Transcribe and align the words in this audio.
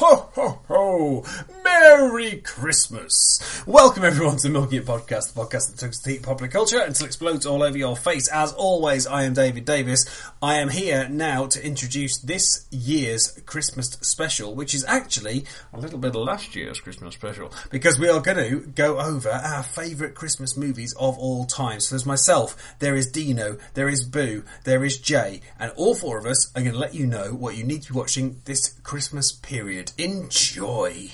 Ho, 0.00 0.30
ho, 0.36 0.60
ho! 0.68 1.57
Merry 1.90 2.36
Christmas! 2.42 3.62
Welcome 3.66 4.04
everyone 4.04 4.36
to 4.36 4.48
It 4.48 4.84
Podcast, 4.84 5.32
the 5.32 5.40
podcast 5.40 5.70
that 5.70 5.78
takes 5.78 5.98
to 6.00 6.10
eat 6.10 6.22
popular 6.22 6.52
culture 6.52 6.80
until 6.80 7.04
it 7.04 7.08
explodes 7.08 7.46
all 7.46 7.62
over 7.62 7.78
your 7.78 7.96
face. 7.96 8.28
As 8.28 8.52
always, 8.52 9.06
I 9.06 9.22
am 9.22 9.32
David 9.32 9.64
Davis. 9.64 10.04
I 10.42 10.56
am 10.56 10.68
here 10.68 11.08
now 11.08 11.46
to 11.46 11.64
introduce 11.64 12.18
this 12.18 12.66
year's 12.70 13.40
Christmas 13.46 13.88
special, 14.02 14.54
which 14.54 14.74
is 14.74 14.84
actually 14.84 15.46
a 15.72 15.80
little 15.80 15.98
bit 15.98 16.14
of 16.14 16.16
last 16.16 16.54
year's 16.54 16.78
Christmas 16.78 17.14
special, 17.14 17.50
because 17.70 17.98
we 17.98 18.10
are 18.10 18.20
going 18.20 18.36
to 18.36 18.66
go 18.66 18.98
over 18.98 19.30
our 19.30 19.62
favourite 19.62 20.14
Christmas 20.14 20.58
movies 20.58 20.94
of 21.00 21.16
all 21.16 21.46
time. 21.46 21.80
So 21.80 21.94
there's 21.94 22.04
myself, 22.04 22.76
there 22.80 22.96
is 22.96 23.10
Dino, 23.10 23.56
there 23.72 23.88
is 23.88 24.04
Boo, 24.04 24.44
there 24.64 24.84
is 24.84 24.98
Jay, 24.98 25.40
and 25.58 25.72
all 25.74 25.94
four 25.94 26.18
of 26.18 26.26
us 26.26 26.52
are 26.54 26.60
going 26.60 26.74
to 26.74 26.78
let 26.78 26.94
you 26.94 27.06
know 27.06 27.32
what 27.32 27.56
you 27.56 27.64
need 27.64 27.82
to 27.84 27.94
be 27.94 27.98
watching 27.98 28.42
this 28.44 28.78
Christmas 28.82 29.32
period. 29.32 29.92
Enjoy! 29.96 31.08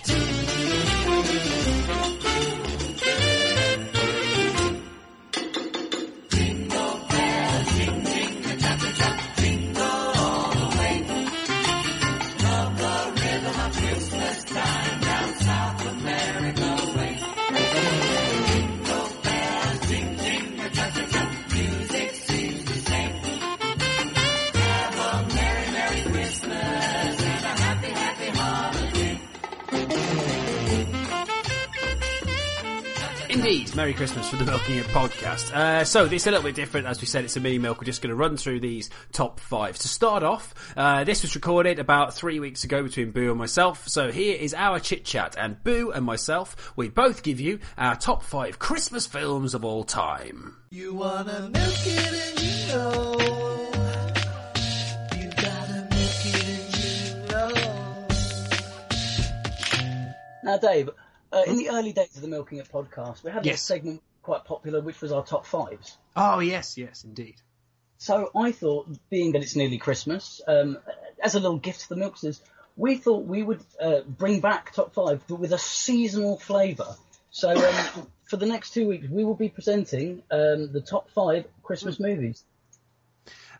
Merry 33.84 33.92
Christmas 33.92 34.30
for 34.30 34.36
the 34.36 34.46
Milking 34.46 34.76
It 34.76 34.86
podcast. 34.86 35.52
Uh, 35.52 35.84
so 35.84 36.06
this 36.06 36.22
is 36.22 36.28
a 36.28 36.30
little 36.30 36.46
bit 36.46 36.54
different, 36.54 36.86
as 36.86 37.02
we 37.02 37.06
said. 37.06 37.22
It's 37.22 37.36
a 37.36 37.40
mini 37.40 37.58
milk. 37.58 37.78
We're 37.78 37.84
just 37.84 38.00
going 38.00 38.08
to 38.08 38.16
run 38.16 38.38
through 38.38 38.60
these 38.60 38.88
top 39.12 39.40
five. 39.40 39.76
To 39.76 39.88
start 39.88 40.22
off, 40.22 40.54
uh, 40.74 41.04
this 41.04 41.20
was 41.20 41.34
recorded 41.34 41.78
about 41.78 42.14
three 42.14 42.40
weeks 42.40 42.64
ago 42.64 42.82
between 42.82 43.10
Boo 43.10 43.28
and 43.28 43.38
myself. 43.38 43.86
So 43.86 44.10
here 44.10 44.36
is 44.36 44.54
our 44.54 44.80
chit 44.80 45.04
chat, 45.04 45.36
and 45.38 45.62
Boo 45.62 45.90
and 45.90 46.02
myself, 46.02 46.72
we 46.76 46.88
both 46.88 47.22
give 47.22 47.40
you 47.40 47.58
our 47.76 47.94
top 47.94 48.22
five 48.22 48.58
Christmas 48.58 49.06
films 49.06 49.52
of 49.52 49.66
all 49.66 49.84
time. 49.84 50.56
You 50.70 50.94
wanna 50.94 51.50
milk 51.52 51.86
it 51.86 52.38
and 52.38 52.40
you 52.40 52.68
know. 52.68 53.12
You 55.14 55.28
gotta 55.42 55.88
milk 55.90 56.24
it 56.24 56.48
and 56.48 56.74
you 56.82 57.28
know. 57.28 58.06
Now, 60.42 60.56
Dave, 60.56 60.88
uh, 61.34 61.42
in 61.46 61.56
the 61.56 61.70
early 61.70 61.92
days 61.92 62.14
of 62.16 62.22
the 62.22 62.28
Milking 62.28 62.58
It 62.58 62.68
podcast, 62.72 63.22
we 63.24 63.30
had 63.30 63.44
Yes. 63.44 63.62
a 63.62 63.66
segment 63.66 64.02
quite 64.22 64.44
popular, 64.44 64.80
which 64.80 65.00
was 65.00 65.12
our 65.12 65.24
top 65.24 65.44
fives. 65.46 65.98
Oh 66.16 66.38
yes, 66.38 66.78
yes, 66.78 67.04
indeed. 67.04 67.36
So 67.98 68.30
I 68.34 68.52
thought, 68.52 68.88
being 69.10 69.32
that 69.32 69.42
it's 69.42 69.56
nearly 69.56 69.78
Christmas, 69.78 70.40
um, 70.46 70.78
as 71.22 71.34
a 71.34 71.40
little 71.40 71.58
gift 71.58 71.82
to 71.82 71.88
the 71.90 71.96
Milksters, 71.96 72.40
we 72.76 72.96
thought 72.96 73.24
we 73.24 73.42
would 73.42 73.62
uh, 73.80 74.00
bring 74.06 74.40
back 74.40 74.72
top 74.72 74.94
five, 74.94 75.22
but 75.28 75.36
with 75.36 75.52
a 75.52 75.58
seasonal 75.58 76.38
flavour. 76.38 76.96
So 77.30 77.50
um, 77.50 78.06
for 78.24 78.36
the 78.36 78.46
next 78.46 78.74
two 78.74 78.88
weeks, 78.88 79.08
we 79.08 79.24
will 79.24 79.34
be 79.36 79.48
presenting 79.48 80.22
um, 80.30 80.72
the 80.72 80.82
top 80.86 81.10
five 81.10 81.46
Christmas 81.62 82.00
movies. 82.00 82.44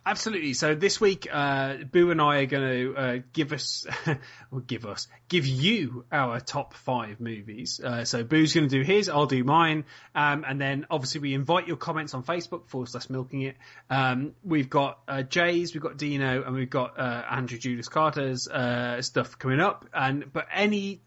Absolutely. 0.06 0.52
So 0.52 0.74
this 0.74 1.00
week, 1.00 1.26
uh, 1.32 1.76
Boo 1.90 2.10
and 2.10 2.20
I 2.20 2.40
are 2.40 2.46
going 2.46 2.68
to 2.68 2.94
uh, 2.94 3.18
give 3.32 3.54
us, 3.54 3.86
or 4.52 4.60
give 4.60 4.84
us, 4.84 5.08
give 5.28 5.46
you 5.46 6.04
our 6.12 6.40
top 6.40 6.74
five 6.74 7.20
movies. 7.20 7.80
Uh, 7.82 8.04
so 8.04 8.22
Boo's 8.22 8.52
going 8.52 8.68
to 8.68 8.76
do 8.76 8.82
his, 8.82 9.08
I'll 9.08 9.24
do 9.24 9.42
mine, 9.44 9.84
um, 10.14 10.44
and 10.46 10.60
then 10.60 10.86
obviously 10.90 11.22
we 11.22 11.32
invite 11.32 11.66
your 11.66 11.78
comments 11.78 12.12
on 12.12 12.22
Facebook 12.22 12.68
forward 12.68 12.90
slash 12.90 13.08
milking 13.08 13.42
it. 13.42 13.56
Um, 13.88 14.34
we've 14.44 14.68
got 14.68 14.98
uh, 15.08 15.22
Jay's, 15.22 15.72
we've 15.72 15.82
got 15.82 15.96
Dino, 15.96 16.42
and 16.42 16.54
we've 16.54 16.68
got 16.68 17.00
uh, 17.00 17.22
Andrew 17.30 17.56
Judas 17.56 17.88
Carter's 17.88 18.46
uh, 18.46 19.00
stuff 19.00 19.38
coming 19.38 19.60
up. 19.60 19.86
And 19.94 20.30
but 20.30 20.48
any 20.52 21.00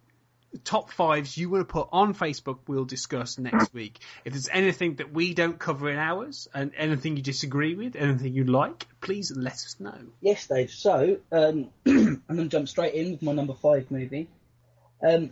top 0.63 0.91
fives 0.91 1.37
you 1.37 1.49
want 1.49 1.67
to 1.67 1.71
put 1.71 1.89
on 1.91 2.13
Facebook, 2.13 2.59
we'll 2.67 2.85
discuss 2.85 3.37
next 3.37 3.73
week. 3.73 3.99
If 4.25 4.33
there's 4.33 4.49
anything 4.49 4.95
that 4.95 5.11
we 5.11 5.33
don't 5.33 5.59
cover 5.59 5.89
in 5.89 5.97
ours, 5.97 6.47
and 6.53 6.71
anything 6.77 7.17
you 7.17 7.23
disagree 7.23 7.75
with, 7.75 7.95
anything 7.95 8.33
you 8.33 8.45
like, 8.45 8.87
please 9.01 9.31
let 9.35 9.53
us 9.53 9.75
know. 9.79 9.97
Yes, 10.21 10.47
Dave. 10.47 10.71
So 10.71 11.17
um, 11.31 11.69
I'm 11.85 12.23
going 12.27 12.37
to 12.37 12.47
jump 12.47 12.69
straight 12.69 12.93
in 12.93 13.11
with 13.11 13.21
my 13.21 13.33
number 13.33 13.53
five 13.53 13.91
movie. 13.91 14.29
Um, 15.05 15.31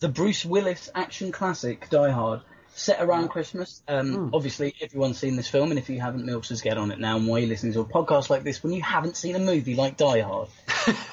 the 0.00 0.08
Bruce 0.08 0.44
Willis 0.44 0.90
action 0.94 1.30
classic 1.30 1.88
Die 1.88 2.10
Hard, 2.10 2.40
set 2.74 3.00
around 3.00 3.28
Christmas. 3.28 3.82
Um, 3.86 4.30
Obviously, 4.34 4.74
everyone's 4.80 5.18
seen 5.18 5.36
this 5.36 5.48
film, 5.48 5.70
and 5.70 5.78
if 5.78 5.88
you 5.88 6.00
haven't, 6.00 6.26
Milksters, 6.26 6.62
get 6.62 6.78
on 6.78 6.90
it 6.90 6.98
now. 6.98 7.16
And 7.16 7.26
why 7.26 7.36
are 7.36 7.40
you 7.40 7.46
listening 7.46 7.72
to 7.74 7.80
a 7.80 7.84
podcast 7.84 8.30
like 8.30 8.42
this 8.42 8.62
when 8.62 8.72
you 8.72 8.82
haven't 8.82 9.16
seen 9.16 9.36
a 9.36 9.38
movie 9.38 9.76
like 9.76 9.96
Die 9.96 10.20
Hard? 10.20 10.48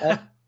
Uh, 0.02 0.18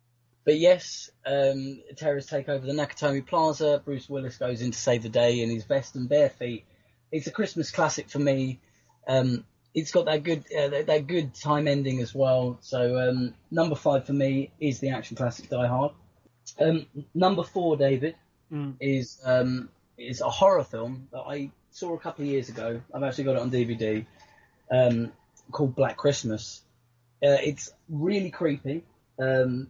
but 0.43 0.57
yes, 0.57 1.09
um, 1.25 1.81
terrorists 1.97 2.31
take 2.31 2.49
over 2.49 2.65
the 2.65 2.73
Nakatomi 2.73 3.25
Plaza. 3.25 3.81
Bruce 3.83 4.09
Willis 4.09 4.37
goes 4.37 4.61
in 4.61 4.71
to 4.71 4.77
save 4.77 5.03
the 5.03 5.09
day 5.09 5.41
in 5.41 5.49
his 5.49 5.65
vest 5.65 5.95
and 5.95 6.09
bare 6.09 6.29
feet. 6.29 6.65
It's 7.11 7.27
a 7.27 7.31
Christmas 7.31 7.71
classic 7.71 8.09
for 8.09 8.19
me. 8.19 8.59
Um, 9.07 9.45
it's 9.73 9.91
got 9.91 10.05
that 10.05 10.23
good 10.23 10.45
uh, 10.57 10.69
that, 10.69 10.87
that 10.87 11.07
good 11.07 11.33
time 11.33 11.67
ending 11.67 12.01
as 12.01 12.13
well. 12.13 12.57
So 12.61 12.99
um, 12.99 13.33
number 13.51 13.75
five 13.75 14.05
for 14.05 14.13
me 14.13 14.51
is 14.59 14.79
the 14.79 14.89
action 14.89 15.15
classic 15.15 15.49
Die 15.49 15.67
Hard. 15.67 15.91
Um, 16.59 16.85
number 17.13 17.43
four, 17.43 17.77
David, 17.77 18.15
is 18.79 19.21
um, 19.23 19.69
is 19.97 20.21
a 20.21 20.29
horror 20.29 20.63
film 20.63 21.07
that 21.11 21.21
I 21.21 21.51
saw 21.71 21.93
a 21.93 21.99
couple 21.99 22.25
of 22.25 22.31
years 22.31 22.49
ago. 22.49 22.81
I've 22.93 23.03
actually 23.03 23.25
got 23.25 23.35
it 23.35 23.41
on 23.41 23.51
DVD 23.51 24.05
um, 24.71 25.11
called 25.51 25.75
Black 25.75 25.97
Christmas. 25.97 26.61
Uh, 27.23 27.37
it's 27.43 27.71
really 27.87 28.31
creepy. 28.31 28.83
Um, 29.19 29.67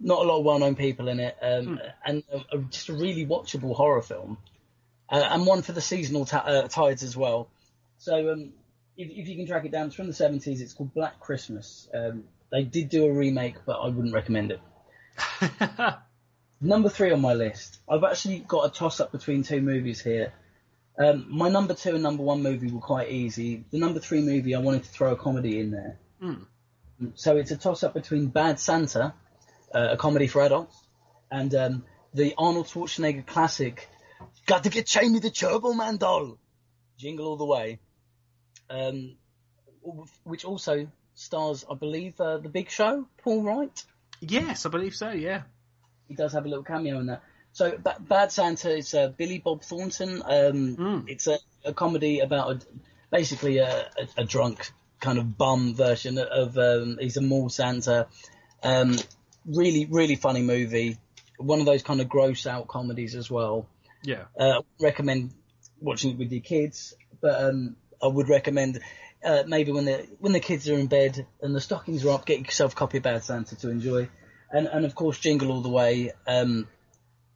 not 0.00 0.24
a 0.24 0.28
lot 0.28 0.38
of 0.38 0.44
well-known 0.44 0.76
people 0.76 1.08
in 1.08 1.20
it, 1.20 1.36
um, 1.40 1.80
and 2.04 2.22
a, 2.32 2.56
a, 2.56 2.58
just 2.70 2.88
a 2.88 2.92
really 2.92 3.26
watchable 3.26 3.74
horror 3.74 4.02
film, 4.02 4.38
uh, 5.08 5.28
and 5.30 5.46
one 5.46 5.62
for 5.62 5.72
the 5.72 5.80
seasonal 5.80 6.24
ta- 6.24 6.44
uh, 6.46 6.68
tides 6.68 7.02
as 7.02 7.16
well. 7.16 7.48
So, 7.98 8.32
um, 8.32 8.52
if, 8.96 9.10
if 9.10 9.28
you 9.28 9.36
can 9.36 9.46
track 9.46 9.64
it 9.64 9.72
down, 9.72 9.86
it's 9.86 9.96
from 9.96 10.06
the 10.06 10.12
seventies. 10.12 10.60
It's 10.60 10.74
called 10.74 10.94
Black 10.94 11.20
Christmas. 11.20 11.88
Um, 11.92 12.24
they 12.50 12.62
did 12.62 12.88
do 12.88 13.06
a 13.06 13.12
remake, 13.12 13.56
but 13.64 13.78
I 13.80 13.88
wouldn't 13.88 14.14
recommend 14.14 14.52
it. 14.52 14.60
Number 16.60 16.88
three 16.88 17.12
on 17.12 17.20
my 17.20 17.34
list. 17.34 17.78
I've 17.88 18.04
actually 18.04 18.38
got 18.38 18.66
a 18.66 18.70
toss-up 18.70 19.12
between 19.12 19.42
two 19.42 19.60
movies 19.60 20.00
here. 20.00 20.32
Um, 20.98 21.26
my 21.28 21.50
number 21.50 21.74
two 21.74 21.90
and 21.90 22.02
number 22.02 22.22
one 22.22 22.42
movie 22.42 22.70
were 22.70 22.80
quite 22.80 23.10
easy. 23.10 23.64
The 23.70 23.78
number 23.78 24.00
three 24.00 24.22
movie, 24.22 24.54
I 24.54 24.60
wanted 24.60 24.84
to 24.84 24.88
throw 24.88 25.12
a 25.12 25.16
comedy 25.16 25.60
in 25.60 25.70
there. 25.70 25.98
So 27.14 27.36
it's 27.36 27.50
a 27.50 27.58
toss-up 27.58 27.92
between 27.92 28.28
Bad 28.28 28.58
Santa, 28.58 29.12
uh, 29.76 29.88
a 29.92 29.96
comedy 29.96 30.26
for 30.26 30.42
adults, 30.42 30.76
and 31.30 31.54
um, 31.54 31.84
the 32.14 32.34
Arnold 32.38 32.66
Schwarzenegger 32.66 33.26
classic, 33.26 33.88
Got 34.46 34.62
to 34.64 34.70
get 34.70 34.86
Jamie 34.86 35.18
the 35.18 35.30
Turbo 35.30 35.72
Man 35.72 35.96
doll, 35.96 36.38
Jingle 36.96 37.26
All 37.26 37.36
the 37.36 37.44
Way, 37.44 37.80
um, 38.70 39.16
which 40.24 40.44
also 40.44 40.86
stars, 41.14 41.64
I 41.70 41.74
believe, 41.74 42.20
uh, 42.20 42.38
The 42.38 42.48
Big 42.48 42.70
Show, 42.70 43.06
Paul 43.22 43.42
Wight. 43.42 43.84
Yes, 44.20 44.64
I 44.66 44.68
believe 44.68 44.94
so. 44.94 45.10
Yeah. 45.10 45.42
He 46.08 46.14
does 46.14 46.32
have 46.32 46.44
a 46.46 46.48
little 46.48 46.64
cameo 46.64 47.00
in 47.00 47.06
that. 47.06 47.22
So 47.52 47.76
ba- 47.76 47.96
Bad 48.00 48.30
Santa 48.30 48.76
is 48.76 48.94
uh, 48.94 49.08
Billy 49.08 49.38
Bob 49.38 49.62
Thornton. 49.62 50.22
Um, 50.24 50.76
It's 51.08 51.26
a, 51.26 51.38
a 51.64 51.72
comedy 51.72 52.20
about 52.20 52.50
a, 52.50 52.66
basically 53.10 53.58
a, 53.58 53.88
a, 53.98 54.22
a 54.22 54.24
drunk 54.24 54.70
kind 55.00 55.18
of 55.18 55.36
bum 55.36 55.74
version 55.74 56.18
of 56.18 56.56
um, 56.56 56.98
he's 57.00 57.16
a 57.16 57.22
mall 57.22 57.48
Santa. 57.48 58.06
Um, 58.62 58.96
really, 59.46 59.86
really 59.86 60.16
funny 60.16 60.42
movie. 60.42 60.98
One 61.38 61.60
of 61.60 61.66
those 61.66 61.82
kind 61.82 62.00
of 62.00 62.08
gross 62.08 62.46
out 62.46 62.68
comedies 62.68 63.14
as 63.14 63.30
well. 63.30 63.66
Yeah. 64.02 64.24
Uh, 64.38 64.62
recommend 64.80 65.32
watching 65.80 66.12
it 66.12 66.18
with 66.18 66.32
your 66.32 66.42
kids, 66.42 66.94
but 67.20 67.42
um, 67.42 67.76
I 68.02 68.06
would 68.06 68.28
recommend 68.28 68.80
uh, 69.24 69.44
maybe 69.46 69.72
when 69.72 69.84
the 69.84 70.06
when 70.20 70.32
the 70.32 70.40
kids 70.40 70.68
are 70.68 70.74
in 70.74 70.86
bed 70.86 71.26
and 71.40 71.54
the 71.54 71.60
stockings 71.60 72.04
are 72.04 72.10
up, 72.10 72.26
get 72.26 72.40
yourself 72.40 72.72
a 72.72 72.76
copy 72.76 72.98
of 72.98 73.02
Bad 73.02 73.24
Santa 73.24 73.56
to 73.56 73.70
enjoy, 73.70 74.08
and 74.50 74.66
and 74.66 74.84
of 74.84 74.94
course 74.94 75.18
Jingle 75.18 75.50
All 75.50 75.62
the 75.62 75.68
Way. 75.68 76.12
Um, 76.26 76.68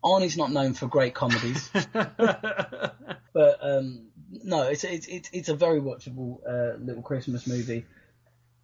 Arnie's 0.03 0.37
not 0.37 0.51
known 0.51 0.75
for 0.75 0.87
great 0.87 1.15
comedies, 1.15 1.69
but 1.93 3.59
um, 3.61 4.07
no, 4.31 4.63
it's 4.63 4.85
it's 4.85 5.07
it's 5.09 5.31
it's 5.33 5.49
a 5.49 5.55
very 5.55 5.81
watchable 5.81 6.39
uh, 6.49 6.79
little 6.79 7.03
Christmas 7.03 7.47
movie. 7.47 7.85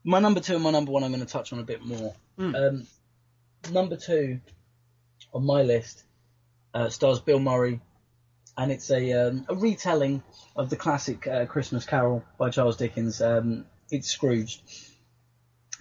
My 0.05 0.21
number 0.21 0.41
two 0.41 0.55
and 0.55 0.62
my 0.62 0.71
number 0.71 0.93
one, 0.93 1.03
I'm 1.03 1.11
going 1.11 1.25
to 1.25 1.31
touch 1.31 1.53
on 1.53 1.59
a 1.59 1.65
bit 1.65 1.85
more. 1.85 2.15
Um, 2.55 2.87
number 3.71 3.97
two 3.97 4.41
on 5.33 5.45
my 5.45 5.63
list 5.63 6.05
uh, 6.77 6.91
stars 6.91 7.21
Bill 7.21 7.39
Murray, 7.39 7.81
and 8.57 8.71
it's 8.71 8.91
a 8.91 9.13
um, 9.13 9.47
a 9.49 9.55
retelling 9.55 10.23
of 10.55 10.71
the 10.71 10.77
classic 10.77 11.27
uh, 11.27 11.47
Christmas 11.47 11.87
Carol 11.87 12.25
by 12.39 12.51
Charles 12.51 12.77
Dickens. 12.77 13.21
Um, 13.21 13.65
it's 13.91 14.09
Scrooge. 14.09 14.63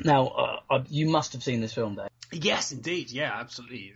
Now, 0.03 0.27
uh, 0.27 0.59
uh, 0.69 0.83
you 0.89 1.09
must 1.09 1.33
have 1.33 1.43
seen 1.43 1.61
this 1.61 1.73
film, 1.73 1.95
Dave. 1.95 2.07
Yes, 2.31 2.71
indeed. 2.71 3.11
Yeah, 3.11 3.31
absolutely. 3.33 3.93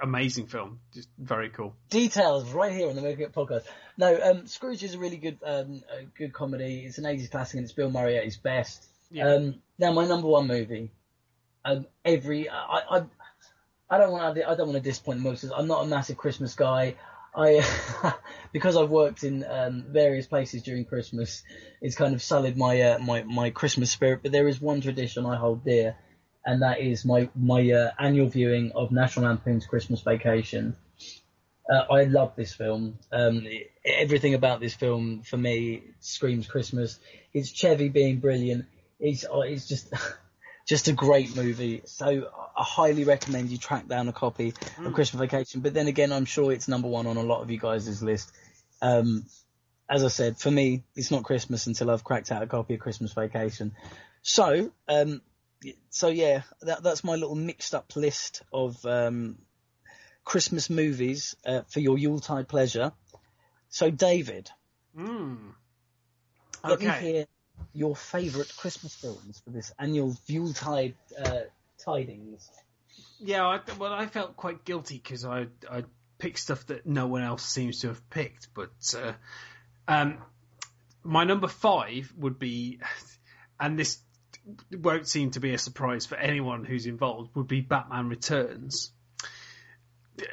Amazing 0.00 0.46
film. 0.46 0.80
Just 0.92 1.08
very 1.18 1.50
cool. 1.50 1.74
Details 1.90 2.50
right 2.50 2.72
here 2.72 2.88
on 2.88 2.96
the 2.96 3.06
It 3.06 3.32
podcast. 3.32 3.62
No, 3.96 4.18
um, 4.20 4.46
Scrooge 4.46 4.82
is 4.82 4.94
a 4.94 4.98
really 4.98 5.18
good, 5.18 5.38
um, 5.44 5.82
a 5.96 6.04
good 6.04 6.32
comedy. 6.32 6.84
It's 6.84 6.98
an 6.98 7.04
80s 7.04 7.30
classic 7.30 7.56
and 7.56 7.64
it's 7.64 7.72
Bill 7.72 7.90
Murray 7.90 8.16
at 8.16 8.24
his 8.24 8.38
best. 8.38 8.84
Yeah. 9.10 9.28
Um, 9.28 9.56
now, 9.78 9.92
my 9.92 10.06
number 10.06 10.26
one 10.26 10.48
movie. 10.48 10.90
Um, 11.64 11.86
every 12.04 12.48
I, 12.48 12.80
I, 12.90 13.02
I 13.88 13.98
don't 13.98 14.10
want 14.10 14.36
to, 14.36 14.48
I 14.48 14.54
don't 14.54 14.68
want 14.68 14.82
to 14.82 14.88
disappoint 14.88 15.20
most. 15.20 15.44
I'm 15.54 15.68
not 15.68 15.84
a 15.84 15.86
massive 15.86 16.16
Christmas 16.16 16.54
guy. 16.54 16.96
I, 17.34 17.62
because 18.52 18.76
I've 18.76 18.90
worked 18.90 19.22
in 19.22 19.44
um, 19.48 19.84
various 19.88 20.26
places 20.26 20.62
during 20.62 20.84
Christmas, 20.84 21.42
it's 21.80 21.94
kind 21.94 22.14
of 22.14 22.22
sullied 22.22 22.56
my 22.56 22.80
uh, 22.80 22.98
my 22.98 23.22
my 23.22 23.50
Christmas 23.50 23.90
spirit. 23.90 24.20
But 24.22 24.32
there 24.32 24.48
is 24.48 24.60
one 24.60 24.80
tradition 24.80 25.26
I 25.26 25.36
hold 25.36 25.64
dear, 25.64 25.96
and 26.44 26.62
that 26.62 26.80
is 26.80 27.04
my 27.04 27.28
my 27.36 27.70
uh, 27.70 27.90
annual 27.98 28.28
viewing 28.28 28.72
of 28.74 28.90
National 28.90 29.26
Lampoon's 29.26 29.66
Christmas 29.66 30.00
Vacation. 30.00 30.76
Uh, 31.70 31.92
I 31.92 32.04
love 32.04 32.34
this 32.36 32.54
film. 32.54 32.98
Um, 33.12 33.46
everything 33.84 34.34
about 34.34 34.60
this 34.60 34.74
film 34.74 35.22
for 35.22 35.36
me 35.36 35.82
screams 36.00 36.46
Christmas. 36.46 36.98
It's 37.34 37.50
Chevy 37.50 37.88
being 37.88 38.18
brilliant. 38.18 38.66
It's 38.98 39.24
oh, 39.30 39.42
it's 39.42 39.68
just 39.68 39.92
just 40.66 40.88
a 40.88 40.92
great 40.92 41.36
movie. 41.36 41.82
So 41.86 42.28
I 42.56 42.62
highly 42.64 43.04
recommend 43.04 43.50
you 43.50 43.56
track 43.58 43.86
down 43.86 44.08
a 44.08 44.12
copy 44.12 44.52
of 44.84 44.92
Christmas 44.92 45.20
Vacation. 45.20 45.60
But 45.60 45.74
then 45.74 45.86
again, 45.86 46.12
I'm 46.12 46.24
sure 46.24 46.52
it's 46.52 46.68
number 46.68 46.88
one 46.88 47.06
on 47.06 47.16
a 47.16 47.22
lot 47.22 47.40
of 47.42 47.50
you 47.50 47.58
guys' 47.58 48.02
list. 48.02 48.32
Um, 48.82 49.24
as 49.88 50.04
I 50.04 50.08
said, 50.08 50.38
for 50.38 50.50
me, 50.50 50.82
it's 50.96 51.12
not 51.12 51.22
Christmas 51.22 51.68
until 51.68 51.90
I've 51.90 52.02
cracked 52.02 52.32
out 52.32 52.42
a 52.42 52.46
copy 52.46 52.74
of 52.74 52.80
Christmas 52.80 53.12
Vacation. 53.12 53.72
So, 54.22 54.72
um, 54.88 55.22
so 55.90 56.08
yeah, 56.08 56.42
that, 56.62 56.82
that's 56.82 57.04
my 57.04 57.14
little 57.14 57.36
mixed 57.36 57.74
up 57.74 57.94
list 57.94 58.42
of 58.52 58.84
um, 58.84 59.38
Christmas 60.24 60.68
movies 60.68 61.36
uh, 61.46 61.62
for 61.68 61.78
your 61.78 61.96
Yuletide 61.96 62.48
pleasure. 62.48 62.92
So, 63.68 63.90
David, 63.90 64.50
Mm. 64.98 65.52
let 66.64 66.80
me 66.80 66.86
Okay. 66.86 67.00
hear 67.00 67.26
your 67.72 67.94
favourite 67.94 68.52
Christmas 68.56 68.94
films 68.94 69.40
for 69.44 69.50
this 69.50 69.72
annual 69.78 70.16
Yuletide 70.26 70.94
uh, 71.22 71.40
tidings. 71.84 72.50
Yeah, 73.18 73.46
I, 73.46 73.60
well, 73.78 73.92
I 73.92 74.06
felt 74.06 74.36
quite 74.36 74.64
guilty 74.64 75.00
because 75.02 75.24
I 75.24 75.46
I 75.70 75.84
picked 76.18 76.38
stuff 76.38 76.66
that 76.66 76.86
no 76.86 77.06
one 77.06 77.22
else 77.22 77.44
seems 77.44 77.80
to 77.80 77.88
have 77.88 78.10
picked. 78.10 78.48
But 78.54 78.94
uh, 78.96 79.12
um, 79.88 80.18
my 81.02 81.24
number 81.24 81.48
five 81.48 82.12
would 82.16 82.38
be, 82.38 82.80
and 83.60 83.78
this 83.78 83.98
won't 84.72 85.08
seem 85.08 85.30
to 85.32 85.40
be 85.40 85.54
a 85.54 85.58
surprise 85.58 86.06
for 86.06 86.16
anyone 86.16 86.64
who's 86.64 86.86
involved, 86.86 87.34
would 87.34 87.48
be 87.48 87.60
Batman 87.60 88.08
Returns. 88.08 88.92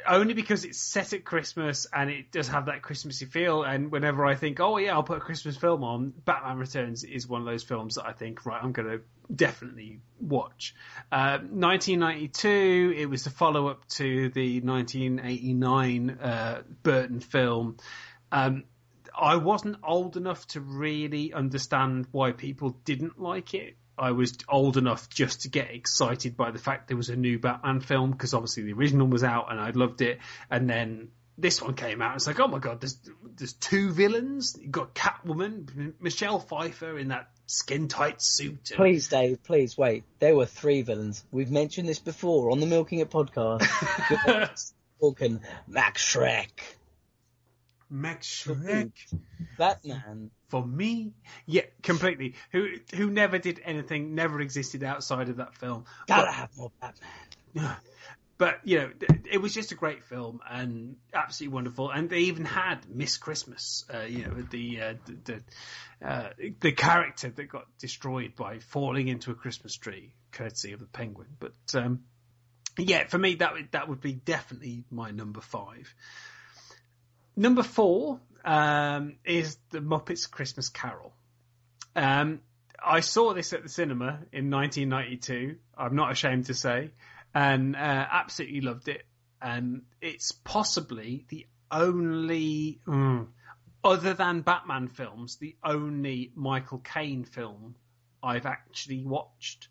Only 0.06 0.32
because 0.32 0.64
it's 0.64 0.78
set 0.78 1.12
at 1.12 1.24
Christmas 1.24 1.86
and 1.92 2.10
it 2.10 2.32
does 2.32 2.48
have 2.48 2.66
that 2.66 2.82
Christmassy 2.82 3.26
feel. 3.26 3.62
And 3.62 3.90
whenever 3.92 4.24
I 4.24 4.34
think, 4.34 4.60
oh 4.60 4.78
yeah, 4.78 4.94
I'll 4.94 5.02
put 5.02 5.18
a 5.18 5.20
Christmas 5.20 5.56
film 5.56 5.84
on, 5.84 6.12
Batman 6.24 6.58
Returns 6.58 7.04
is 7.04 7.28
one 7.28 7.42
of 7.42 7.46
those 7.46 7.62
films 7.62 7.96
that 7.96 8.06
I 8.06 8.12
think, 8.12 8.46
right, 8.46 8.62
I'm 8.62 8.72
going 8.72 8.88
to 8.88 9.00
definitely 9.34 10.00
watch. 10.20 10.74
Uh, 11.12 11.38
1992, 11.38 12.94
it 12.96 13.06
was 13.06 13.24
the 13.24 13.30
follow 13.30 13.68
up 13.68 13.86
to 13.88 14.30
the 14.30 14.60
1989 14.60 16.10
uh, 16.10 16.62
Burton 16.82 17.20
film. 17.20 17.76
Um, 18.32 18.64
I 19.16 19.36
wasn't 19.36 19.76
old 19.84 20.16
enough 20.16 20.46
to 20.48 20.60
really 20.60 21.32
understand 21.32 22.06
why 22.10 22.32
people 22.32 22.70
didn't 22.84 23.20
like 23.20 23.54
it. 23.54 23.76
I 23.98 24.10
was 24.12 24.36
old 24.48 24.76
enough 24.76 25.08
just 25.08 25.42
to 25.42 25.48
get 25.48 25.70
excited 25.70 26.36
by 26.36 26.50
the 26.50 26.58
fact 26.58 26.88
there 26.88 26.96
was 26.96 27.08
a 27.10 27.16
new 27.16 27.38
Batman 27.38 27.80
film 27.80 28.10
because 28.10 28.34
obviously 28.34 28.64
the 28.64 28.72
original 28.72 29.06
was 29.06 29.22
out 29.24 29.50
and 29.50 29.60
I 29.60 29.70
loved 29.70 30.00
it, 30.02 30.18
and 30.50 30.68
then 30.68 31.08
this 31.36 31.60
one 31.60 31.74
came 31.74 32.00
out. 32.00 32.14
It's 32.16 32.26
like, 32.26 32.38
oh 32.40 32.46
my 32.48 32.58
god, 32.60 32.80
there's 32.80 32.98
there's 33.36 33.54
two 33.54 33.90
villains. 33.92 34.56
You've 34.60 34.70
got 34.70 34.94
Catwoman, 34.94 35.94
Michelle 36.00 36.38
Pfeiffer 36.38 36.96
in 36.98 37.08
that 37.08 37.28
skin 37.46 37.88
tight 37.88 38.22
suit. 38.22 38.70
and- 38.70 38.76
Please, 38.76 39.08
Dave, 39.08 39.42
please 39.42 39.76
wait. 39.76 40.04
There 40.20 40.36
were 40.36 40.46
three 40.46 40.82
villains. 40.82 41.24
We've 41.32 41.50
mentioned 41.50 41.88
this 41.88 41.98
before 41.98 42.50
on 42.52 42.60
the 42.60 42.66
Milking 42.66 43.00
It 43.00 43.10
podcast. 43.10 44.72
Talking 45.00 45.40
Max 45.66 46.02
Shreck, 46.14 46.50
Max 47.90 48.26
Shreck 48.26 48.92
Batman. 49.58 50.30
for 50.48 50.64
me, 50.66 51.12
yeah, 51.46 51.62
completely. 51.82 52.34
Who 52.52 52.76
who 52.94 53.10
never 53.10 53.38
did 53.38 53.60
anything, 53.64 54.14
never 54.14 54.40
existed 54.40 54.82
outside 54.82 55.28
of 55.28 55.36
that 55.36 55.54
film. 55.56 55.84
Gotta 56.06 56.26
But- 56.26 56.34
have 56.34 56.56
more 56.56 56.72
Batman. 56.80 57.76
but 58.38 58.60
you 58.64 58.78
know, 58.78 58.90
it 59.30 59.38
was 59.38 59.54
just 59.54 59.72
a 59.72 59.74
great 59.76 60.04
film 60.04 60.40
and 60.48 60.96
absolutely 61.12 61.54
wonderful. 61.54 61.90
And 61.90 62.10
they 62.10 62.20
even 62.20 62.44
had 62.44 62.88
Miss 62.88 63.16
Christmas, 63.16 63.84
uh, 63.92 64.00
you 64.00 64.26
know, 64.26 64.34
the 64.50 64.80
uh, 64.80 64.94
the 65.06 65.42
the, 66.00 66.06
uh, 66.08 66.30
the 66.60 66.72
character 66.72 67.30
that 67.30 67.44
got 67.44 67.66
destroyed 67.78 68.34
by 68.34 68.58
falling 68.58 69.08
into 69.08 69.30
a 69.30 69.34
Christmas 69.34 69.76
tree, 69.76 70.14
courtesy 70.32 70.72
of 70.72 70.80
the 70.80 70.86
Penguin. 70.86 71.28
But 71.38 71.54
um, 71.74 72.00
yeah, 72.76 73.06
for 73.06 73.18
me, 73.18 73.36
that 73.36 73.52
would 73.52 73.68
that 73.72 73.88
would 73.88 74.00
be 74.00 74.14
definitely 74.14 74.84
my 74.90 75.10
number 75.12 75.40
five. 75.40 75.94
Number 77.36 77.62
four 77.62 78.20
um, 78.44 79.16
is 79.24 79.56
the 79.70 79.80
Muppets 79.80 80.30
Christmas 80.30 80.68
Carol. 80.68 81.12
Um, 81.96 82.40
I 82.84 83.00
saw 83.00 83.34
this 83.34 83.52
at 83.52 83.62
the 83.62 83.68
cinema 83.68 84.20
in 84.32 84.50
1992. 84.50 85.56
I'm 85.76 85.96
not 85.96 86.12
ashamed 86.12 86.46
to 86.46 86.54
say, 86.54 86.90
and 87.34 87.74
uh, 87.74 87.78
absolutely 87.78 88.60
loved 88.60 88.88
it. 88.88 89.04
And 89.40 89.82
it's 90.00 90.32
possibly 90.32 91.26
the 91.28 91.46
only, 91.70 92.80
mm, 92.86 93.26
other 93.82 94.14
than 94.14 94.42
Batman 94.42 94.88
films, 94.88 95.36
the 95.36 95.56
only 95.64 96.30
Michael 96.34 96.78
Caine 96.78 97.24
film 97.24 97.74
I've 98.22 98.46
actually 98.46 99.04
watched. 99.04 99.68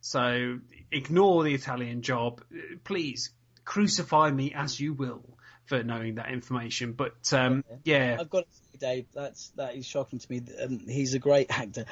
So 0.00 0.58
ignore 0.92 1.42
the 1.42 1.54
Italian 1.54 2.02
job. 2.02 2.42
Please 2.84 3.30
crucify 3.64 4.30
me 4.30 4.52
as 4.54 4.78
you 4.78 4.94
will 4.94 5.38
for 5.68 5.82
knowing 5.82 6.16
that 6.16 6.30
information. 6.30 6.92
But 6.92 7.32
um, 7.32 7.62
yeah, 7.84 8.16
I've 8.18 8.30
got 8.30 8.44
to 8.44 8.52
say, 8.72 8.78
Dave, 8.78 9.06
that's 9.14 9.50
that 9.56 9.76
is 9.76 9.86
shocking 9.86 10.18
to 10.18 10.26
me. 10.30 10.42
Um, 10.62 10.80
he's 10.88 11.14
a 11.14 11.18
great 11.18 11.50
actor. 11.50 11.84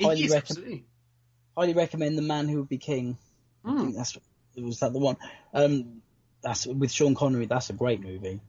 Highly, 0.00 0.24
is 0.24 0.32
recom- 0.32 0.36
absolutely. 0.36 0.84
highly 1.56 1.74
recommend 1.74 2.16
The 2.16 2.22
Man 2.22 2.48
Who 2.48 2.58
Would 2.60 2.68
Be 2.68 2.78
King. 2.78 3.18
I 3.64 3.68
Mm. 3.70 3.80
think 3.80 3.96
that's 3.96 4.16
was 4.56 4.80
that 4.80 4.92
the 4.92 4.98
one. 4.98 5.16
Um, 5.52 6.02
that's 6.42 6.66
with 6.66 6.92
Sean 6.92 7.14
Connery. 7.14 7.46
That's 7.46 7.70
a 7.70 7.72
great 7.72 8.00
movie. 8.00 8.40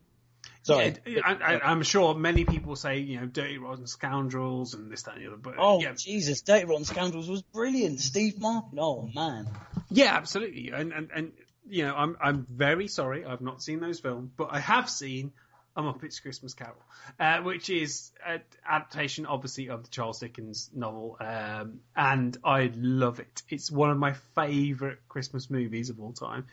Sorry. 0.64 0.96
Yeah, 1.06 1.22
I, 1.24 1.34
I, 1.34 1.60
I'm 1.72 1.84
sure 1.84 2.16
many 2.16 2.44
people 2.44 2.76
say 2.76 2.98
you 3.00 3.20
know 3.20 3.26
Dirty 3.28 3.58
Rotten 3.58 3.88
Scoundrels 3.88 4.74
and 4.74 4.92
this 4.92 5.04
that 5.04 5.16
and 5.16 5.24
the 5.24 5.28
other, 5.28 5.38
but 5.38 5.56
Oh 5.58 5.80
yeah, 5.80 5.94
Jesus! 5.94 6.42
Dirty 6.42 6.66
Rotten 6.66 6.86
Scoundrels 6.86 7.30
was 7.30 7.42
brilliant. 7.44 8.00
Steve 8.02 8.40
Martin. 8.40 8.78
Oh 8.80 9.10
man. 9.14 9.48
yeah, 9.90 10.16
absolutely. 10.16 10.72
And 10.72 10.92
and 10.92 11.10
and 11.16 11.32
you 11.68 11.86
know 11.86 11.96
I'm 11.96 12.18
I'm 12.22 12.48
very 12.50 12.88
sorry 12.88 13.26
I've 13.26 13.42
not 13.42 13.62
seen 13.62 13.80
those 13.80 14.00
films, 14.00 14.32
but 14.36 14.50
I 14.52 14.60
have 14.60 14.90
seen 14.90 15.32
A 15.76 15.82
Muppet's 15.82 16.20
Christmas 16.20 16.54
Carol, 16.54 16.76
uh, 17.20 17.40
which 17.40 17.70
is 17.70 18.12
an 18.26 18.42
adaptation, 18.68 19.26
obviously, 19.26 19.70
of 19.70 19.84
the 19.84 19.90
Charles 19.90 20.20
Dickens 20.20 20.70
novel, 20.74 21.18
um, 21.20 21.80
and 21.96 22.38
I 22.44 22.72
love 22.76 23.20
it. 23.20 23.44
It's 23.50 23.72
one 23.72 23.90
of 23.90 23.98
my 23.98 24.14
favourite 24.36 24.98
Christmas 25.08 25.50
movies 25.50 25.90
of 25.90 26.00
all 26.00 26.14
time. 26.14 26.46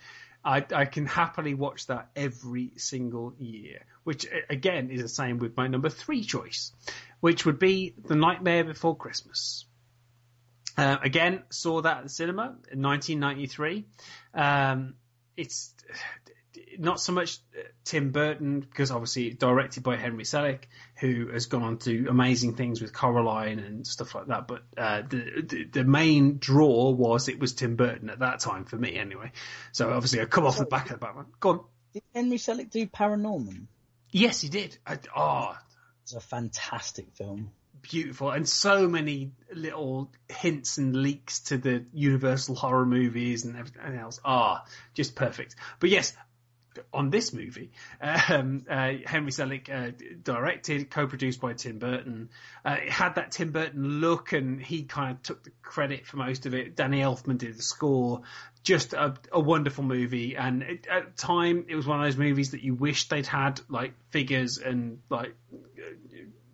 I, 0.45 0.65
I 0.75 0.87
can 0.87 1.07
happily 1.07 1.55
watch 1.55 1.87
that 1.87 2.09
every 2.17 2.73
single 2.77 3.33
year, 3.39 3.85
which 4.03 4.27
again 4.51 4.91
is 4.91 5.01
the 5.01 5.09
same 5.09 5.39
with 5.39 5.57
my 5.57 5.69
number 5.69 5.89
three 5.89 6.25
choice, 6.25 6.73
which 7.21 7.47
would 7.47 7.59
be 7.59 7.95
The 8.07 8.17
Nightmare 8.17 8.65
Before 8.65 8.97
Christmas. 8.97 9.67
Uh, 10.77 10.97
again, 11.03 11.43
saw 11.51 11.83
that 11.83 11.99
at 11.99 12.03
the 12.05 12.09
cinema 12.09 12.57
in 12.71 12.83
1993. 12.83 13.85
Um, 14.35 14.95
it's 15.37 15.75
not 16.79 17.01
so 17.01 17.13
much 17.13 17.39
Tim 17.85 18.11
Burton 18.11 18.61
because 18.61 18.91
obviously 18.91 19.31
directed 19.31 19.83
by 19.83 19.97
Henry 19.97 20.25
Selick, 20.25 20.65
who 21.01 21.29
has 21.33 21.47
gone 21.47 21.63
on 21.63 21.79
to 21.79 22.07
amazing 22.09 22.55
things 22.55 22.81
with 22.81 22.93
Coraline 22.93 23.59
and 23.59 23.87
stuff 23.87 24.15
like 24.15 24.27
that. 24.27 24.47
But 24.47 24.63
uh, 24.77 25.03
the, 25.03 25.43
the 25.47 25.65
the 25.65 25.85
main 25.85 26.39
draw 26.39 26.91
was 26.91 27.29
it 27.29 27.39
was 27.39 27.55
Tim 27.55 27.77
Burton 27.77 28.11
at 28.11 28.21
that 28.21 28.41
time 28.41 28.65
for 28.65 28.77
me 28.77 28.97
anyway. 28.97 29.33
So 29.73 29.91
obviously 29.91 30.21
I 30.21 30.27
come 30.27 30.47
off 30.47 30.59
the 30.59 30.67
back 30.67 30.91
of 30.91 31.01
the 31.01 31.07
Batman. 31.07 31.27
Go 31.41 31.51
on. 31.51 31.61
Did 31.93 32.03
Henry 32.15 32.39
Selick 32.39 32.71
do 32.71 32.87
Paranorman? 32.87 33.67
Yes, 34.11 34.41
he 34.41 34.49
did. 34.49 34.77
I, 34.87 34.99
oh, 35.17 35.57
It's 36.05 36.15
a 36.15 36.21
fantastic 36.21 37.13
film. 37.15 37.51
Beautiful 37.83 38.31
and 38.31 38.49
so 38.49 38.89
many 38.89 39.33
little 39.53 40.11
hints 40.29 40.79
and 40.79 40.97
leaks 40.97 41.41
to 41.41 41.59
the 41.59 41.85
universal 41.93 42.55
horror 42.55 42.87
movies 42.87 43.45
and 43.45 43.57
everything 43.57 43.97
else 43.97 44.21
ah 44.25 44.65
just 44.95 45.15
perfect 45.15 45.57
but 45.81 45.91
yes 45.91 46.15
on 46.93 47.11
this 47.11 47.33
movie. 47.33 47.71
Um, 48.01 48.65
uh, 48.69 48.93
Henry 49.05 49.31
Selick 49.31 49.69
uh, 49.71 49.93
directed, 50.23 50.91
co-produced 50.91 51.41
by 51.41 51.55
Tim 51.55 51.79
Burton. 51.79 52.31
Uh, 52.65 52.77
it 52.83 52.91
had 52.91 53.17
that 53.17 53.33
Tim 53.33 53.53
Burton 53.53 54.01
look, 54.01 54.33
and 54.33 54.61
he 54.61 54.85
kind 54.85 55.13
of 55.13 55.23
took 55.23 55.45
the 55.45 55.51
credit 55.63 56.07
for 56.07 56.17
most 56.17 56.47
of 56.47 56.55
it. 56.55 56.77
Danny 56.77 57.01
Elfman 57.01 57.39
did 57.39 57.57
the 57.57 57.63
score. 57.63 58.23
Just 58.63 58.93
a, 58.93 59.15
a 59.33 59.41
wonderful 59.41 59.83
movie, 59.83 60.37
and 60.37 60.63
it, 60.63 60.87
at 60.87 61.17
the 61.17 61.23
time, 61.23 61.67
it 61.69 61.75
was 61.75 61.87
one 61.87 62.01
of 62.01 62.07
those 62.07 62.17
movies 62.17 62.53
that 62.53 62.63
you 62.63 62.75
wish 62.75 63.09
they'd 63.09 63.27
had 63.27 63.61
like 63.69 63.95
figures 64.11 64.59
and 64.59 65.01
like 65.11 65.35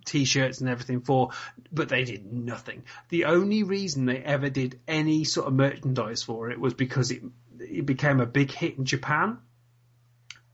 t-shirts 0.08 0.60
and 0.60 0.68
everything 0.68 1.02
for, 1.02 1.30
but 1.70 1.88
they 1.88 2.04
did 2.04 2.32
nothing. 2.32 2.84
The 3.08 3.26
only 3.26 3.62
reason 3.62 4.06
they 4.06 4.18
ever 4.18 4.50
did 4.50 4.80
any 4.88 5.24
sort 5.24 5.46
of 5.46 5.54
merchandise 5.54 6.22
for 6.22 6.50
it 6.50 6.58
was 6.58 6.74
because 6.74 7.10
it 7.10 7.22
it 7.60 7.86
became 7.86 8.20
a 8.20 8.26
big 8.26 8.50
hit 8.50 8.78
in 8.78 8.84
Japan. 8.84 9.38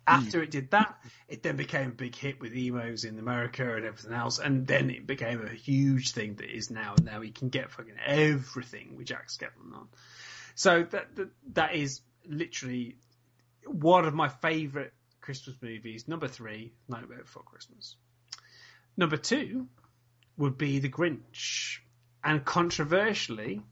After 0.06 0.42
it 0.42 0.50
did 0.50 0.70
that, 0.72 0.98
it 1.28 1.42
then 1.42 1.56
became 1.56 1.88
a 1.88 1.94
big 1.94 2.14
hit 2.14 2.38
with 2.38 2.54
emos 2.54 3.04
in 3.04 3.18
America 3.18 3.74
and 3.74 3.86
everything 3.86 4.12
else, 4.12 4.38
and 4.38 4.66
then 4.66 4.90
it 4.90 5.06
became 5.06 5.42
a 5.42 5.48
huge 5.48 6.12
thing 6.12 6.34
that 6.36 6.54
is 6.54 6.70
now. 6.70 6.94
And 6.96 7.06
now 7.06 7.22
he 7.22 7.30
can 7.30 7.48
get 7.48 7.70
fucking 7.70 7.96
everything 8.04 8.96
with 8.96 9.06
Jack 9.06 9.28
Skellington 9.28 9.74
on. 9.74 9.88
So 10.54 10.82
that, 10.82 11.16
that 11.16 11.30
that 11.54 11.74
is 11.74 12.02
literally 12.26 12.96
one 13.64 14.04
of 14.04 14.12
my 14.12 14.28
favourite 14.28 14.92
Christmas 15.22 15.56
movies. 15.62 16.06
Number 16.06 16.28
three, 16.28 16.74
Nightmare 16.86 17.22
Before 17.22 17.42
Christmas. 17.42 17.96
Number 18.96 19.16
two 19.16 19.66
would 20.36 20.56
be 20.56 20.78
The 20.78 20.88
Grinch, 20.88 21.78
and 22.22 22.44
controversially, 22.44 23.62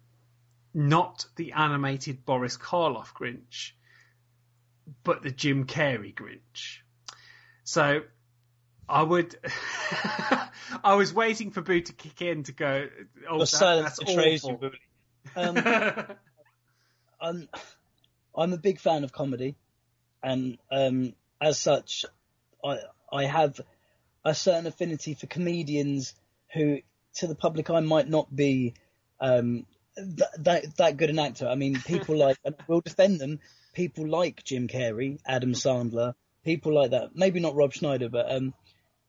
not 0.74 1.26
the 1.36 1.52
animated 1.52 2.24
Boris 2.24 2.56
Karloff 2.56 3.14
Grinch, 3.14 3.72
but 5.04 5.22
the 5.22 5.30
Jim 5.30 5.66
Carrey 5.66 6.14
Grinch. 6.14 6.80
So 7.64 8.02
I 8.88 9.02
would. 9.02 9.36
I 10.84 10.94
was 10.94 11.14
waiting 11.14 11.50
for 11.50 11.62
Boo 11.62 11.80
to 11.80 11.92
kick 11.92 12.22
in 12.22 12.42
to 12.44 12.52
go. 12.52 12.88
Oh, 13.28 13.40
that, 13.40 13.46
silence 13.46 13.96
that's 13.96 13.98
betrays 14.00 14.44
awful. 14.44 14.70
you. 14.70 14.72
Um, 15.36 15.56
I'm, 17.20 17.48
I'm 18.36 18.52
a 18.52 18.56
big 18.58 18.80
fan 18.80 19.04
of 19.04 19.12
comedy, 19.12 19.54
and 20.20 20.58
um, 20.68 21.14
as 21.40 21.60
such, 21.60 22.04
I 22.62 22.80
I 23.10 23.24
have 23.26 23.60
a 24.24 24.34
certain 24.34 24.66
affinity 24.66 25.14
for 25.14 25.26
comedians 25.26 26.14
who, 26.52 26.78
to 27.14 27.26
the 27.26 27.34
public 27.34 27.70
eye, 27.70 27.80
might 27.80 28.08
not 28.08 28.34
be 28.34 28.74
um, 29.20 29.66
th- 29.96 30.30
that 30.38 30.76
that 30.76 30.96
good 30.96 31.10
an 31.10 31.18
actor. 31.18 31.48
I 31.48 31.54
mean, 31.54 31.80
people 31.80 32.16
like, 32.26 32.38
and 32.44 32.54
I 32.58 32.64
will 32.66 32.80
defend 32.80 33.20
them. 33.20 33.40
People 33.74 34.08
like 34.08 34.44
Jim 34.44 34.68
Carrey, 34.68 35.18
Adam 35.26 35.52
Sandler, 35.52 36.14
people 36.44 36.74
like 36.74 36.90
that. 36.90 37.16
Maybe 37.16 37.40
not 37.40 37.54
Rob 37.54 37.72
Schneider, 37.72 38.08
but 38.08 38.30
um, 38.30 38.52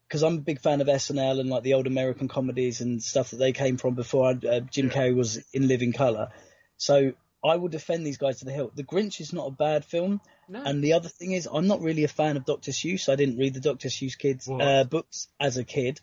because 0.07 0.23
I'm 0.23 0.37
a 0.37 0.41
big 0.41 0.61
fan 0.61 0.79
of 0.79 0.87
SNL 0.87 1.39
and 1.39 1.49
like 1.49 1.63
the 1.63 1.73
old 1.73 1.87
American 1.87 2.27
comedies 2.27 2.81
and 2.81 3.01
stuff 3.01 3.31
that 3.31 3.37
they 3.37 3.51
came 3.51 3.77
from 3.77 3.95
before 3.95 4.29
uh, 4.29 4.59
Jim 4.59 4.89
Carrey 4.89 5.15
was 5.15 5.43
in 5.53 5.67
Living 5.67 5.91
Color. 5.91 6.29
So 6.77 7.13
I 7.43 7.57
will 7.57 7.67
defend 7.67 8.05
these 8.05 8.17
guys 8.17 8.39
to 8.39 8.45
the 8.45 8.51
hilt. 8.51 8.75
The 8.75 8.83
Grinch 8.83 9.19
is 9.19 9.33
not 9.33 9.47
a 9.47 9.51
bad 9.51 9.83
film. 9.83 10.21
No. 10.47 10.61
And 10.63 10.83
the 10.83 10.93
other 10.93 11.09
thing 11.09 11.31
is, 11.33 11.47
I'm 11.51 11.67
not 11.67 11.81
really 11.81 12.03
a 12.03 12.07
fan 12.07 12.37
of 12.37 12.45
Dr. 12.45 12.71
Seuss. 12.71 13.09
I 13.11 13.15
didn't 13.15 13.37
read 13.37 13.53
the 13.53 13.59
Dr. 13.59 13.89
Seuss 13.89 14.17
kids 14.17 14.47
uh, 14.49 14.83
books 14.85 15.27
as 15.39 15.57
a 15.57 15.63
kid. 15.63 15.99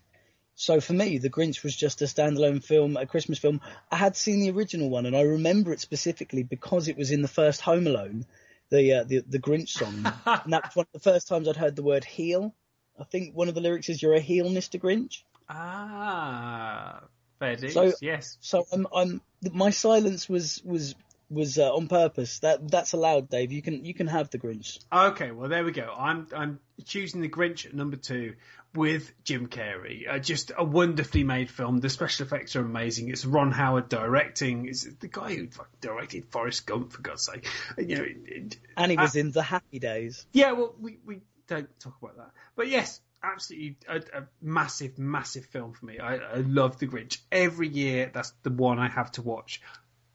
So 0.54 0.80
for 0.80 0.92
me, 0.92 1.16
The 1.16 1.30
Grinch 1.30 1.62
was 1.62 1.74
just 1.74 2.02
a 2.02 2.04
standalone 2.04 2.62
film, 2.62 2.98
a 2.98 3.06
Christmas 3.06 3.38
film. 3.38 3.62
I 3.90 3.96
had 3.96 4.16
seen 4.16 4.40
the 4.40 4.50
original 4.50 4.90
one, 4.90 5.06
and 5.06 5.16
I 5.16 5.22
remember 5.22 5.72
it 5.72 5.80
specifically 5.80 6.42
because 6.42 6.88
it 6.88 6.98
was 6.98 7.10
in 7.10 7.22
the 7.22 7.28
first 7.28 7.62
Home 7.62 7.86
Alone, 7.86 8.26
the 8.68 8.92
uh, 8.92 9.04
the, 9.04 9.24
the 9.26 9.38
Grinch 9.38 9.70
song, 9.70 9.94
and 10.26 10.52
that 10.52 10.64
was 10.66 10.76
one 10.76 10.86
of 10.92 11.00
the 11.02 11.10
first 11.10 11.28
times 11.28 11.48
I'd 11.48 11.56
heard 11.56 11.76
the 11.76 11.82
word 11.82 12.04
heel. 12.04 12.54
I 13.00 13.04
think 13.04 13.34
one 13.34 13.48
of 13.48 13.54
the 13.54 13.62
lyrics 13.62 13.88
is 13.88 14.02
"You're 14.02 14.14
a 14.14 14.20
heel, 14.20 14.50
Mr. 14.50 14.78
Grinch." 14.78 15.22
ah, 15.48 17.02
fair 17.38 17.56
dues. 17.56 17.72
So- 17.74 17.92
yes. 18.00 18.36
So 18.40 18.66
I'm, 18.72 18.86
I'm 18.94 19.20
my 19.52 19.70
silence 19.70 20.28
was 20.28 20.60
was 20.64 20.94
was 21.30 21.58
uh, 21.58 21.72
on 21.74 21.88
purpose. 21.88 22.40
That 22.40 22.70
that's 22.70 22.92
allowed, 22.92 23.28
Dave. 23.28 23.52
You 23.52 23.62
can 23.62 23.84
you 23.84 23.94
can 23.94 24.06
have 24.08 24.30
the 24.30 24.38
Grinch. 24.38 24.78
Okay, 24.92 25.30
well 25.30 25.48
there 25.48 25.64
we 25.64 25.72
go. 25.72 25.92
I'm 25.96 26.26
I'm 26.36 26.60
choosing 26.84 27.20
the 27.20 27.28
Grinch 27.28 27.66
at 27.66 27.74
number 27.74 27.96
two 27.96 28.34
with 28.74 29.12
Jim 29.24 29.46
Carrey. 29.48 30.08
Uh, 30.08 30.18
just 30.18 30.52
a 30.56 30.62
wonderfully 30.64 31.24
made 31.24 31.50
film. 31.50 31.78
The 31.78 31.88
special 31.90 32.26
effects 32.26 32.54
are 32.56 32.60
amazing. 32.64 33.08
It's 33.08 33.24
Ron 33.24 33.50
Howard 33.52 33.88
directing. 33.88 34.66
It's 34.68 34.84
the 34.84 35.08
guy 35.08 35.34
who 35.34 35.48
directed 35.80 36.26
Forrest 36.26 36.66
Gump 36.66 36.92
for 36.92 37.02
God's 37.02 37.24
sake. 37.24 37.48
You 37.78 37.96
know, 37.96 38.04
it- 38.06 38.58
And 38.76 38.90
he 38.90 38.96
was 38.96 39.16
in 39.16 39.32
the 39.32 39.42
Happy 39.42 39.78
Days. 39.78 40.26
yeah. 40.32 40.52
Well, 40.52 40.74
we 40.80 40.98
we 41.04 41.20
don't 41.48 41.68
talk 41.80 41.94
about 42.02 42.16
that, 42.16 42.30
but 42.56 42.68
yes. 42.68 43.00
Absolutely, 43.22 43.76
a, 43.86 43.96
a 43.96 44.22
massive, 44.40 44.98
massive 44.98 45.44
film 45.44 45.74
for 45.74 45.84
me. 45.84 45.98
I, 45.98 46.14
I 46.16 46.36
love 46.36 46.78
The 46.78 46.86
Grinch. 46.86 47.18
Every 47.30 47.68
year, 47.68 48.10
that's 48.10 48.32
the 48.44 48.48
one 48.50 48.78
I 48.78 48.88
have 48.88 49.12
to 49.12 49.20
watch, 49.22 49.60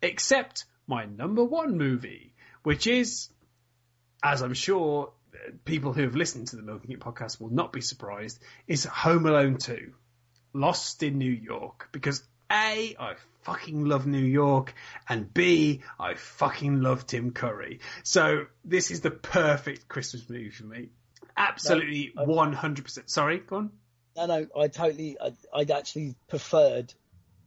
except 0.01 0.65
my 0.87 1.05
number 1.05 1.43
one 1.43 1.77
movie, 1.77 2.33
which 2.63 2.87
is 2.87 3.29
as 4.23 4.41
I'm 4.41 4.53
sure 4.53 5.11
people 5.65 5.93
who 5.93 6.01
have 6.01 6.15
listened 6.15 6.47
to 6.47 6.55
the 6.55 6.61
Milking 6.61 6.91
It 6.91 6.99
podcast 6.99 7.39
will 7.39 7.51
not 7.51 7.71
be 7.71 7.81
surprised, 7.81 8.39
is 8.67 8.85
Home 8.85 9.25
Alone 9.25 9.57
2, 9.57 9.93
Lost 10.53 11.03
in 11.03 11.17
New 11.17 11.31
York. 11.31 11.89
Because 11.91 12.23
A, 12.51 12.95
I 12.99 13.15
fucking 13.43 13.85
love 13.85 14.07
New 14.07 14.17
York, 14.17 14.73
and 15.07 15.31
B, 15.31 15.81
I 15.99 16.15
fucking 16.15 16.81
love 16.81 17.05
Tim 17.05 17.31
Curry. 17.31 17.79
So 18.03 18.45
this 18.63 18.91
is 18.91 19.01
the 19.01 19.11
perfect 19.11 19.87
Christmas 19.87 20.27
movie 20.29 20.49
for 20.49 20.65
me. 20.65 20.89
Absolutely 21.37 22.13
No, 22.15 22.25
100%. 22.25 23.09
Sorry, 23.09 23.39
go 23.39 23.57
on. 23.57 23.71
No, 24.15 24.25
no, 24.25 24.47
I 24.57 24.69
totally, 24.69 25.17
I, 25.21 25.33
I'd 25.53 25.71
actually 25.71 26.15
preferred 26.29 26.93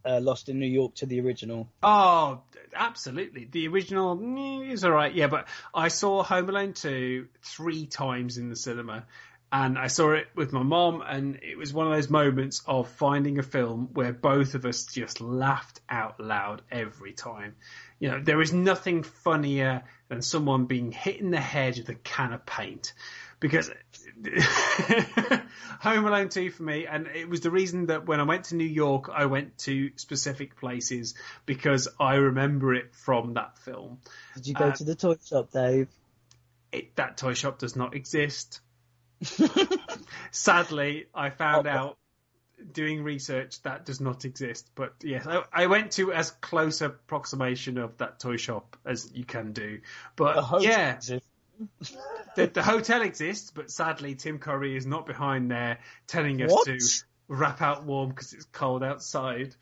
uh, 0.09 0.19
Lost 0.19 0.49
in 0.49 0.59
New 0.59 0.67
York 0.67 0.95
to 0.95 1.05
the 1.05 1.21
original. 1.21 1.69
Oh, 1.83 2.41
absolutely. 2.73 3.47
The 3.49 3.67
original 3.67 4.17
mm, 4.17 4.69
is 4.69 4.83
all 4.83 4.91
right, 4.91 5.13
yeah, 5.13 5.27
but 5.27 5.47
I 5.73 5.89
saw 5.89 6.23
Home 6.23 6.49
Alone 6.49 6.73
2 6.73 7.27
three 7.43 7.85
times 7.85 8.37
in 8.37 8.49
the 8.49 8.55
cinema. 8.55 9.05
And 9.51 9.79
I 9.79 9.87
saw 9.87 10.11
it 10.11 10.27
with 10.35 10.53
my 10.53 10.61
mom, 10.61 11.01
and 11.01 11.39
it 11.41 11.57
was 11.57 11.73
one 11.73 11.87
of 11.87 11.93
those 11.93 12.09
moments 12.09 12.61
of 12.67 12.87
finding 12.87 13.39
a 13.39 13.43
film 13.43 13.89
where 13.93 14.13
both 14.13 14.53
of 14.53 14.63
us 14.63 14.85
just 14.85 15.21
laughed 15.21 15.81
out 15.89 16.19
loud 16.19 16.61
every 16.71 17.13
time. 17.13 17.55
You 17.99 18.11
know, 18.11 18.21
there 18.23 18.41
is 18.41 18.53
nothing 18.53 19.01
funnier 19.01 19.83
than 20.07 20.21
someone 20.21 20.65
being 20.65 20.91
hit 20.91 21.19
in 21.19 21.31
the 21.31 21.39
head 21.39 21.77
with 21.77 21.89
a 21.89 21.95
can 21.95 22.33
of 22.33 22.45
paint. 22.45 22.93
Because 23.39 23.71
Home 25.79 26.05
Alone 26.05 26.27
2 26.29 26.51
for 26.51 26.63
me, 26.63 26.85
and 26.85 27.07
it 27.07 27.29
was 27.29 27.39
the 27.41 27.51
reason 27.51 27.85
that 27.85 28.05
when 28.05 28.19
I 28.19 28.23
went 28.23 28.45
to 28.45 28.55
New 28.55 28.65
York, 28.65 29.09
I 29.13 29.27
went 29.27 29.57
to 29.59 29.91
specific 29.95 30.57
places 30.57 31.15
because 31.45 31.87
I 31.99 32.15
remember 32.15 32.73
it 32.73 32.93
from 32.93 33.35
that 33.35 33.57
film. 33.59 33.99
Did 34.35 34.47
you 34.47 34.53
go 34.55 34.65
Uh, 34.65 34.75
to 34.75 34.83
the 34.83 34.95
toy 34.95 35.15
shop, 35.25 35.51
Dave? 35.51 35.87
It, 36.71 36.95
that 36.97 37.17
toy 37.17 37.33
shop 37.33 37.59
does 37.59 37.75
not 37.77 37.95
exist. 37.95 38.59
Sadly, 40.31 41.05
I 41.13 41.29
found 41.29 41.67
Oh. 41.67 41.71
out 41.71 41.97
doing 42.73 43.03
research 43.03 43.61
that 43.61 43.85
does 43.85 44.01
not 44.01 44.25
exist. 44.25 44.69
But 44.75 44.93
yes, 45.01 45.25
I, 45.25 45.43
I 45.53 45.67
went 45.67 45.93
to 45.93 46.11
as 46.11 46.31
close 46.31 46.81
approximation 46.81 47.77
of 47.77 47.97
that 47.99 48.19
toy 48.19 48.35
shop 48.37 48.75
as 48.85 49.09
you 49.13 49.23
can 49.23 49.53
do. 49.53 49.79
But 50.15 50.61
yeah. 50.61 50.99
the, 52.35 52.47
the 52.47 52.63
hotel 52.63 53.01
exists, 53.01 53.51
but 53.51 53.71
sadly 53.71 54.15
Tim 54.15 54.39
Curry 54.39 54.75
is 54.75 54.85
not 54.85 55.05
behind 55.05 55.51
there 55.51 55.79
telling 56.07 56.41
us 56.41 56.51
What? 56.51 56.65
to 56.65 56.77
wrap 57.27 57.61
out 57.61 57.85
warm 57.85 58.09
because 58.09 58.33
it's 58.33 58.45
cold 58.45 58.83
outside. 58.83 59.55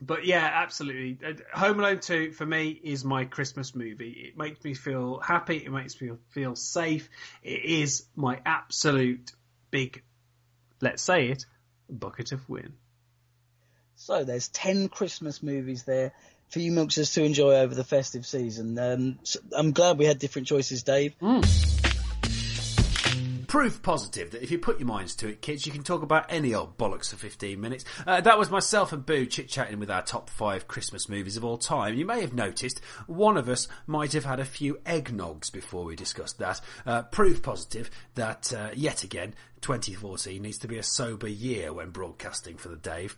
But 0.00 0.24
yeah, 0.26 0.50
absolutely. 0.52 1.18
Uh, 1.24 1.34
Home 1.56 1.78
Alone 1.78 2.00
2 2.00 2.32
for 2.32 2.44
me 2.44 2.70
is 2.70 3.04
my 3.04 3.24
Christmas 3.24 3.74
movie. 3.74 4.10
It 4.10 4.36
makes 4.36 4.64
me 4.64 4.74
feel 4.74 5.20
happy. 5.20 5.58
It 5.58 5.70
makes 5.70 6.00
me 6.00 6.10
feel 6.30 6.56
safe. 6.56 7.08
It 7.42 7.64
is 7.64 8.04
my 8.16 8.40
absolute 8.44 9.30
big, 9.70 10.02
let's 10.80 11.02
say 11.02 11.28
it, 11.28 11.46
bucket 11.88 12.32
of 12.32 12.48
win. 12.48 12.72
So 13.94 14.24
there's 14.24 14.48
ten 14.48 14.88
Christmas 14.88 15.40
movies 15.40 15.84
there 15.84 16.12
for 16.52 16.60
you 16.60 16.70
milksters 16.70 17.14
to 17.14 17.24
enjoy 17.24 17.54
over 17.56 17.74
the 17.74 17.82
festive 17.82 18.26
season. 18.26 18.78
Um, 18.78 19.18
so 19.22 19.40
I'm 19.56 19.72
glad 19.72 19.96
we 19.96 20.04
had 20.04 20.18
different 20.18 20.46
choices, 20.46 20.82
Dave. 20.82 21.14
Proof 23.46 23.82
positive 23.82 24.30
that 24.30 24.42
if 24.42 24.50
you 24.50 24.58
put 24.58 24.78
your 24.78 24.86
minds 24.86 25.14
to 25.16 25.28
it, 25.28 25.42
kids, 25.42 25.66
you 25.66 25.72
can 25.72 25.82
talk 25.82 26.02
about 26.02 26.26
any 26.30 26.54
old 26.54 26.76
bollocks 26.78 27.10
for 27.10 27.16
15 27.16 27.60
minutes. 27.60 27.84
Uh, 28.06 28.20
that 28.20 28.38
was 28.38 28.50
myself 28.50 28.92
and 28.92 29.04
Boo 29.04 29.26
chit 29.26 29.48
chatting 29.48 29.78
with 29.78 29.90
our 29.90 30.02
top 30.02 30.28
five 30.28 30.68
Christmas 30.68 31.08
movies 31.08 31.36
of 31.36 31.44
all 31.44 31.58
time. 31.58 31.94
You 31.94 32.04
may 32.04 32.20
have 32.20 32.34
noticed 32.34 32.80
one 33.06 33.36
of 33.36 33.48
us 33.48 33.68
might 33.86 34.12
have 34.12 34.24
had 34.24 34.40
a 34.40 34.44
few 34.44 34.74
eggnogs 34.86 35.52
before 35.52 35.84
we 35.84 35.96
discussed 35.96 36.38
that. 36.38 36.60
Uh, 36.86 37.02
proof 37.02 37.42
positive 37.42 37.90
that, 38.14 38.52
uh, 38.52 38.70
yet 38.74 39.04
again, 39.04 39.34
2014 39.62 40.42
needs 40.42 40.58
to 40.58 40.68
be 40.68 40.78
a 40.78 40.82
sober 40.82 41.28
year 41.28 41.72
when 41.72 41.90
broadcasting 41.90 42.56
for 42.56 42.68
the 42.68 42.76
Dave. 42.76 43.16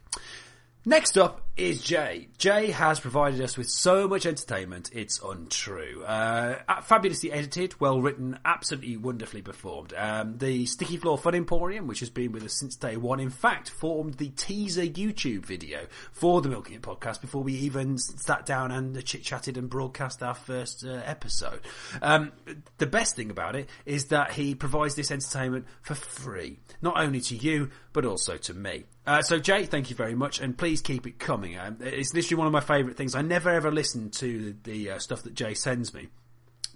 Next 0.87 1.17
up 1.17 1.41
is 1.57 1.81
Jay. 1.81 2.29
Jay 2.37 2.71
has 2.71 3.01
provided 3.01 3.41
us 3.41 3.57
with 3.57 3.71
so 3.71 4.07
much 4.07 4.27
entertainment, 4.27 4.91
it's 4.93 5.19
untrue. 5.19 6.05
Uh, 6.05 6.59
fabulously 6.83 7.33
edited, 7.33 7.81
well 7.81 8.03
written, 8.03 8.39
absolutely 8.45 8.99
wonderfully 8.99 9.41
performed. 9.41 9.95
Um, 9.97 10.37
the 10.37 10.67
Sticky 10.67 10.99
Floor 10.99 11.17
Fun 11.17 11.35
Emporium, 11.35 11.87
which 11.87 12.01
has 12.01 12.11
been 12.11 12.33
with 12.33 12.45
us 12.45 12.53
since 12.53 12.77
day 12.77 12.99
one, 12.99 13.19
in 13.19 13.31
fact, 13.31 13.71
formed 13.71 14.15
the 14.15 14.29
teaser 14.29 14.83
YouTube 14.83 15.47
video 15.47 15.87
for 16.13 16.43
the 16.43 16.51
Milking 16.51 16.75
It 16.77 16.83
podcast 16.83 17.23
before 17.23 17.43
we 17.43 17.55
even 17.55 17.97
sat 17.97 18.45
down 18.45 18.71
and 18.71 19.03
chit 19.07 19.23
chatted 19.23 19.57
and 19.57 19.71
broadcast 19.71 20.23
our 20.23 20.35
first 20.35 20.85
uh, 20.85 21.01
episode. 21.07 21.63
Um, 22.03 22.33
the 22.77 22.87
best 22.87 23.17
thing 23.17 23.31
about 23.31 23.57
it 23.57 23.71
is 23.87 24.07
that 24.07 24.33
he 24.33 24.55
provides 24.55 24.97
this 24.97 25.11
entertainment 25.11 25.65
for 25.81 25.95
free, 25.95 26.59
not 26.83 26.99
only 26.99 27.23
to 27.23 27.37
you, 27.37 27.71
but 27.95 28.05
also 28.05 28.37
to 28.37 28.53
me. 28.53 28.85
Uh, 29.07 29.21
so 29.21 29.39
Jay, 29.39 29.67
thank 29.67 29.91
you 29.91 29.97
very 29.97 30.15
much, 30.15 30.41
and 30.41 30.57
please 30.57 30.81
keep 30.81 31.07
it 31.07 31.19
coming. 31.19 31.59
Um, 31.59 31.77
it's 31.81 32.15
literally 32.15 32.39
one 32.39 32.47
of 32.47 32.53
my 32.53 32.61
favourite 32.61 32.97
things. 32.97 33.15
I 33.15 33.23
never 33.23 33.51
ever 33.51 33.71
listen 33.71 34.11
to 34.13 34.55
the, 34.63 34.71
the 34.71 34.91
uh, 34.93 34.99
stuff 34.99 35.23
that 35.25 35.35
Jay 35.35 35.55
sends 35.55 35.93
me 35.93 36.09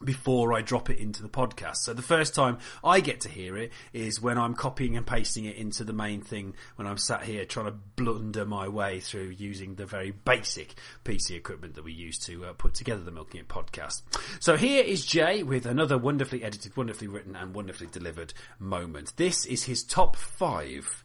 before 0.04 0.52
I 0.52 0.60
drop 0.60 0.90
it 0.90 0.98
into 0.98 1.22
the 1.22 1.28
podcast. 1.28 1.78
So 1.78 1.92
the 1.92 2.02
first 2.02 2.34
time 2.34 2.58
I 2.84 3.00
get 3.00 3.22
to 3.22 3.28
hear 3.28 3.56
it 3.56 3.72
is 3.92 4.20
when 4.20 4.38
I'm 4.38 4.54
copying 4.54 4.96
and 4.96 5.06
pasting 5.06 5.44
it 5.44 5.56
into 5.56 5.84
the 5.84 5.92
main 5.92 6.20
thing 6.20 6.54
when 6.76 6.86
I'm 6.86 6.98
sat 6.98 7.24
here 7.24 7.44
trying 7.44 7.66
to 7.66 7.74
blunder 7.96 8.44
my 8.44 8.68
way 8.68 9.00
through 9.00 9.30
using 9.30 9.74
the 9.74 9.86
very 9.86 10.12
basic 10.12 10.74
PC 11.04 11.32
equipment 11.32 11.74
that 11.74 11.84
we 11.84 11.92
use 11.92 12.18
to 12.26 12.44
uh, 12.44 12.52
put 12.52 12.74
together 12.74 13.02
the 13.02 13.10
Milking 13.10 13.40
It 13.40 13.48
podcast. 13.48 14.02
So 14.40 14.56
here 14.56 14.84
is 14.84 15.04
Jay 15.04 15.42
with 15.42 15.66
another 15.66 15.98
wonderfully 15.98 16.44
edited, 16.44 16.76
wonderfully 16.76 17.08
written 17.08 17.34
and 17.34 17.54
wonderfully 17.54 17.88
delivered 17.90 18.34
moment. 18.58 19.14
This 19.16 19.46
is 19.46 19.64
his 19.64 19.82
top 19.82 20.16
five 20.16 21.04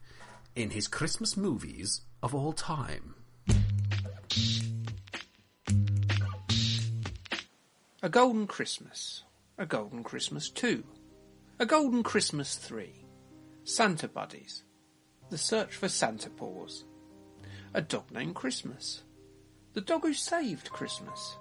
in 0.56 0.70
his 0.70 0.88
Christmas 0.88 1.36
movies 1.36 2.02
of 2.22 2.36
all 2.36 2.54
time. 2.54 3.16
A 8.02 8.10
Golden 8.10 8.48
Christmas, 8.48 9.24
A 9.58 9.66
Golden 9.66 10.04
Christmas 10.04 10.50
2, 10.50 10.84
A 11.60 11.66
Golden 11.66 12.04
Christmas 12.04 12.56
3, 12.56 13.06
Santa 13.64 14.08
Buddies, 14.08 14.64
The 15.30 15.38
Search 15.38 15.76
for 15.76 15.88
Santa 15.88 16.30
Paws, 16.30 16.84
A 17.74 17.82
Dog 17.82 18.12
Named 18.12 18.36
Christmas, 18.36 19.04
The 19.74 19.82
Dog 19.82 20.04
Who 20.04 20.14
Saved 20.14 20.70
Christmas, 20.70 21.38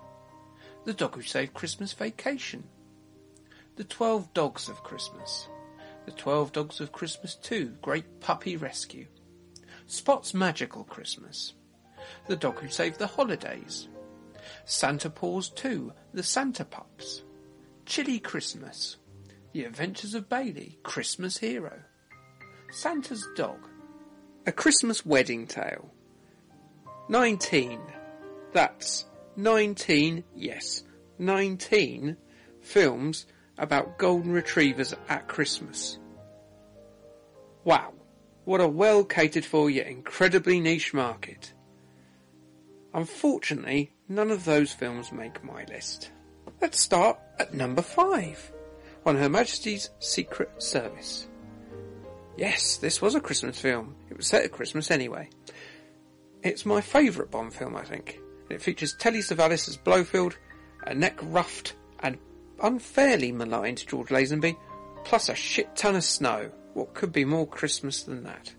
The 0.85 0.95
Dog 0.95 1.17
Who 1.17 1.23
Saved 1.23 1.53
Christmas 1.53 1.93
Vacation, 1.93 2.65
The 3.77 3.85
Twelve 3.85 4.33
Dogs 4.33 4.69
of 4.69 4.85
Christmas, 4.85 5.49
The 6.05 6.13
Twelve 6.13 6.53
Dogs 6.53 6.81
of 6.81 6.91
Christmas 6.91 7.37
2, 7.37 7.77
Great 7.81 8.21
Puppy 8.21 8.57
Rescue, 8.57 9.07
Spot's 9.87 10.35
Magical 10.35 10.83
Christmas, 10.85 11.55
The 12.27 12.37
Dog 12.37 12.59
Who 12.59 12.69
Saved 12.69 12.99
the 12.99 13.07
Holidays, 13.07 13.89
Santa 14.65 15.09
Paws 15.09 15.49
2, 15.51 15.93
The 16.13 16.23
Santa 16.23 16.65
Pups, 16.65 17.23
Chilly 17.87 18.19
Christmas, 18.19 18.97
The 19.53 19.65
Adventures 19.65 20.15
of 20.15 20.29
Bailey, 20.29 20.79
Christmas 20.83 21.39
Hero, 21.39 21.81
Santa's 22.73 23.27
Dog, 23.37 23.69
A 24.47 24.53
Christmas 24.53 25.07
Wedding 25.07 25.47
Tale, 25.47 25.89
19, 27.09 27.81
that's 28.53 29.07
19, 29.37 30.25
yes, 30.35 30.83
19 31.19 32.17
films 32.61 33.27
about 33.59 33.99
golden 33.99 34.33
retrievers 34.33 34.95
at 35.09 35.29
Christmas. 35.29 35.99
Wow, 37.65 37.93
what 38.45 38.61
a 38.61 38.69
well 38.69 39.05
catered 39.05 39.45
for 39.45 39.71
yet 39.71 39.87
incredibly 39.87 40.61
niche 40.61 40.93
market. 40.93 41.53
Unfortunately, 42.95 43.93
none 44.09 44.31
of 44.31 44.45
those 44.45 44.73
films 44.73 45.13
make 45.13 45.43
my 45.45 45.65
list. 45.65 46.11
Let's 46.61 46.81
start 46.81 47.19
at 47.39 47.55
number 47.55 47.83
five, 47.83 48.53
on 49.07 49.17
Her 49.17 49.29
Majesty's 49.29 49.91
Secret 49.99 50.63
Service. 50.63 51.27
Yes, 52.37 52.79
this 52.79 53.01
was 53.01 53.15
a 53.15 53.21
Christmas 53.21 53.61
film. 53.61 53.95
It 54.11 54.17
was 54.17 54.27
set 54.27 54.45
at 54.45 54.53
Christmas 54.53 54.91
anyway. 54.91 55.29
It's 56.43 56.67
my 56.67 56.81
favourite 56.81 57.31
Bond 57.31 57.55
film, 57.55 57.77
I 57.77 57.85
think. 57.85 58.19
It 58.51 58.61
features 58.61 58.95
Telly 58.95 59.21
Savalas 59.21 59.69
as 59.69 59.77
Blofeld, 59.77 60.37
a 60.85 60.95
neck-ruffed 60.95 61.75
and 62.01 62.19
unfairly 62.63 63.33
maligned 63.33 63.87
George 63.87 64.09
Lazenby, 64.09 64.57
plus 65.05 65.29
a 65.29 65.35
shit 65.35 65.75
ton 65.77 65.97
of 65.97 66.05
snow. 66.05 66.51
What 66.75 66.95
could 66.95 67.13
be 67.13 67.25
more 67.25 67.47
Christmas 67.47 68.03
than 68.03 68.25
that? 68.25 68.55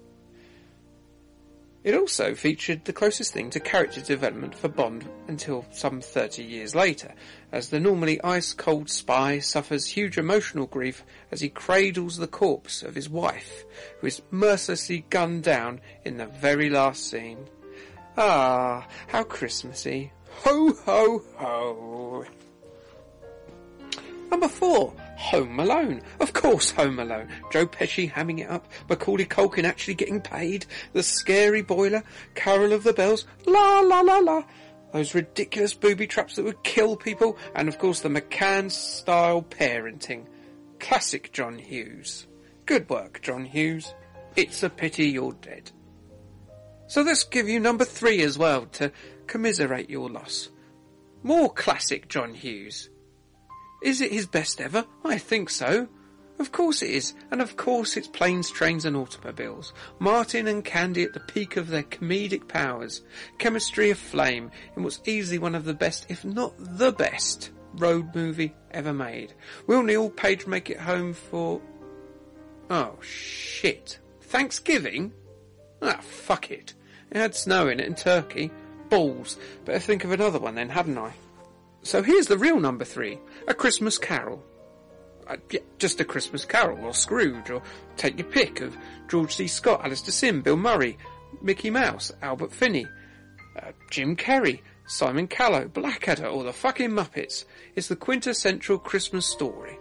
It 1.84 1.96
also 1.96 2.34
featured 2.34 2.86
the 2.86 2.94
closest 2.94 3.34
thing 3.34 3.50
to 3.50 3.60
character 3.60 4.00
development 4.00 4.56
for 4.56 4.70
Bond 4.70 5.06
until 5.28 5.66
some 5.72 6.00
30 6.00 6.42
years 6.42 6.74
later, 6.74 7.14
as 7.52 7.70
the 7.70 7.80
normally 7.80 8.22
ice-cold 8.24 8.90
spy 8.90 9.40
suffers 9.40 9.88
huge 9.88 10.18
emotional 10.18 10.66
grief 10.66 11.04
as 11.30 11.42
he 11.42 11.50
cradles 11.50 12.16
the 12.16 12.28
corpse 12.28 12.84
of 12.84 12.96
his 12.96 13.10
wife, 13.10 13.66
who 14.00 14.08
is 14.08 14.22
mercilessly 14.32 15.04
gunned 15.10 15.44
down 15.44 15.82
in 16.06 16.16
the 16.16 16.28
very 16.28 16.70
last 16.70 17.10
scene. 17.10 17.50
Ah, 18.16 18.88
how 19.08 19.24
Christmassy. 19.24 20.14
Ho, 20.44 20.74
ho, 20.86 21.22
ho. 21.36 22.26
Number 24.34 24.48
four, 24.48 24.96
Home 25.16 25.60
Alone. 25.60 26.02
Of 26.20 26.34
course, 26.34 26.72
Home 26.72 26.98
Alone. 26.98 27.28
Joe 27.52 27.68
Pesci 27.68 28.12
hamming 28.12 28.40
it 28.40 28.50
up, 28.50 28.68
Macaulay 28.90 29.26
Culkin 29.26 29.64
actually 29.64 29.94
getting 29.94 30.20
paid, 30.20 30.66
the 30.92 31.04
scary 31.04 31.62
boiler, 31.62 32.02
Carol 32.34 32.74
of 32.74 32.84
the 32.84 32.94
Bells, 32.94 33.28
la 33.46 33.82
la 33.82 34.02
la 34.02 34.18
la. 34.18 34.44
Those 34.92 35.14
ridiculous 35.14 35.76
booby 35.76 36.08
traps 36.08 36.36
that 36.36 36.46
would 36.46 36.64
kill 36.64 36.96
people, 36.96 37.38
and 37.54 37.70
of 37.70 37.78
course 37.78 38.00
the 38.00 38.10
McCann 38.10 38.72
style 38.72 39.44
parenting. 39.44 40.26
Classic 40.80 41.32
John 41.32 41.60
Hughes. 41.60 42.26
Good 42.66 42.90
work, 42.90 43.22
John 43.22 43.46
Hughes. 43.46 43.94
It's 44.36 44.64
a 44.64 44.70
pity 44.72 45.10
you're 45.10 45.34
dead. 45.34 45.70
So 46.88 47.04
let's 47.04 47.24
give 47.24 47.48
you 47.48 47.60
number 47.60 47.86
three 47.86 48.24
as 48.24 48.36
well 48.36 48.66
to 48.66 48.92
commiserate 49.28 49.92
your 49.92 50.10
loss. 50.10 50.50
More 51.22 51.54
classic 51.54 52.08
John 52.08 52.34
Hughes. 52.34 52.90
Is 53.84 54.00
it 54.00 54.14
his 54.14 54.26
best 54.26 54.62
ever? 54.62 54.86
I 55.04 55.18
think 55.18 55.50
so. 55.50 55.90
Of 56.40 56.52
course 56.52 56.82
it 56.82 56.90
is, 56.90 57.14
and 57.32 57.42
of 57.42 57.58
course 57.58 57.96
it's 57.96 58.08
planes, 58.08 58.50
trains 58.50 58.86
and 58.86 58.96
automobiles. 58.96 59.74
Martin 60.00 60.48
and 60.48 60.64
Candy 60.64 61.04
at 61.04 61.14
the 61.14 61.20
peak 61.20 61.58
of 61.58 61.68
their 61.68 61.84
comedic 61.84 62.48
powers. 62.48 63.02
Chemistry 63.38 63.92
of 63.92 64.00
flame 64.00 64.52
in 64.76 64.84
what's 64.84 65.02
easily 65.06 65.38
one 65.38 65.54
of 65.54 65.66
the 65.66 65.74
best, 65.74 66.06
if 66.10 66.26
not 66.26 66.54
the 66.58 66.92
best, 66.92 67.52
road 67.76 68.16
movie 68.16 68.56
ever 68.72 68.94
made. 68.94 69.34
Will 69.68 69.84
Neil 69.84 70.10
Page 70.10 70.48
make 70.48 70.70
it 70.70 70.80
home 70.80 71.14
for... 71.14 71.62
Oh 72.70 72.96
shit. 73.02 74.00
Thanksgiving? 74.22 75.12
Ah, 75.82 76.00
fuck 76.02 76.50
it. 76.50 76.74
It 77.12 77.18
had 77.18 77.36
snow 77.36 77.68
in 77.68 77.80
it 77.80 77.88
in 77.88 77.96
turkey. 77.96 78.50
Balls. 78.90 79.38
Better 79.66 79.80
think 79.80 80.04
of 80.04 80.12
another 80.12 80.40
one 80.40 80.56
then, 80.56 80.70
hadn't 80.70 80.98
I? 80.98 81.14
So 81.84 82.02
here's 82.02 82.28
the 82.28 82.38
real 82.38 82.60
number 82.60 82.86
three. 82.86 83.20
A 83.48 83.54
Christmas 83.54 83.98
Carol. 83.98 84.44
Uh, 85.28 85.38
yeah, 85.52 85.60
just 85.78 86.00
a 86.02 86.06
Christmas 86.06 86.44
Carol, 86.46 86.84
or 86.84 86.94
Scrooge, 86.94 87.50
or 87.50 87.62
take 87.96 88.18
your 88.18 88.28
pick 88.28 88.62
of 88.62 88.78
George 89.08 89.36
C. 89.36 89.48
Scott, 89.48 89.84
Alastair 89.84 90.12
Sim, 90.12 90.42
Bill 90.42 90.58
Murray, 90.58 90.98
Mickey 91.42 91.70
Mouse, 91.70 92.12
Albert 92.22 92.52
Finney, 92.52 92.86
uh, 93.62 93.72
Jim 93.90 94.16
Carrey, 94.16 94.60
Simon 94.86 95.28
Callow, 95.28 95.68
Blackadder, 95.68 96.28
or 96.28 96.44
the 96.44 96.52
fucking 96.52 96.90
Muppets. 96.90 97.46
It's 97.76 97.88
the 97.88 97.96
quintessential 97.96 98.78
Christmas 98.78 99.26
story. 99.26 99.78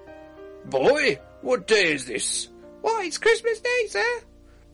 Boy, 0.64 1.18
what 1.40 1.66
day 1.66 1.92
is 1.92 2.06
this? 2.06 2.48
Why, 2.82 3.04
it's 3.06 3.18
Christmas 3.18 3.60
Day, 3.60 3.86
sir. 3.88 4.20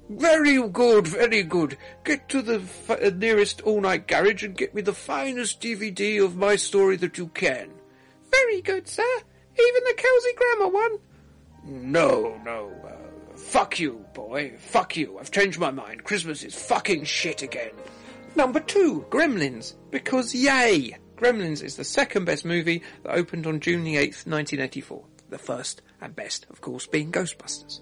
Very 0.09 0.67
good, 0.69 1.07
very 1.07 1.43
good. 1.43 1.77
Get 2.05 2.31
to 2.31 2.41
the 2.41 2.61
f- 2.61 2.91
uh, 2.91 3.11
nearest 3.15 3.61
all-night 3.61 4.09
garage 4.09 4.43
and 4.43 4.57
get 4.57 4.75
me 4.75 4.81
the 4.81 4.95
finest 4.95 5.61
DVD 5.61 6.25
of 6.25 6.35
my 6.37 6.57
story 6.57 6.97
that 6.97 7.19
you 7.19 7.29
can. 7.29 7.71
Very 8.31 8.63
good, 8.63 8.89
sir. 8.89 9.03
Even 9.03 9.85
the 9.85 9.95
Kelsey 9.97 10.35
Grammer 10.35 10.69
one? 10.69 10.99
No, 11.65 12.41
no. 12.43 12.73
Uh, 12.87 13.37
fuck 13.37 13.79
you, 13.79 14.05
boy. 14.15 14.55
Fuck 14.57 14.97
you. 14.97 15.19
I've 15.19 15.31
changed 15.31 15.59
my 15.59 15.71
mind. 15.71 16.05
Christmas 16.05 16.43
is 16.43 16.55
fucking 16.55 17.05
shit 17.05 17.43
again. 17.43 17.73
Number 18.35 18.61
two, 18.61 19.05
Gremlins. 19.11 19.75
Because 19.91 20.35
yay! 20.35 20.97
Gremlins 21.17 21.63
is 21.63 21.77
the 21.77 21.85
second 21.85 22.25
best 22.25 22.47
movie 22.47 22.83
that 23.03 23.15
opened 23.15 23.47
on 23.47 23.61
June 23.61 23.85
the 23.85 23.97
8th, 23.97 24.25
1984. 24.27 25.05
The 25.29 25.39
first 25.39 25.83
and 26.01 26.17
best, 26.17 26.47
of 26.49 26.63
course, 26.63 26.87
being 26.87 27.13
Ghostbusters 27.13 27.81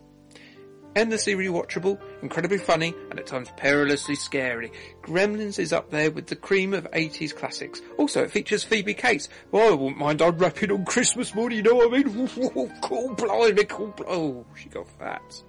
endlessly 0.96 1.34
rewatchable, 1.34 2.00
incredibly 2.22 2.58
funny, 2.58 2.94
and 3.10 3.20
at 3.20 3.26
times 3.26 3.48
perilously 3.56 4.16
scary. 4.16 4.72
Gremlins 5.02 5.58
is 5.60 5.72
up 5.72 5.90
there 5.90 6.10
with 6.10 6.26
the 6.26 6.34
cream 6.34 6.74
of 6.74 6.90
80s 6.90 7.36
classics. 7.36 7.80
Also, 7.98 8.24
it 8.24 8.32
features 8.32 8.64
Phoebe 8.64 8.94
Cates. 8.94 9.28
Well, 9.52 9.68
I 9.68 9.76
wouldn't 9.76 9.98
mind 9.98 10.20
unwrapping 10.20 10.72
on 10.72 10.84
Christmas 10.84 11.34
morning, 11.34 11.58
you 11.58 11.62
know 11.62 11.76
what 11.76 11.94
I 11.94 12.02
mean? 12.02 12.28
cool 12.82 13.14
blimey, 13.14 13.64
cool 13.64 13.88
bl- 13.88 14.04
Oh, 14.08 14.46
she 14.56 14.68
got 14.68 14.88
fat. 14.98 15.42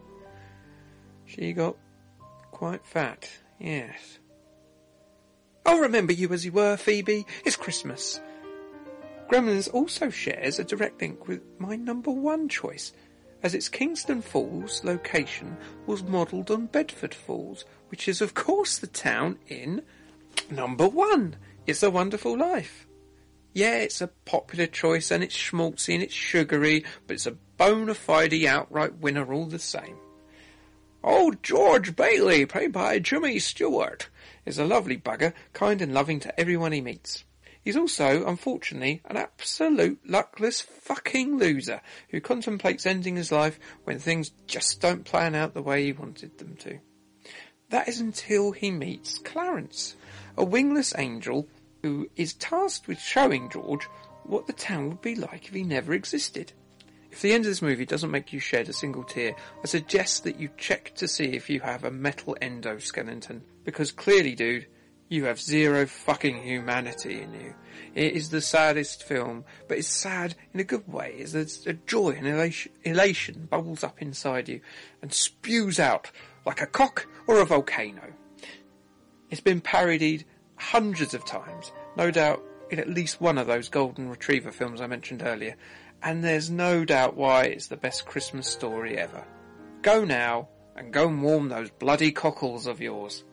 She 1.25 1.53
got 1.53 1.75
quite 2.51 2.85
fat, 2.85 3.29
yes. 3.59 4.19
I'll 5.65 5.79
remember 5.79 6.13
you 6.13 6.31
as 6.31 6.45
you 6.45 6.51
were, 6.51 6.77
Phoebe. 6.77 7.25
It's 7.43 7.55
Christmas. 7.55 8.21
Gremlins 9.29 9.73
also 9.73 10.09
shares 10.09 10.57
a 10.59 10.63
direct 10.63 11.01
link 11.01 11.27
with 11.27 11.41
my 11.59 11.75
number 11.75 12.11
one 12.11 12.47
choice, 12.47 12.93
as 13.47 13.53
its 13.53 13.69
Kingston 13.69 14.21
Falls 14.21 14.83
location 14.83 15.55
was 15.85 16.03
modelled 16.03 16.51
on 16.51 16.65
Bedford 16.65 17.13
Falls, 17.13 17.63
which 17.87 18.09
is 18.09 18.19
of 18.19 18.33
course 18.33 18.77
the 18.77 18.87
town 18.87 19.39
in 19.47 19.83
number 20.51 20.85
one. 20.85 21.37
It's 21.65 21.81
a 21.81 21.89
Wonderful 21.89 22.37
Life. 22.37 22.85
Yeah, 23.53 23.77
it's 23.77 24.01
a 24.01 24.07
popular 24.07 24.67
choice 24.67 25.11
and 25.11 25.23
it's 25.23 25.33
schmaltzy 25.33 25.93
and 25.93 26.03
it's 26.03 26.13
sugary, 26.13 26.83
but 27.07 27.13
it's 27.13 27.25
a 27.25 27.37
bona 27.55 27.93
fide 27.93 28.33
outright 28.43 28.97
winner 28.97 29.31
all 29.31 29.45
the 29.45 29.59
same. 29.59 29.95
Old 31.01 31.41
George 31.41 31.95
Bailey, 31.95 32.45
played 32.45 32.73
by 32.73 32.99
Jimmy 32.99 33.39
Stewart, 33.39 34.09
is 34.45 34.59
a 34.59 34.65
lovely 34.65 34.97
bugger, 34.97 35.31
kind 35.53 35.81
and 35.81 35.93
loving 35.93 36.19
to 36.19 36.37
everyone 36.37 36.73
he 36.73 36.81
meets. 36.81 37.23
He's 37.67 37.75
also, 37.75 38.25
unfortunately, 38.25 39.01
an 39.03 39.17
absolute 39.17 39.99
luckless 40.07 40.61
fucking 40.61 41.37
loser 41.37 41.81
who 42.07 42.21
contemplates 42.21 42.85
ending 42.85 43.17
his 43.17 43.29
life 43.29 43.59
when 43.83 43.99
things 43.99 44.31
just 44.47 44.79
don't 44.79 45.03
plan 45.03 45.35
out 45.35 45.53
the 45.53 45.61
way 45.61 45.83
he 45.83 45.91
wanted 45.91 46.37
them 46.37 46.55
to. 46.59 46.79
That 47.67 47.89
is 47.89 47.99
until 47.99 48.53
he 48.53 48.71
meets 48.71 49.17
Clarence, 49.17 49.97
a 50.37 50.45
wingless 50.45 50.93
angel 50.97 51.49
who 51.83 52.09
is 52.15 52.35
tasked 52.35 52.87
with 52.87 53.01
showing 53.01 53.49
George 53.49 53.83
what 54.23 54.47
the 54.47 54.53
town 54.53 54.87
would 54.87 55.01
be 55.01 55.15
like 55.15 55.49
if 55.49 55.53
he 55.53 55.63
never 55.63 55.91
existed. 55.91 56.53
If 57.11 57.21
the 57.21 57.33
end 57.33 57.43
of 57.43 57.51
this 57.51 57.61
movie 57.61 57.85
doesn't 57.85 58.11
make 58.11 58.31
you 58.31 58.39
shed 58.39 58.69
a 58.69 58.73
single 58.73 59.03
tear, 59.03 59.35
I 59.61 59.67
suggest 59.67 60.23
that 60.23 60.39
you 60.39 60.51
check 60.57 60.95
to 60.95 61.07
see 61.09 61.25
if 61.33 61.49
you 61.49 61.59
have 61.59 61.83
a 61.83 61.91
metal 61.91 62.37
endoskeleton. 62.41 63.41
Because 63.65 63.91
clearly, 63.91 64.35
dude, 64.35 64.67
you 65.09 65.25
have 65.25 65.39
zero 65.39 65.85
fucking 65.85 66.43
humanity 66.43 67.21
in 67.21 67.33
you. 67.33 67.53
It 67.95 68.13
is 68.13 68.29
the 68.29 68.41
saddest 68.41 69.03
film, 69.03 69.45
but 69.67 69.77
it's 69.77 69.87
sad 69.87 70.35
in 70.53 70.59
a 70.59 70.65
good 70.65 70.87
way. 70.87 71.15
It's 71.17 71.65
a, 71.65 71.73
joy 71.73 72.11
and 72.11 72.27
elation, 72.27 72.71
elation 72.83 73.47
bubbles 73.49 73.83
up 73.83 74.01
inside 74.01 74.49
you 74.49 74.61
and 75.01 75.13
spews 75.13 75.79
out 75.79 76.11
like 76.45 76.61
a 76.61 76.67
cock 76.67 77.07
or 77.27 77.39
a 77.39 77.45
volcano. 77.45 78.13
It's 79.29 79.41
been 79.41 79.61
parodied 79.61 80.25
hundreds 80.55 81.13
of 81.13 81.25
times, 81.25 81.71
no 81.95 82.11
doubt 82.11 82.43
in 82.69 82.79
at 82.79 82.89
least 82.89 83.21
one 83.21 83.37
of 83.37 83.47
those 83.47 83.69
Golden 83.69 84.09
Retriever 84.09 84.51
films 84.51 84.81
I 84.81 84.87
mentioned 84.87 85.23
earlier, 85.23 85.55
and 86.03 86.23
there's 86.23 86.49
no 86.49 86.85
doubt 86.85 87.15
why 87.15 87.43
it's 87.43 87.67
the 87.67 87.77
best 87.77 88.05
Christmas 88.05 88.47
story 88.47 88.97
ever. 88.97 89.25
Go 89.81 90.03
now 90.03 90.49
and 90.75 90.93
go 90.93 91.07
and 91.07 91.21
warm 91.21 91.49
those 91.49 91.69
bloody 91.69 92.11
cockles 92.11 92.67
of 92.67 92.81
yours. 92.81 93.23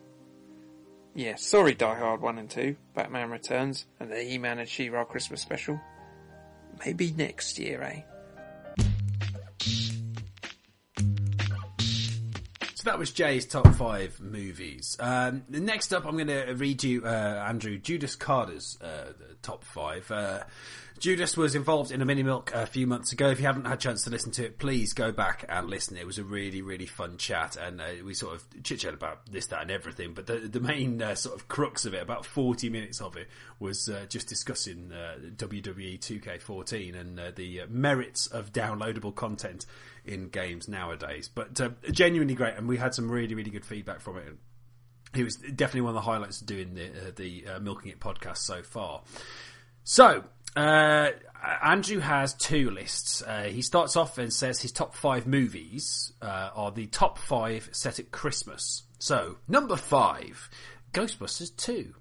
Yeah, 1.17 1.37
sorry 1.37 1.75
Die 1.75 1.95
Hard 1.95 2.21
1 2.21 2.39
and 2.39 2.51
2, 2.51 2.75
Batman 2.95 3.31
Returns, 3.31 3.87
and 4.01 4.11
the 4.11 4.21
He-Man 4.21 4.59
and 4.59 4.69
She-Ra 4.69 5.05
Christmas 5.05 5.41
special. 5.41 5.81
Maybe 6.85 7.13
next 7.17 7.57
year, 7.57 7.83
eh? 7.83 8.03
So 12.75 12.91
that 12.91 12.99
was 12.99 13.13
Jay's 13.13 13.47
top 13.47 13.73
five 13.77 14.19
movies. 14.21 14.97
Um, 14.99 15.45
next 15.49 15.95
up, 15.95 16.05
I'm 16.05 16.17
going 16.17 16.27
to 16.27 16.53
read 16.55 16.83
you 16.83 17.05
uh, 17.05 17.45
Andrew 17.49 17.79
Judas 17.79 18.17
Carter's 18.17 18.77
uh, 18.83 19.13
top 19.41 19.63
five. 19.63 20.11
Uh, 20.11 20.41
Judas 21.05 21.37
was 21.37 21.55
involved 21.55 21.91
in 21.91 22.01
a 22.01 22.07
mini 22.07 22.23
milk 22.23 22.51
a 22.55 22.65
few 22.65 22.87
months 22.87 23.13
ago. 23.13 23.29
If 23.29 23.39
you 23.39 23.45
haven't 23.45 23.67
had 23.67 23.75
a 23.75 23.77
chance 23.77 24.05
to 24.05 24.11
listen 24.11 24.31
to 24.33 24.47
it, 24.47 24.59
please 24.59 24.95
go 24.95 25.13
back 25.13 25.45
and 25.51 25.69
listen. 25.69 25.99
It 25.99 26.07
was 26.07 26.17
a 26.17 26.25
really, 26.25 26.63
really 26.63 26.87
fun 26.87 27.19
chat, 27.19 27.57
and 27.57 27.79
uh, 27.79 27.89
we 28.03 28.15
sort 28.15 28.37
of 28.37 28.63
chit 28.63 28.81
chat 28.81 28.95
about 28.95 29.31
this, 29.31 29.49
that, 29.49 29.61
and 29.61 29.71
everything. 29.71 30.15
But 30.15 30.27
the, 30.27 30.37
the 30.37 30.61
main 30.61 31.03
uh, 31.03 31.15
sort 31.15 31.37
of 31.37 31.47
crux 31.47 31.85
of 31.85 31.93
it, 31.93 32.01
about 32.01 32.25
40 32.25 32.71
minutes 32.71 33.03
of 33.03 33.19
it, 33.19 33.29
was 33.59 33.87
uh, 33.87 34.07
just 34.09 34.29
discussing 34.29 34.93
uh, 34.93 35.17
WWE 35.37 36.01
2K14 36.01 36.99
and 36.99 37.21
uh, 37.21 37.33
the 37.37 37.61
uh, 37.61 37.67
merits 37.69 38.27
of 38.29 38.55
downloadable 38.55 39.15
content 39.15 39.67
in 40.07 40.31
games 40.31 40.69
nowadays. 40.69 41.29
But 41.29 41.61
genuinely 41.93 42.35
great, 42.35 42.55
and 42.55 42.67
we 42.67 42.79
had 42.79 42.95
some 42.95 43.13
really, 43.13 43.35
really 43.35 43.51
good 43.51 43.67
feedback 43.67 44.01
from 44.01 44.17
it. 44.17 44.39
It 45.15 45.23
was 45.23 45.37
definitely 45.37 45.83
one 45.83 45.91
of 45.91 46.03
the 46.03 46.11
highlights 46.11 46.41
of 46.41 46.47
doing 46.47 46.73
the 46.73 47.13
the 47.15 47.61
Milking 47.61 47.91
It 47.93 48.01
podcast 48.01 48.39
so 48.39 48.63
far. 48.63 49.03
So, 49.87 50.25
uh, 50.57 51.11
Andrew 51.63 51.99
has 52.01 52.35
two 52.35 52.71
lists. 52.71 53.23
Uh, 53.23 53.45
he 53.45 53.63
starts 53.63 53.97
off 53.97 54.19
and 54.19 54.33
says 54.33 54.61
his 54.61 54.73
top 54.73 54.95
five 54.95 55.27
movies 55.27 56.13
uh, 56.23 56.51
are 56.55 56.71
the 56.71 56.87
top 56.87 57.19
five 57.19 57.69
set 57.73 57.99
at 57.99 58.11
Christmas. 58.11 58.85
So, 58.99 59.37
number 59.49 59.77
five, 59.77 60.49
Ghostbusters 60.93 61.55
2. 61.57 61.95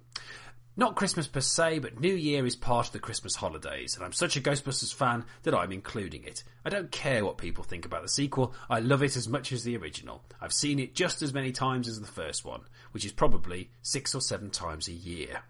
Not 0.76 0.96
Christmas 0.96 1.28
per 1.28 1.40
se, 1.40 1.80
but 1.80 2.00
New 2.00 2.14
Year 2.14 2.44
is 2.46 2.56
part 2.56 2.88
of 2.88 2.92
the 2.92 2.98
Christmas 2.98 3.36
holidays, 3.36 3.94
and 3.94 4.04
I'm 4.04 4.12
such 4.12 4.36
a 4.36 4.40
Ghostbusters 4.40 4.92
fan 4.92 5.24
that 5.44 5.54
I'm 5.54 5.70
including 5.70 6.24
it. 6.24 6.42
I 6.64 6.68
don't 6.68 6.90
care 6.90 7.24
what 7.24 7.38
people 7.38 7.62
think 7.62 7.84
about 7.84 8.02
the 8.02 8.08
sequel, 8.08 8.54
I 8.68 8.80
love 8.80 9.02
it 9.02 9.16
as 9.16 9.28
much 9.28 9.52
as 9.52 9.62
the 9.62 9.76
original. 9.76 10.24
I've 10.40 10.52
seen 10.52 10.80
it 10.80 10.96
just 10.96 11.22
as 11.22 11.32
many 11.32 11.52
times 11.52 11.86
as 11.86 12.00
the 12.00 12.08
first 12.08 12.44
one, 12.44 12.62
which 12.90 13.04
is 13.04 13.12
probably 13.12 13.70
six 13.82 14.16
or 14.16 14.20
seven 14.20 14.50
times 14.50 14.88
a 14.88 14.92
year. 14.92 15.42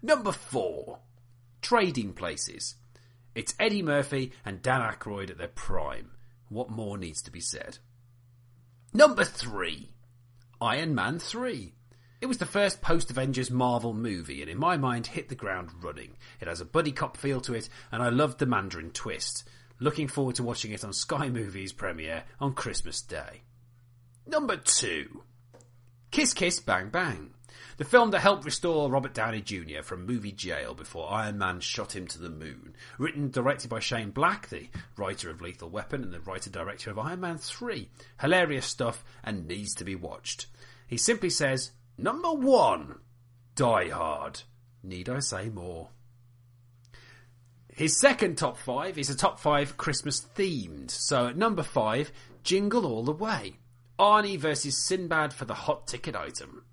Number 0.00 0.32
four, 0.32 1.00
Trading 1.60 2.12
Places. 2.12 2.76
It's 3.34 3.54
Eddie 3.58 3.82
Murphy 3.82 4.32
and 4.44 4.62
Dan 4.62 4.80
Aykroyd 4.80 5.30
at 5.30 5.38
their 5.38 5.48
prime. 5.48 6.10
What 6.48 6.70
more 6.70 6.98
needs 6.98 7.22
to 7.22 7.30
be 7.30 7.40
said? 7.40 7.78
Number 8.92 9.24
three, 9.24 9.90
Iron 10.60 10.94
Man 10.94 11.18
3. 11.18 11.74
It 12.20 12.26
was 12.26 12.38
the 12.38 12.46
first 12.46 12.82
post 12.82 13.10
Avengers 13.10 13.50
Marvel 13.50 13.94
movie, 13.94 14.42
and 14.42 14.50
in 14.50 14.58
my 14.58 14.76
mind, 14.76 15.06
hit 15.06 15.28
the 15.28 15.34
ground 15.34 15.70
running. 15.80 16.16
It 16.40 16.48
has 16.48 16.60
a 16.60 16.66
buddy 16.66 16.92
cop 16.92 17.16
feel 17.16 17.40
to 17.42 17.54
it, 17.54 17.68
and 17.90 18.02
I 18.02 18.10
loved 18.10 18.38
the 18.38 18.46
Mandarin 18.46 18.90
twist. 18.90 19.48
Looking 19.78 20.08
forward 20.08 20.34
to 20.36 20.42
watching 20.42 20.72
it 20.72 20.84
on 20.84 20.92
Sky 20.92 21.30
Movies 21.30 21.72
premiere 21.72 22.24
on 22.38 22.52
Christmas 22.52 23.00
Day. 23.00 23.42
Number 24.26 24.56
two, 24.56 25.22
Kiss 26.10 26.34
Kiss 26.34 26.60
Bang 26.60 26.90
Bang. 26.90 27.30
The 27.80 27.86
film 27.86 28.10
that 28.10 28.20
helped 28.20 28.44
restore 28.44 28.90
Robert 28.90 29.14
Downey 29.14 29.40
Jr. 29.40 29.80
from 29.82 30.04
movie 30.04 30.32
jail 30.32 30.74
before 30.74 31.10
Iron 31.10 31.38
Man 31.38 31.60
shot 31.60 31.96
him 31.96 32.06
to 32.08 32.18
the 32.18 32.28
moon. 32.28 32.74
Written 32.98 33.22
and 33.22 33.32
directed 33.32 33.70
by 33.70 33.80
Shane 33.80 34.10
Black, 34.10 34.50
the 34.50 34.68
writer 34.98 35.30
of 35.30 35.40
Lethal 35.40 35.70
Weapon 35.70 36.02
and 36.02 36.12
the 36.12 36.20
writer-director 36.20 36.90
of 36.90 36.98
Iron 36.98 37.20
Man 37.20 37.38
3. 37.38 37.88
Hilarious 38.20 38.66
stuff 38.66 39.02
and 39.24 39.48
needs 39.48 39.74
to 39.76 39.84
be 39.84 39.94
watched. 39.94 40.44
He 40.88 40.98
simply 40.98 41.30
says, 41.30 41.70
Number 41.96 42.30
one, 42.30 42.98
Die 43.54 43.88
Hard. 43.88 44.42
Need 44.82 45.08
I 45.08 45.20
say 45.20 45.48
more? 45.48 45.88
His 47.72 47.98
second 47.98 48.36
top 48.36 48.58
five 48.58 48.98
is 48.98 49.08
a 49.08 49.16
top 49.16 49.40
five 49.40 49.78
Christmas 49.78 50.20
themed. 50.36 50.90
So 50.90 51.28
at 51.28 51.36
number 51.38 51.62
five, 51.62 52.12
Jingle 52.44 52.84
All 52.84 53.04
the 53.04 53.12
Way. 53.12 53.56
Arnie 53.98 54.38
versus 54.38 54.76
Sinbad 54.86 55.32
for 55.32 55.46
the 55.46 55.54
hot 55.54 55.86
ticket 55.86 56.14
item. 56.14 56.64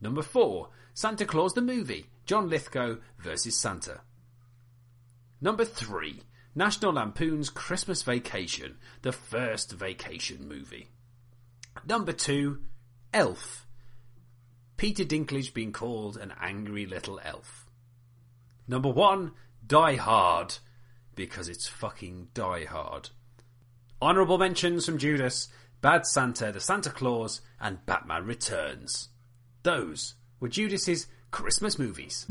Number 0.00 0.22
4, 0.22 0.68
Santa 0.94 1.24
Claus 1.24 1.54
the 1.54 1.60
Movie, 1.60 2.06
John 2.24 2.48
Lithgow 2.48 2.96
versus 3.18 3.56
Santa. 3.56 4.00
Number 5.40 5.64
3, 5.64 6.22
National 6.54 6.94
Lampoon's 6.94 7.50
Christmas 7.50 8.02
Vacation, 8.02 8.76
the 9.02 9.12
first 9.12 9.72
vacation 9.72 10.48
movie. 10.48 10.88
Number 11.86 12.12
2, 12.12 12.60
Elf. 13.12 13.66
Peter 14.76 15.04
Dinklage 15.04 15.54
being 15.54 15.72
called 15.72 16.16
an 16.16 16.32
angry 16.40 16.84
little 16.86 17.20
elf. 17.24 17.66
Number 18.68 18.90
1, 18.90 19.32
Die 19.66 19.96
Hard, 19.96 20.58
because 21.14 21.48
it's 21.48 21.66
fucking 21.66 22.28
Die 22.34 22.64
Hard. 22.64 23.10
Honourable 24.02 24.36
mentions 24.38 24.84
from 24.84 24.98
Judas, 24.98 25.48
Bad 25.80 26.06
Santa, 26.06 26.52
The 26.52 26.60
Santa 26.60 26.90
Claus, 26.90 27.40
and 27.60 27.84
Batman 27.86 28.24
Returns. 28.26 29.08
Those 29.66 30.14
were 30.38 30.46
Judas's 30.46 31.08
Christmas 31.32 31.76
movies. 31.76 32.24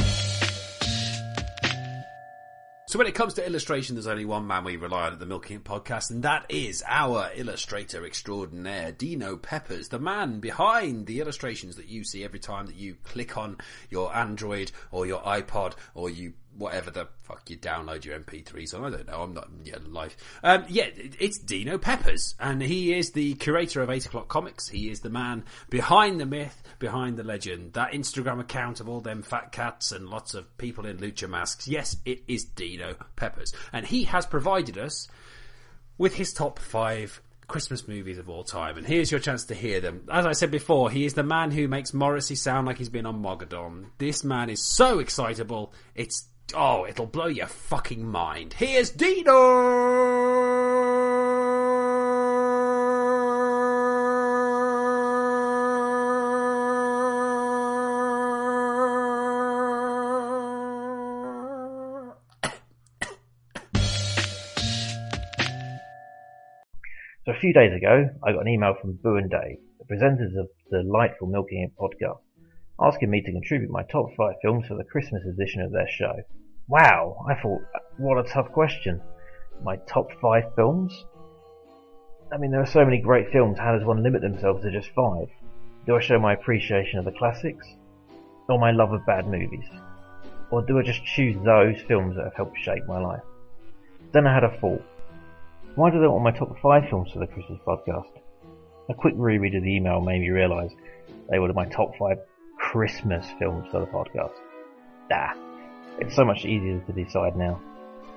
So 2.87 2.97
when 2.97 3.07
it 3.07 3.13
comes 3.13 3.33
to 3.33 3.45
illustration, 3.45 3.95
there's 3.95 4.07
only 4.07 4.23
one 4.23 4.47
man 4.47 4.63
we 4.63 4.77
rely 4.77 5.07
on 5.07 5.11
at 5.11 5.19
the 5.19 5.25
Milking 5.25 5.59
Podcast, 5.59 6.11
and 6.11 6.23
that 6.23 6.45
is 6.47 6.81
our 6.87 7.29
illustrator 7.35 8.05
extraordinaire, 8.05 8.93
Dino 8.93 9.35
Peppers, 9.35 9.89
the 9.89 9.99
man 9.99 10.39
behind 10.39 11.07
the 11.07 11.19
illustrations 11.19 11.75
that 11.75 11.89
you 11.89 12.05
see 12.05 12.23
every 12.23 12.39
time 12.39 12.67
that 12.67 12.77
you 12.77 12.95
click 13.03 13.35
on 13.35 13.57
your 13.89 14.15
Android 14.15 14.71
or 14.91 15.05
your 15.05 15.19
iPod 15.23 15.73
or 15.93 16.09
you 16.09 16.35
whatever 16.57 16.91
the 16.91 17.07
fuck 17.23 17.49
you 17.49 17.57
download 17.57 18.05
your 18.05 18.19
MP3s 18.19 18.73
on. 18.73 18.85
I 18.85 18.89
don't 18.89 19.07
know. 19.07 19.21
I'm 19.21 19.33
not 19.33 19.49
yeah, 19.63 19.77
live. 19.85 20.15
Um, 20.43 20.65
yeah, 20.69 20.87
it's 20.95 21.37
Dino 21.39 21.77
Peppers, 21.77 22.35
and 22.39 22.61
he 22.61 22.97
is 22.97 23.11
the 23.11 23.35
curator 23.35 23.81
of 23.81 23.89
Eight 23.89 24.05
O'clock 24.05 24.27
Comics. 24.27 24.67
He 24.67 24.89
is 24.89 25.01
the 25.01 25.09
man 25.09 25.43
behind 25.69 26.19
the 26.19 26.25
myth, 26.25 26.61
behind 26.79 27.17
the 27.17 27.23
legend. 27.23 27.73
That 27.73 27.91
Instagram 27.91 28.39
account 28.39 28.79
of 28.79 28.89
all 28.89 29.01
them 29.01 29.21
fat 29.21 29.51
cats 29.51 29.91
and 29.91 30.09
lots 30.09 30.33
of 30.33 30.57
people 30.57 30.85
in 30.85 30.97
lucha 30.97 31.29
masks. 31.29 31.67
Yes, 31.67 31.97
it 32.05 32.23
is 32.27 32.45
Dino 32.45 32.95
Peppers, 33.15 33.53
and 33.73 33.85
he 33.85 34.05
has 34.05 34.25
provided 34.25 34.77
us 34.77 35.07
with 35.97 36.15
his 36.15 36.33
top 36.33 36.59
five 36.59 37.21
Christmas 37.47 37.87
movies 37.87 38.17
of 38.17 38.29
all 38.29 38.43
time, 38.43 38.77
and 38.77 38.87
here's 38.87 39.11
your 39.11 39.19
chance 39.19 39.45
to 39.45 39.55
hear 39.55 39.79
them. 39.79 40.07
As 40.11 40.25
I 40.25 40.33
said 40.33 40.51
before, 40.51 40.89
he 40.89 41.05
is 41.05 41.13
the 41.13 41.23
man 41.23 41.51
who 41.51 41.67
makes 41.67 41.93
Morrissey 41.93 42.35
sound 42.35 42.65
like 42.67 42.77
he's 42.77 42.89
been 42.89 43.05
on 43.05 43.21
Mogadon. 43.21 43.85
This 43.97 44.23
man 44.23 44.49
is 44.49 44.63
so 44.63 44.99
excitable, 44.99 45.73
it's 45.93 46.27
oh, 46.53 46.85
it'll 46.85 47.05
blow 47.05 47.27
your 47.27 47.47
fucking 47.47 48.05
mind. 48.05 48.53
Here's 48.53 48.91
Dino. 48.91 49.31
So 67.25 67.31
a 67.31 67.39
few 67.39 67.53
days 67.53 67.73
ago, 67.75 68.09
I 68.23 68.33
got 68.33 68.41
an 68.41 68.47
email 68.47 68.75
from 68.79 68.99
Boo 69.01 69.15
and 69.15 69.31
Dave, 69.31 69.57
the 69.79 69.85
presenters 69.91 70.39
of 70.39 70.47
the 70.69 70.83
delightful 70.83 71.27
Milking 71.27 71.63
It 71.63 71.75
podcast, 71.75 72.19
asking 72.79 73.09
me 73.09 73.21
to 73.21 73.31
contribute 73.31 73.71
my 73.71 73.83
top 73.83 74.07
five 74.17 74.35
films 74.41 74.65
for 74.67 74.75
the 74.75 74.83
Christmas 74.83 75.23
edition 75.25 75.61
of 75.61 75.71
their 75.71 75.87
show. 75.89 76.13
Wow, 76.67 77.25
I 77.29 77.35
thought, 77.35 77.61
what 77.97 78.17
a 78.17 78.29
tough 78.29 78.51
question. 78.51 79.01
My 79.63 79.77
top 79.87 80.11
five 80.21 80.43
films? 80.55 81.05
I 82.33 82.37
mean, 82.37 82.51
there 82.51 82.61
are 82.61 82.65
so 82.65 82.83
many 82.83 82.99
great 82.99 83.31
films, 83.31 83.57
how 83.57 83.77
does 83.77 83.85
one 83.85 84.03
limit 84.03 84.21
themselves 84.21 84.63
to 84.63 84.71
just 84.71 84.89
five? 84.89 85.27
Do 85.85 85.95
I 85.95 86.01
show 86.01 86.19
my 86.19 86.33
appreciation 86.33 86.99
of 86.99 87.05
the 87.05 87.11
classics? 87.11 87.65
Or 88.49 88.59
my 88.59 88.71
love 88.71 88.91
of 88.91 89.05
bad 89.05 89.27
movies? 89.27 89.65
Or 90.51 90.61
do 90.61 90.77
I 90.77 90.83
just 90.83 91.03
choose 91.05 91.35
those 91.43 91.81
films 91.87 92.15
that 92.15 92.25
have 92.25 92.35
helped 92.35 92.57
shape 92.59 92.85
my 92.87 92.99
life? 92.99 93.23
Then 94.11 94.27
I 94.27 94.33
had 94.33 94.43
a 94.43 94.57
thought. 94.59 94.83
Why 95.75 95.91
do 95.91 95.99
they 95.99 96.07
want 96.07 96.23
my 96.23 96.31
top 96.31 96.57
five 96.61 96.89
films 96.89 97.11
for 97.11 97.19
the 97.19 97.27
Christmas 97.27 97.59
podcast? 97.65 98.09
A 98.89 98.93
quick 98.93 99.13
reread 99.17 99.55
of 99.55 99.63
the 99.63 99.75
email 99.75 100.01
made 100.01 100.21
me 100.21 100.29
realise 100.29 100.71
they 101.29 101.39
were 101.39 101.51
my 101.53 101.65
top 101.65 101.95
five 101.97 102.17
Christmas 102.71 103.25
films 103.37 103.67
for 103.71 103.79
the 103.79 103.85
podcast. 103.85 104.33
Ah, 105.11 105.33
it's 105.99 106.15
so 106.15 106.25
much 106.25 106.45
easier 106.45 106.79
to 106.79 106.91
decide 106.91 107.37
now. 107.37 107.61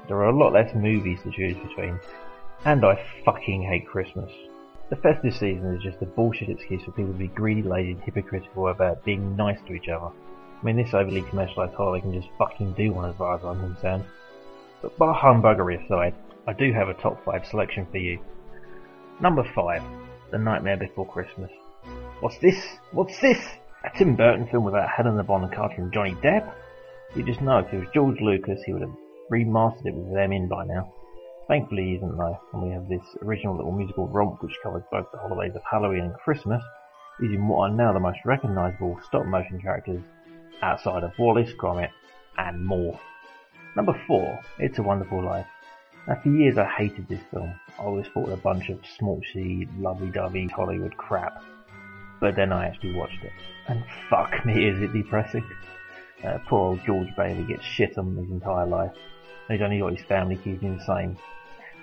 There 0.09 0.17
are 0.17 0.31
a 0.31 0.37
lot 0.37 0.55
less 0.55 0.75
movies 0.75 1.21
to 1.23 1.31
choose 1.31 1.57
between, 1.69 2.01
and 2.65 2.85
I 2.85 2.99
fucking 3.25 3.63
hate 3.63 3.87
Christmas. 3.87 4.33
The 4.89 4.97
festive 4.97 5.35
season 5.35 5.75
is 5.75 5.83
just 5.83 6.03
a 6.03 6.07
bullshit 6.07 6.49
excuse 6.49 6.83
for 6.83 6.93
people 6.93 7.13
to 7.13 7.19
be 7.19 7.29
greedy, 7.29 7.63
lazy, 7.63 7.93
and 7.93 8.01
hypocritical 8.01 8.69
about 8.69 9.05
being 9.05 9.37
nice 9.37 9.59
to 9.67 9.75
each 9.75 9.89
other. 9.89 10.07
I 10.07 10.65
mean, 10.65 10.77
this 10.77 10.95
overly 10.95 11.23
commercialised 11.23 11.75
holiday 11.75 12.01
can 12.01 12.15
just 12.15 12.33
fucking 12.39 12.73
do 12.73 12.93
one 12.93 13.11
as 13.11 13.17
far 13.17 13.37
as 13.37 13.45
I'm 13.45 13.61
concerned. 13.61 14.07
But 14.81 14.97
bar 14.97 15.15
humbuggery 15.15 15.85
aside, 15.85 16.15
I 16.47 16.55
do 16.55 16.73
have 16.73 16.89
a 16.89 16.95
top 16.95 17.23
5 17.25 17.47
selection 17.47 17.87
for 17.91 17.99
you. 17.99 18.19
Number 19.21 19.45
5, 19.55 19.83
The 20.33 20.39
Nightmare 20.39 20.79
Before 20.79 21.07
Christmas. 21.07 21.51
What's 22.21 22.39
this? 22.39 22.57
What's 22.93 23.21
this? 23.21 23.39
A 23.89 23.99
Tim 23.99 24.17
Burton 24.17 24.47
film 24.49 24.65
without 24.65 24.91
Helena 24.91 25.25
Bonham 25.25 25.51
Carter 25.51 25.81
and 25.81 25.91
Johnny 25.91 26.15
Depp? 26.17 26.53
You 27.17 27.25
just 27.25 27.41
know 27.41 27.61
if 27.61 27.73
it 27.73 27.79
was 27.79 27.89
George 27.95 28.21
Lucas, 28.21 28.61
he 28.67 28.75
would 28.75 28.83
have 28.83 28.95
remastered 29.33 29.87
it 29.87 29.95
with 29.95 30.13
them 30.13 30.31
in 30.31 30.47
by 30.47 30.67
now. 30.67 30.93
Thankfully 31.49 31.85
he 31.85 31.95
isn't 31.95 32.19
though, 32.19 32.39
and 32.53 32.63
we 32.63 32.69
have 32.69 32.87
this 32.87 33.01
original 33.23 33.57
little 33.57 33.73
musical 33.73 34.07
romp 34.07 34.43
which 34.43 34.53
covers 34.63 34.83
both 34.93 35.07
the 35.11 35.19
holidays 35.19 35.57
of 35.57 35.63
Halloween 35.69 36.03
and 36.03 36.15
Christmas, 36.17 36.63
using 37.19 37.49
what 37.49 37.71
are 37.71 37.75
now 37.75 37.95
the 37.95 37.99
most 37.99 38.19
recognisable 38.27 39.01
stop 39.07 39.25
motion 39.25 39.59
characters 39.59 40.03
outside 40.61 41.03
of 41.03 41.13
Wallace, 41.19 41.53
Gromit, 41.59 41.89
and 42.37 42.67
more. 42.67 43.01
Number 43.75 43.99
4, 44.07 44.39
It's 44.59 44.79
a 44.79 44.83
Wonderful 44.83 45.25
Life. 45.25 45.47
Now, 46.07 46.21
for 46.23 46.29
years 46.29 46.59
I 46.59 46.67
hated 46.67 47.09
this 47.09 47.23
film. 47.31 47.59
I 47.79 47.83
always 47.85 48.07
thought 48.09 48.29
it 48.29 48.35
a 48.35 48.37
bunch 48.37 48.69
of 48.69 48.83
smorchy, 49.01 49.67
lovey-dovey 49.81 50.49
Hollywood 50.49 50.95
crap. 50.99 51.43
But 52.21 52.37
then 52.37 52.53
I 52.53 52.67
actually 52.67 52.95
watched 52.95 53.23
it, 53.23 53.33
and 53.69 53.85
fuck 54.11 54.45
me, 54.45 54.69
is 54.69 54.81
it 54.81 54.93
depressing. 54.93 55.45
Uh, 56.25 56.39
poor 56.49 56.71
old 56.71 56.81
George 56.85 57.15
Bailey 57.17 57.45
gets 57.45 57.65
shit 57.65 57.97
on 57.97 58.17
his 58.17 58.31
entire 58.31 58.67
life. 58.67 58.93
He's 59.49 59.63
only 59.63 59.79
got 59.79 59.97
his 59.97 60.07
family 60.07 60.37
keeping 60.37 60.75
him 60.75 60.81
sane. 60.85 61.17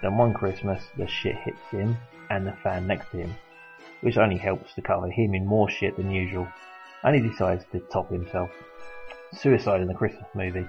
Then 0.02 0.18
one 0.18 0.34
Christmas, 0.34 0.84
the 0.98 1.08
shit 1.08 1.36
hits 1.38 1.62
him 1.72 1.98
and 2.30 2.46
the 2.46 2.52
fan 2.64 2.86
next 2.86 3.12
to 3.12 3.18
him, 3.18 3.36
which 4.02 4.18
only 4.18 4.38
helps 4.38 4.74
to 4.74 4.82
cover 4.82 5.10
him 5.10 5.34
in 5.34 5.48
more 5.48 5.70
shit 5.70 5.96
than 5.96 6.12
usual. 6.12 6.48
And 7.04 7.16
he 7.16 7.28
decides 7.28 7.64
to 7.72 7.80
top 7.80 8.12
himself. 8.12 8.50
Suicide 9.34 9.82
in 9.82 9.88
the 9.88 9.94
Christmas 9.94 10.28
movie. 10.36 10.68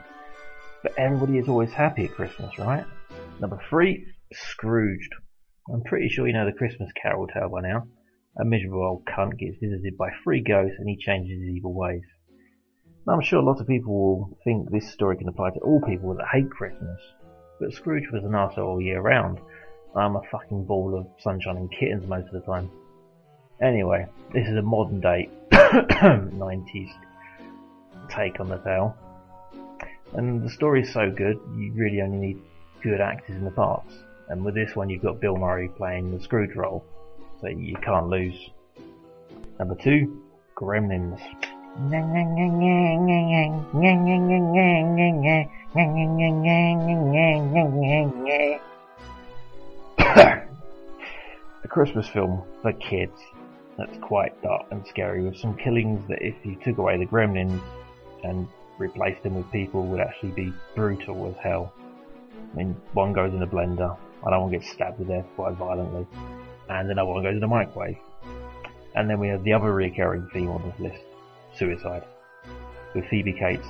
But 0.82 0.94
everybody 0.96 1.38
is 1.38 1.48
always 1.48 1.72
happy 1.72 2.04
at 2.04 2.14
Christmas, 2.14 2.58
right? 2.58 2.84
Number 3.40 3.60
three, 3.68 4.06
Scrooged. 4.32 5.14
I'm 5.72 5.82
pretty 5.82 6.08
sure 6.08 6.26
you 6.26 6.32
know 6.32 6.46
the 6.46 6.52
Christmas 6.52 6.90
Carol 7.00 7.26
tale 7.26 7.48
by 7.48 7.60
now. 7.62 7.86
A 8.38 8.44
miserable 8.44 8.84
old 8.84 9.04
cunt 9.06 9.38
gets 9.38 9.58
visited 9.58 9.96
by 9.96 10.10
three 10.22 10.42
ghosts 10.42 10.76
and 10.78 10.88
he 10.88 10.96
changes 10.96 11.40
his 11.40 11.56
evil 11.56 11.72
ways. 11.72 12.02
Now, 13.06 13.14
I'm 13.14 13.22
sure 13.22 13.38
a 13.38 13.44
lot 13.44 13.60
of 13.60 13.66
people 13.66 13.92
will 13.94 14.38
think 14.44 14.70
this 14.70 14.92
story 14.92 15.16
can 15.16 15.28
apply 15.28 15.50
to 15.50 15.60
all 15.60 15.80
people 15.80 16.14
that 16.14 16.26
hate 16.32 16.50
Christmas, 16.50 17.00
but 17.60 17.72
Scrooge 17.72 18.10
was 18.12 18.24
an 18.24 18.32
arsehole 18.32 18.66
all 18.66 18.80
year 18.80 19.00
round. 19.00 19.38
I'm 19.94 20.16
a 20.16 20.22
fucking 20.30 20.66
ball 20.66 20.98
of 20.98 21.06
sunshine 21.22 21.56
and 21.56 21.70
kittens 21.70 22.06
most 22.06 22.26
of 22.26 22.32
the 22.32 22.40
time. 22.40 22.70
Anyway, 23.62 24.06
this 24.34 24.46
is 24.46 24.56
a 24.56 24.62
modern 24.62 25.00
day 25.00 25.30
90s 25.52 26.90
take 28.10 28.38
on 28.40 28.48
the 28.48 28.58
tale. 28.58 28.94
And 30.12 30.42
the 30.42 30.50
story 30.50 30.82
is 30.82 30.92
so 30.92 31.10
good, 31.10 31.40
you 31.56 31.72
really 31.74 32.02
only 32.02 32.18
need 32.18 32.42
good 32.82 33.00
actors 33.00 33.36
in 33.36 33.44
the 33.44 33.50
parts. 33.50 33.94
And 34.28 34.44
with 34.44 34.54
this 34.54 34.76
one, 34.76 34.90
you've 34.90 35.02
got 35.02 35.20
Bill 35.20 35.36
Murray 35.36 35.68
playing 35.68 36.10
the 36.10 36.22
Scrooge 36.22 36.54
role, 36.54 36.84
so 37.40 37.48
you 37.48 37.76
can't 37.76 38.08
lose. 38.08 38.34
Number 39.58 39.74
two, 39.74 40.22
Gremlins. 40.56 41.20
A 51.64 51.68
Christmas 51.68 52.08
film 52.08 52.42
for 52.62 52.72
kids 52.72 53.20
that's 53.76 53.98
quite 53.98 54.40
dark 54.42 54.66
and 54.70 54.86
scary 54.86 55.22
with 55.22 55.36
some 55.36 55.54
killings 55.56 56.06
that 56.08 56.22
if 56.22 56.34
you 56.44 56.56
took 56.64 56.78
away 56.78 56.96
the 56.98 57.06
gremlins 57.06 57.60
and 58.24 58.48
replaced 58.78 59.22
them 59.22 59.34
with 59.34 59.50
people 59.52 59.84
would 59.86 60.00
actually 60.00 60.30
be 60.30 60.52
brutal 60.74 61.28
as 61.28 61.36
hell. 61.42 61.72
I 62.52 62.56
mean, 62.56 62.76
one 62.94 63.12
goes 63.12 63.32
in 63.34 63.42
a 63.42 63.46
blender, 63.46 63.96
I 64.26 64.30
don't 64.30 64.42
want 64.42 64.52
to 64.52 64.58
get 64.58 64.66
stabbed 64.66 64.98
to 64.98 65.04
death 65.04 65.26
quite 65.36 65.54
violently, 65.54 66.06
and 66.68 66.90
another 66.90 67.08
one 67.08 67.22
goes 67.22 67.34
in 67.34 67.40
the 67.40 67.46
microwave. 67.46 67.96
And 68.94 69.08
then 69.08 69.20
we 69.20 69.28
have 69.28 69.44
the 69.44 69.52
other 69.52 69.72
recurring 69.72 70.28
theme 70.32 70.48
on 70.48 70.62
this 70.62 70.80
list, 70.80 71.04
suicide. 71.58 72.04
With 72.94 73.04
Phoebe 73.10 73.32
Cates' 73.32 73.66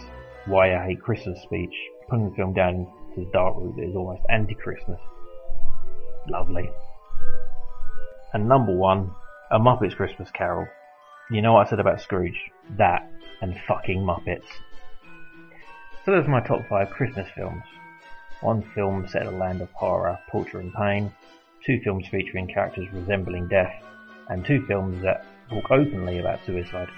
Why 0.47 0.77
I 0.77 0.87
Hate 0.87 1.03
Christmas 1.03 1.43
speech, 1.43 1.75
putting 2.09 2.31
the 2.31 2.37
film 2.37 2.55
down 2.55 2.87
to 3.15 3.25
the 3.25 3.31
dark 3.33 3.57
route 3.57 3.75
that 3.77 3.89
is 3.89 3.97
almost 3.97 4.23
anti-Christmas. 4.31 5.01
Lovely. 6.29 6.71
And 8.33 8.49
number 8.49 8.73
one, 8.73 9.11
A 9.51 9.59
Muppets 9.59 9.97
Christmas 9.97 10.31
Carol. 10.31 10.69
You 11.31 11.43
know 11.43 11.55
what 11.55 11.67
I 11.67 11.71
said 11.71 11.81
about 11.81 12.01
Scrooge? 12.01 12.39
That 12.79 13.11
and 13.41 13.57
fucking 13.67 14.01
Muppets. 14.01 14.47
So 16.05 16.13
those 16.13 16.27
are 16.27 16.31
my 16.31 16.41
top 16.41 16.61
five 16.69 16.91
Christmas 16.91 17.29
films. 17.35 17.65
One 18.41 18.63
film 18.75 19.09
set 19.09 19.23
in 19.23 19.29
a 19.29 19.37
land 19.37 19.61
of 19.61 19.71
horror, 19.73 20.19
torture 20.31 20.61
and 20.61 20.73
pain, 20.73 21.13
two 21.67 21.81
films 21.83 22.07
featuring 22.09 22.47
characters 22.47 22.87
resembling 22.93 23.49
death, 23.49 23.75
and 24.29 24.45
two 24.45 24.65
films 24.67 25.03
that 25.03 25.27
talk 25.51 25.71
openly 25.71 26.19
about 26.19 26.39
suicide. 26.47 26.89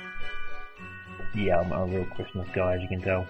Yeah, 1.35 1.61
I'm 1.61 1.72
a 1.72 1.87
real 1.87 2.04
Christmas 2.04 2.48
guy, 2.54 2.74
as 2.74 2.83
you 2.83 2.88
can 2.88 3.00
tell. 3.00 3.26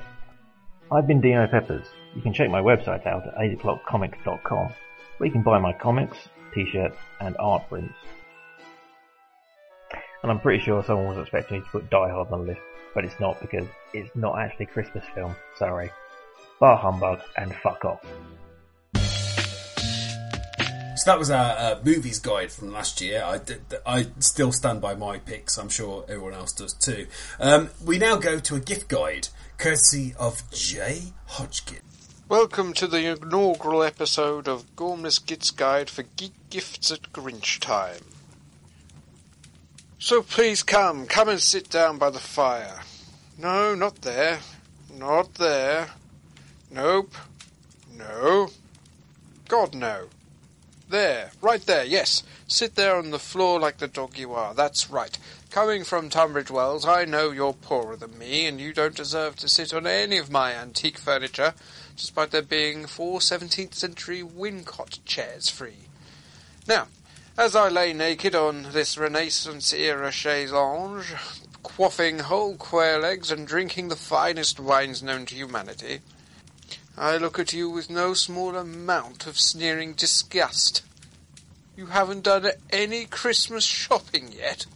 I've 0.91 1.07
been 1.07 1.21
Dino 1.21 1.47
Peppers. 1.47 1.87
You 2.15 2.23
can 2.23 2.33
check 2.33 2.51
my 2.51 2.61
website 2.61 3.07
out 3.07 3.27
at 3.27 3.35
8o'clockcomics.com, 3.35 4.73
where 5.19 5.27
you 5.27 5.33
can 5.33 5.43
buy 5.43 5.59
my 5.59 5.73
comics, 5.73 6.17
t-shirts, 6.55 6.97
and 7.21 7.37
art 7.39 7.69
prints. 7.69 7.95
And 10.23 10.33
I'm 10.33 10.41
pretty 10.41 10.65
sure 10.65 10.83
someone 10.83 11.09
was 11.09 11.19
expecting 11.19 11.59
me 11.59 11.65
to 11.65 11.71
put 11.71 11.91
Die 11.91 12.11
Hard 12.11 12.33
on 12.33 12.41
the 12.41 12.47
list, 12.47 12.61
but 12.95 13.05
it's 13.05 13.21
not 13.21 13.41
because 13.41 13.67
it's 13.93 14.11
not 14.17 14.39
actually 14.39 14.67
a 14.67 14.69
Christmas 14.69 15.05
film. 15.15 15.37
Sorry. 15.57 15.91
Bar 16.59 16.77
humbug 16.77 17.21
and 17.37 17.55
fuck 17.55 17.85
off. 17.85 18.01
That 21.09 21.19
was 21.19 21.31
our 21.31 21.57
uh, 21.57 21.81
movies 21.85 22.19
guide 22.19 22.53
from 22.53 22.71
last 22.71 23.01
year. 23.01 23.23
I, 23.25 23.39
did, 23.39 23.63
I 23.87 24.09
still 24.19 24.53
stand 24.53 24.83
by 24.83 24.95
my 24.95 25.17
picks. 25.17 25.57
I'm 25.57 25.71
sure 25.71 26.05
everyone 26.07 26.35
else 26.35 26.53
does 26.53 26.75
too. 26.75 27.07
Um, 27.41 27.71
we 27.83 27.97
now 27.97 28.17
go 28.17 28.39
to 28.39 28.57
a 28.57 28.61
gift 28.61 28.89
guide, 28.89 29.29
courtesy 29.57 30.15
of 30.19 30.43
Jay 30.51 31.15
Hodgkin. 31.25 31.81
Welcome 32.29 32.75
to 32.75 32.87
the 32.87 33.07
inaugural 33.07 33.83
episode 33.83 34.49
of 34.49 34.77
Gormless 34.77 35.25
Git's 35.25 35.51
Guide 35.51 35.89
for 35.89 36.03
Geek 36.03 36.35
Gifts 36.51 36.91
at 36.91 37.11
Grinch 37.11 37.59
Time. 37.59 38.05
So 39.99 40.21
please 40.21 40.63
come, 40.63 41.07
come 41.07 41.31
and 41.31 41.41
sit 41.41 41.71
down 41.71 41.97
by 41.97 42.11
the 42.11 42.19
fire. 42.19 42.81
No, 43.39 43.75
not 43.75 44.03
there. 44.03 44.41
Not 44.95 45.37
there. 45.37 45.89
Nope. 46.71 47.15
No. 47.97 48.51
God, 49.49 49.75
no. 49.75 50.09
There, 50.89 51.33
right 51.43 51.61
there, 51.67 51.85
yes. 51.85 52.23
Sit 52.47 52.75
there 52.75 52.97
on 52.97 53.11
the 53.11 53.19
floor 53.19 53.61
like 53.61 53.77
the 53.77 53.89
dog 53.89 54.17
you 54.17 54.33
are. 54.33 54.55
That's 54.55 54.89
right. 54.89 55.19
Coming 55.51 55.85
from 55.85 56.09
Tunbridge 56.09 56.51
Wells, 56.51 56.87
I 56.87 57.05
know 57.05 57.31
you're 57.31 57.53
poorer 57.53 57.97
than 57.97 58.19
me, 58.19 58.47
and 58.47 58.59
you 58.59 58.73
don't 58.73 58.95
deserve 58.95 59.37
to 59.37 59.49
sit 59.49 59.75
on 59.75 59.87
any 59.87 60.17
of 60.17 60.31
my 60.31 60.55
antique 60.55 60.99
furniture, 60.99 61.53
despite 61.95 62.31
there 62.31 62.41
being 62.41 62.87
four 62.87 63.19
17th 63.21 63.75
century 63.75 64.23
Wincott 64.23 65.05
chairs 65.05 65.51
free. 65.51 65.89
Now, 66.67 66.89
as 67.37 67.55
I 67.55 67.69
lay 67.69 67.93
naked 67.93 68.35
on 68.35 68.69
this 68.73 68.97
Renaissance 68.97 69.75
era 69.75 70.11
chaise 70.11 70.53
lounge, 70.53 71.15
quaffing 71.63 72.23
whole 72.23 72.57
quail 72.57 73.05
eggs 73.05 73.31
and 73.31 73.47
drinking 73.47 73.89
the 73.89 73.97
finest 73.97 74.59
wines 74.59 75.03
known 75.03 75.27
to 75.27 75.35
humanity, 75.35 76.01
I 77.01 77.17
look 77.17 77.39
at 77.39 77.53
you 77.53 77.71
with 77.71 77.91
no 77.91 78.13
small 78.13 78.57
amount 78.57 79.29
of 79.29 79.39
sneering 79.39 79.93
disgust. 79.93 80.83
You 81.77 81.87
haven't 81.87 82.25
done 82.25 82.51
any 82.71 83.05
Christmas 83.05 83.63
shopping 83.63 84.33
yet. 84.37 84.67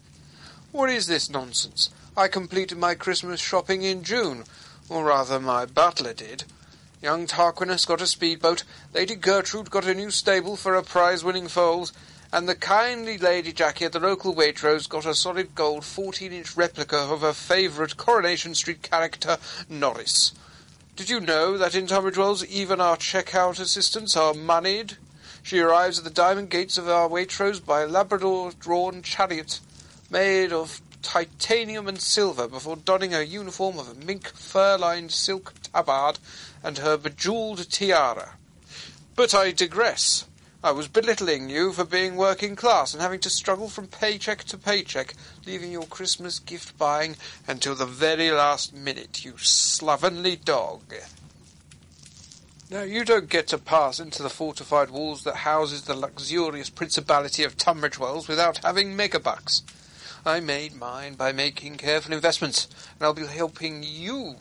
What 0.70 0.88
is 0.88 1.08
this 1.08 1.28
nonsense? 1.28 1.90
I 2.16 2.28
completed 2.28 2.78
my 2.78 2.94
Christmas 2.94 3.40
shopping 3.40 3.82
in 3.82 4.04
June, 4.04 4.44
or 4.88 5.06
rather 5.06 5.40
my 5.40 5.66
butler 5.66 6.12
did. 6.12 6.44
Young 7.02 7.26
Tarquinius 7.26 7.88
got 7.88 8.00
a 8.00 8.06
speedboat, 8.06 8.62
Lady 8.94 9.16
Gertrude 9.16 9.72
got 9.72 9.88
a 9.88 9.92
new 9.92 10.12
stable 10.12 10.54
for 10.54 10.74
her 10.74 10.82
prize-winning 10.82 11.48
foals, 11.48 11.92
and 12.32 12.48
the 12.48 12.54
kindly 12.54 13.18
Lady 13.18 13.52
Jackie 13.52 13.86
at 13.86 13.92
the 13.92 13.98
local 13.98 14.32
Waitrose 14.32 14.88
got 14.88 15.06
a 15.06 15.14
solid 15.16 15.56
gold 15.56 15.82
14-inch 15.82 16.56
replica 16.56 16.98
of 16.98 17.22
her 17.22 17.32
favourite 17.32 17.96
Coronation 17.96 18.54
Street 18.54 18.80
character, 18.80 19.38
Norris. 19.68 20.32
Did 20.94 21.08
you 21.08 21.20
know 21.20 21.56
that 21.56 21.74
in 21.74 21.86
Tunbridge 21.86 22.18
Wells 22.18 22.44
even 22.44 22.78
our 22.78 22.98
checkout 22.98 23.58
assistants 23.58 24.14
are 24.14 24.34
moneyed? 24.34 24.98
She 25.42 25.58
arrives 25.58 25.96
at 25.96 26.04
the 26.04 26.10
diamond 26.10 26.50
gates 26.50 26.76
of 26.76 26.86
our 26.86 27.08
Waitrose 27.08 27.64
by 27.64 27.80
a 27.80 27.86
Labrador-drawn 27.86 29.00
chariot, 29.00 29.60
made 30.10 30.52
of 30.52 30.82
titanium 31.00 31.88
and 31.88 31.98
silver, 31.98 32.46
before 32.46 32.76
donning 32.76 33.12
her 33.12 33.22
uniform 33.22 33.78
of 33.78 33.88
a 33.88 34.04
mink 34.04 34.28
fur-lined 34.34 35.12
silk 35.12 35.54
tabard 35.62 36.18
and 36.62 36.76
her 36.76 36.98
bejewelled 36.98 37.70
tiara. 37.70 38.34
But 39.16 39.34
I 39.34 39.50
digress. 39.50 40.26
I 40.64 40.70
was 40.70 40.86
belittling 40.86 41.50
you 41.50 41.72
for 41.72 41.84
being 41.84 42.14
working 42.14 42.54
class 42.54 42.92
and 42.92 43.02
having 43.02 43.18
to 43.20 43.30
struggle 43.30 43.68
from 43.68 43.88
paycheck 43.88 44.44
to 44.44 44.56
paycheck, 44.56 45.14
leaving 45.44 45.72
your 45.72 45.86
Christmas 45.86 46.38
gift 46.38 46.78
buying 46.78 47.16
until 47.48 47.74
the 47.74 47.84
very 47.84 48.30
last 48.30 48.72
minute, 48.72 49.24
you 49.24 49.38
slovenly 49.38 50.36
dog. 50.36 50.82
Now, 52.70 52.82
you 52.82 53.04
don't 53.04 53.28
get 53.28 53.48
to 53.48 53.58
pass 53.58 53.98
into 53.98 54.22
the 54.22 54.30
fortified 54.30 54.90
walls 54.90 55.24
that 55.24 55.36
houses 55.36 55.82
the 55.82 55.96
luxurious 55.96 56.70
principality 56.70 57.42
of 57.42 57.56
Tunbridge 57.56 57.98
Wells 57.98 58.28
without 58.28 58.58
having 58.58 58.96
megabucks. 58.96 59.62
I 60.24 60.38
made 60.38 60.76
mine 60.76 61.14
by 61.14 61.32
making 61.32 61.78
careful 61.78 62.12
investments, 62.12 62.68
and 62.94 63.04
I'll 63.04 63.14
be 63.14 63.26
helping 63.26 63.82
you 63.82 64.36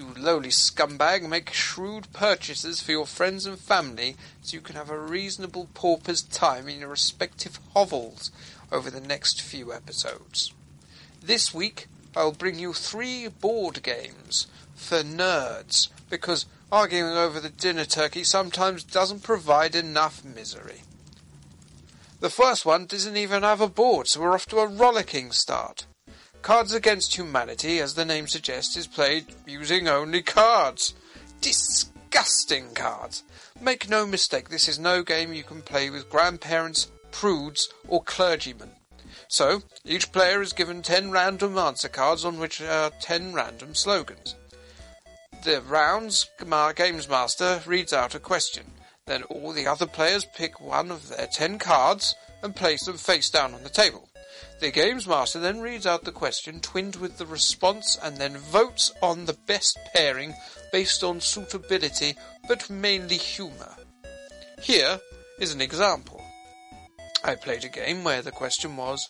you 0.00 0.14
lowly 0.18 0.48
scumbag, 0.48 1.28
make 1.28 1.52
shrewd 1.52 2.10
purchases 2.12 2.80
for 2.80 2.90
your 2.90 3.06
friends 3.06 3.44
and 3.44 3.58
family 3.58 4.16
so 4.40 4.54
you 4.54 4.62
can 4.62 4.76
have 4.76 4.88
a 4.88 4.98
reasonable 4.98 5.68
pauper's 5.74 6.22
time 6.22 6.68
in 6.68 6.80
your 6.80 6.88
respective 6.88 7.60
hovels 7.74 8.30
over 8.72 8.90
the 8.90 9.00
next 9.00 9.42
few 9.42 9.72
episodes. 9.72 10.54
This 11.22 11.52
week, 11.52 11.88
I'll 12.16 12.32
bring 12.32 12.58
you 12.58 12.72
three 12.72 13.28
board 13.28 13.82
games 13.82 14.46
for 14.74 15.02
nerds 15.02 15.88
because 16.08 16.46
arguing 16.72 17.16
over 17.16 17.38
the 17.38 17.50
dinner 17.50 17.84
turkey 17.84 18.24
sometimes 18.24 18.82
doesn't 18.82 19.22
provide 19.22 19.74
enough 19.74 20.24
misery. 20.24 20.80
The 22.20 22.30
first 22.30 22.64
one 22.64 22.86
doesn't 22.86 23.16
even 23.16 23.42
have 23.42 23.60
a 23.60 23.68
board, 23.68 24.08
so 24.08 24.20
we're 24.20 24.34
off 24.34 24.46
to 24.46 24.60
a 24.60 24.66
rollicking 24.66 25.32
start. 25.32 25.84
Cards 26.42 26.72
Against 26.72 27.16
Humanity, 27.16 27.80
as 27.80 27.94
the 27.94 28.04
name 28.04 28.26
suggests, 28.26 28.76
is 28.76 28.86
played 28.86 29.26
using 29.46 29.88
only 29.88 30.22
cards. 30.22 30.94
Disgusting 31.40 32.74
cards. 32.74 33.22
Make 33.60 33.90
no 33.90 34.06
mistake, 34.06 34.48
this 34.48 34.68
is 34.68 34.78
no 34.78 35.02
game 35.02 35.34
you 35.34 35.42
can 35.42 35.60
play 35.60 35.90
with 35.90 36.08
grandparents, 36.08 36.90
prudes, 37.12 37.68
or 37.86 38.02
clergymen. 38.02 38.70
So, 39.28 39.62
each 39.84 40.12
player 40.12 40.40
is 40.40 40.52
given 40.52 40.82
ten 40.82 41.10
random 41.10 41.58
answer 41.58 41.88
cards 41.88 42.24
on 42.24 42.38
which 42.38 42.60
are 42.62 42.90
ten 43.00 43.34
random 43.34 43.74
slogans. 43.74 44.34
The 45.44 45.60
rounds 45.60 46.28
games 46.74 47.08
master 47.08 47.62
reads 47.66 47.92
out 47.92 48.14
a 48.14 48.18
question. 48.18 48.64
Then 49.06 49.22
all 49.24 49.52
the 49.52 49.66
other 49.66 49.86
players 49.86 50.24
pick 50.24 50.60
one 50.60 50.90
of 50.90 51.08
their 51.08 51.26
ten 51.26 51.58
cards 51.58 52.14
and 52.42 52.56
place 52.56 52.84
them 52.84 52.96
face 52.96 53.30
down 53.30 53.54
on 53.54 53.62
the 53.62 53.68
table. 53.68 54.09
The 54.60 54.70
Games 54.70 55.06
Master 55.06 55.38
then 55.38 55.62
reads 55.62 55.86
out 55.86 56.04
the 56.04 56.12
question, 56.12 56.60
twinned 56.60 56.96
with 56.96 57.16
the 57.16 57.24
response, 57.24 57.98
and 58.02 58.18
then 58.18 58.36
votes 58.36 58.92
on 59.02 59.24
the 59.24 59.38
best 59.46 59.78
pairing 59.94 60.34
based 60.70 61.02
on 61.02 61.22
suitability, 61.22 62.14
but 62.46 62.68
mainly 62.68 63.16
humour. 63.16 63.74
Here 64.62 65.00
is 65.38 65.54
an 65.54 65.62
example. 65.62 66.22
I 67.24 67.36
played 67.36 67.64
a 67.64 67.68
game 67.68 68.04
where 68.04 68.20
the 68.20 68.32
question 68.32 68.76
was, 68.76 69.08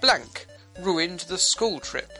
blank 0.00 0.46
ruined 0.80 1.20
the 1.20 1.38
school 1.38 1.78
trip. 1.78 2.10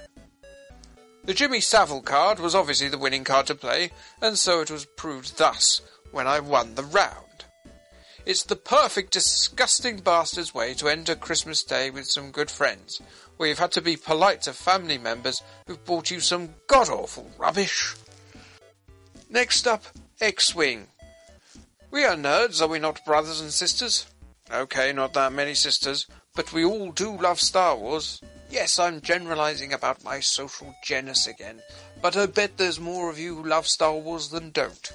The 1.25 1.35
Jimmy 1.35 1.61
Savile 1.61 2.03
card 2.03 2.39
was 2.39 2.55
obviously 2.55 2.89
the 2.89 2.99
winning 2.99 3.25
card 3.25 3.47
to 3.49 3.57
play, 3.57 3.91
and 4.23 4.39
so 4.39 4.61
it 4.61 4.71
was 4.71 4.87
proved 4.97 5.39
thus 5.39 5.81
when 6.13 6.29
I 6.29 6.39
won 6.39 6.77
the 6.77 6.85
round. 6.85 7.30
It's 8.27 8.45
the 8.45 8.57
perfect 8.57 9.13
disgusting 9.13 9.99
bastard's 9.99 10.55
way 10.55 10.75
to 10.75 10.89
end 10.89 11.09
a 11.09 11.17
Christmas 11.17 11.63
day 11.63 11.91
with 11.91 12.07
some 12.07 12.31
good 12.31 12.51
friends, 12.51 13.01
where 13.37 13.49
you've 13.49 13.59
had 13.59 13.73
to 13.73 13.81
be 13.81 13.97
polite 13.97 14.43
to 14.43 14.53
family 14.53 14.99
members 14.99 15.43
who've 15.67 15.85
bought 15.85 16.11
you 16.11 16.21
some 16.21 16.55
god-awful 16.67 17.31
rubbish. 17.39 17.95
Next 19.31 19.67
up, 19.67 19.85
X-Wing. 20.21 20.87
We 21.91 22.05
are 22.05 22.15
nerds, 22.15 22.61
are 22.61 22.69
we 22.69 22.79
not, 22.79 23.05
brothers 23.05 23.41
and 23.41 23.51
sisters? 23.51 24.07
Okay, 24.53 24.93
not 24.93 25.15
that 25.15 25.33
many 25.33 25.55
sisters, 25.55 26.07
but 26.37 26.53
we 26.53 26.65
all 26.65 26.93
do 26.93 27.17
love 27.17 27.41
Star 27.41 27.77
Wars. 27.77 28.21
Yes, 28.51 28.79
I'm 28.79 29.01
generalizing 29.01 29.73
about 29.73 30.05
my 30.05 30.21
social 30.21 30.75
genus 30.85 31.27
again, 31.27 31.61
but 32.03 32.17
I 32.17 32.27
bet 32.27 32.59
there's 32.59 32.79
more 32.79 33.09
of 33.09 33.19
you 33.19 33.37
who 33.37 33.49
love 33.49 33.67
Star 33.67 33.95
Wars 33.95 34.29
than 34.29 34.51
don't. 34.51 34.93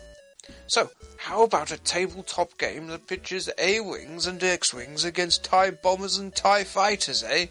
So, 0.68 0.90
how 1.18 1.44
about 1.44 1.72
a 1.72 1.78
tabletop 1.78 2.58
game 2.58 2.88
that 2.88 3.08
pitches 3.08 3.50
A-Wings 3.58 4.28
and 4.28 4.44
X-Wings 4.44 5.04
against 5.04 5.44
TIE 5.44 5.72
bombers 5.72 6.18
and 6.18 6.36
TIE 6.36 6.64
fighters, 6.64 7.24
eh? 7.24 7.48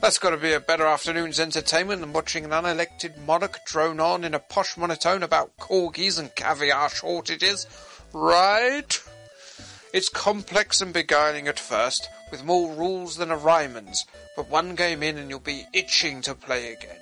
That's 0.00 0.18
got 0.18 0.30
to 0.30 0.36
be 0.36 0.52
a 0.52 0.60
better 0.60 0.84
afternoon's 0.84 1.40
entertainment 1.40 2.00
than 2.00 2.12
watching 2.12 2.44
an 2.44 2.50
unelected 2.50 3.16
monarch 3.24 3.60
drone 3.66 4.00
on 4.00 4.24
in 4.24 4.34
a 4.34 4.38
posh 4.38 4.76
monotone 4.76 5.22
about 5.22 5.56
corgis 5.58 6.18
and 6.18 6.34
caviar 6.34 6.90
shortages, 6.90 7.66
right? 8.12 9.02
It's 9.92 10.08
complex 10.08 10.80
and 10.80 10.92
beguiling 10.92 11.48
at 11.48 11.58
first, 11.58 12.08
with 12.30 12.44
more 12.44 12.74
rules 12.74 13.16
than 13.16 13.30
a 13.30 13.36
Ryman's, 13.36 14.04
but 14.36 14.50
one 14.50 14.74
game 14.74 15.02
in 15.02 15.16
and 15.16 15.30
you'll 15.30 15.40
be 15.40 15.66
itching 15.72 16.20
to 16.22 16.34
play 16.34 16.72
again. 16.72 16.98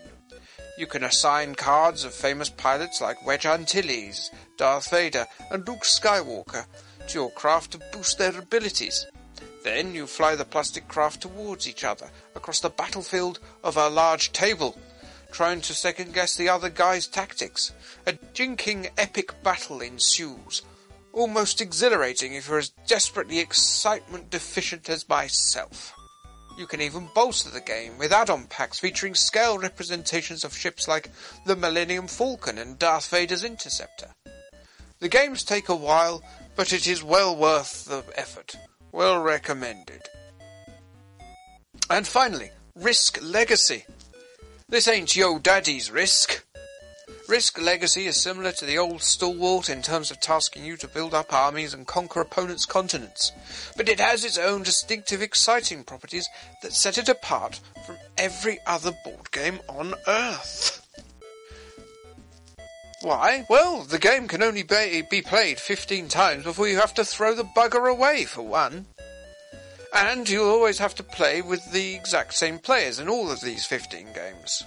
You 0.76 0.86
can 0.86 1.04
assign 1.04 1.54
cards 1.54 2.04
of 2.04 2.12
famous 2.12 2.50
pilots 2.50 3.00
like 3.00 3.24
Wedge 3.24 3.46
Antilles, 3.46 4.30
Darth 4.56 4.90
Vader, 4.90 5.26
and 5.50 5.66
Luke 5.66 5.82
Skywalker 5.82 6.66
to 7.08 7.18
your 7.18 7.30
craft 7.30 7.72
to 7.72 7.80
boost 7.92 8.18
their 8.18 8.38
abilities. 8.38 9.06
Then 9.62 9.94
you 9.94 10.06
fly 10.06 10.36
the 10.36 10.44
plastic 10.44 10.88
craft 10.88 11.22
towards 11.22 11.68
each 11.68 11.84
other 11.84 12.10
across 12.34 12.60
the 12.60 12.70
battlefield 12.70 13.40
of 13.62 13.76
a 13.76 13.88
large 13.88 14.32
table, 14.32 14.78
trying 15.32 15.60
to 15.62 15.74
second 15.74 16.14
guess 16.14 16.36
the 16.36 16.48
other 16.48 16.68
guy's 16.68 17.06
tactics. 17.06 17.72
A 18.06 18.12
jinking 18.12 18.90
epic 18.98 19.42
battle 19.42 19.80
ensues, 19.80 20.62
almost 21.12 21.60
exhilarating 21.60 22.34
if 22.34 22.48
you're 22.48 22.58
as 22.58 22.72
desperately 22.86 23.38
excitement 23.38 24.30
deficient 24.30 24.88
as 24.88 25.08
myself. 25.08 25.94
You 26.56 26.66
can 26.66 26.80
even 26.80 27.08
bolster 27.14 27.50
the 27.50 27.60
game 27.60 27.98
with 27.98 28.12
add-on 28.12 28.46
packs 28.46 28.78
featuring 28.78 29.16
scale 29.16 29.58
representations 29.58 30.44
of 30.44 30.56
ships 30.56 30.86
like 30.86 31.10
the 31.46 31.56
Millennium 31.56 32.06
Falcon 32.06 32.58
and 32.58 32.78
Darth 32.78 33.08
Vader's 33.08 33.42
Interceptor. 33.42 34.10
The 35.04 35.10
games 35.10 35.44
take 35.44 35.68
a 35.68 35.76
while, 35.76 36.22
but 36.56 36.72
it 36.72 36.86
is 36.86 37.04
well 37.04 37.36
worth 37.36 37.84
the 37.84 38.02
effort. 38.18 38.56
Well 38.90 39.20
recommended. 39.20 40.00
And 41.90 42.06
finally, 42.06 42.52
Risk 42.74 43.18
Legacy. 43.20 43.84
This 44.66 44.88
ain't 44.88 45.14
yo 45.14 45.38
daddy's 45.38 45.90
Risk. 45.90 46.46
Risk 47.28 47.60
Legacy 47.60 48.06
is 48.06 48.18
similar 48.18 48.52
to 48.52 48.64
the 48.64 48.78
old 48.78 49.02
Stalwart 49.02 49.68
in 49.68 49.82
terms 49.82 50.10
of 50.10 50.20
tasking 50.20 50.64
you 50.64 50.78
to 50.78 50.88
build 50.88 51.12
up 51.12 51.34
armies 51.34 51.74
and 51.74 51.86
conquer 51.86 52.22
opponents' 52.22 52.64
continents, 52.64 53.30
but 53.76 53.90
it 53.90 54.00
has 54.00 54.24
its 54.24 54.38
own 54.38 54.62
distinctive 54.62 55.20
exciting 55.20 55.84
properties 55.84 56.30
that 56.62 56.72
set 56.72 56.96
it 56.96 57.10
apart 57.10 57.60
from 57.84 57.98
every 58.16 58.58
other 58.66 58.92
board 59.04 59.30
game 59.32 59.60
on 59.68 59.92
Earth. 60.08 60.83
Why? 63.04 63.44
Well, 63.50 63.82
the 63.82 63.98
game 63.98 64.26
can 64.28 64.42
only 64.42 64.62
be, 64.62 65.20
played 65.20 65.60
15 65.60 66.08
times 66.08 66.44
before 66.44 66.68
you 66.68 66.76
have 66.76 66.94
to 66.94 67.04
throw 67.04 67.34
the 67.34 67.44
bugger 67.44 67.90
away, 67.90 68.24
for 68.24 68.40
one. 68.40 68.86
And 69.92 70.26
you'll 70.26 70.48
always 70.48 70.78
have 70.78 70.94
to 70.94 71.02
play 71.02 71.42
with 71.42 71.70
the 71.70 71.94
exact 71.94 72.32
same 72.32 72.58
players 72.58 72.98
in 72.98 73.10
all 73.10 73.30
of 73.30 73.42
these 73.42 73.66
15 73.66 74.14
games. 74.14 74.64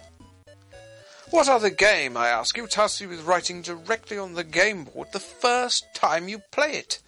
What 1.32 1.50
other 1.50 1.72
game, 1.72 2.16
I 2.16 2.28
ask 2.28 2.56
you, 2.56 2.68
tasks 2.68 3.02
you 3.02 3.10
with 3.10 3.26
writing 3.26 3.64
directly 3.64 4.20
on 4.20 4.36
the 4.36 4.44
game 4.44 4.84
board 4.84 5.08
the 5.14 5.20
first 5.20 5.88
time 5.96 6.30
you 6.30 6.44
play 6.52 6.74
it, 6.74 7.02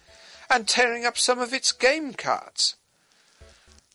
and 0.50 0.66
tearing 0.66 1.06
up 1.06 1.16
some 1.16 1.38
of 1.38 1.54
its 1.54 1.70
game 1.70 2.12
cards? 2.12 2.74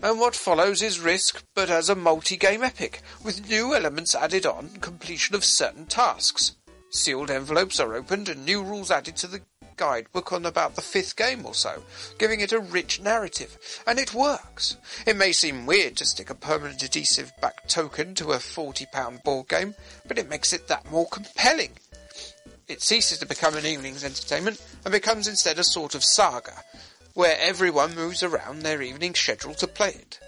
And 0.01 0.21
what 0.21 0.36
follows 0.36 0.81
is 0.81 1.01
Risk, 1.01 1.43
but 1.53 1.69
as 1.69 1.89
a 1.89 1.95
multi-game 1.95 2.63
epic, 2.63 3.01
with 3.21 3.49
new 3.49 3.75
elements 3.75 4.15
added 4.15 4.45
on 4.45 4.77
completion 4.79 5.36
of 5.36 5.43
certain 5.43 5.86
tasks. 5.86 6.54
Sealed 6.95 7.29
envelopes 7.29 7.81
are 7.81 7.93
opened 7.93 8.29
and 8.29 8.45
new 8.45 8.63
rules 8.63 8.89
added 8.89 9.17
to 9.17 9.27
the 9.27 9.41
guidebook 9.75 10.31
on 10.31 10.45
about 10.45 10.75
the 10.75 10.81
fifth 10.81 11.17
game 11.17 11.45
or 11.45 11.53
so, 11.53 11.83
giving 12.17 12.39
it 12.39 12.53
a 12.53 12.59
rich 12.59 13.01
narrative. 13.01 13.57
And 13.85 13.99
it 13.99 14.13
works. 14.13 14.77
It 15.05 15.17
may 15.17 15.33
seem 15.33 15.65
weird 15.65 15.97
to 15.97 16.05
stick 16.05 16.29
a 16.29 16.35
permanent 16.35 16.81
adhesive 16.81 17.33
back 17.41 17.67
token 17.67 18.15
to 18.15 18.31
a 18.31 18.37
£40 18.37 19.21
board 19.25 19.49
game, 19.49 19.75
but 20.07 20.17
it 20.17 20.29
makes 20.29 20.53
it 20.53 20.69
that 20.69 20.89
more 20.89 21.05
compelling. 21.09 21.73
It 22.69 22.81
ceases 22.81 23.19
to 23.19 23.25
become 23.25 23.55
an 23.57 23.65
evening's 23.65 24.05
entertainment 24.05 24.65
and 24.85 24.93
becomes 24.93 25.27
instead 25.27 25.59
a 25.59 25.65
sort 25.65 25.95
of 25.95 26.03
saga, 26.03 26.63
where 27.13 27.37
everyone 27.41 27.93
moves 27.93 28.23
around 28.23 28.61
their 28.61 28.81
evening 28.81 29.15
schedule 29.15 29.53
to 29.55 29.67
play 29.67 29.89
it. 29.89 30.19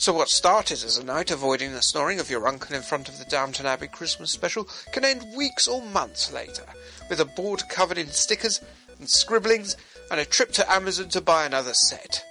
So 0.00 0.14
what 0.14 0.30
started 0.30 0.82
as 0.82 0.96
a 0.96 1.04
night 1.04 1.30
avoiding 1.30 1.74
the 1.74 1.82
snoring 1.82 2.20
of 2.20 2.30
your 2.30 2.48
uncle 2.48 2.74
in 2.74 2.80
front 2.80 3.10
of 3.10 3.18
the 3.18 3.26
Downton 3.26 3.66
Abbey 3.66 3.86
Christmas 3.86 4.30
special 4.30 4.66
can 4.92 5.04
end 5.04 5.36
weeks 5.36 5.68
or 5.68 5.82
months 5.82 6.32
later, 6.32 6.64
with 7.10 7.20
a 7.20 7.26
board 7.26 7.64
covered 7.68 7.98
in 7.98 8.06
stickers 8.06 8.62
and 8.98 9.10
scribblings 9.10 9.76
and 10.10 10.18
a 10.18 10.24
trip 10.24 10.52
to 10.52 10.72
Amazon 10.72 11.10
to 11.10 11.20
buy 11.20 11.44
another 11.44 11.74
set. 11.74 12.24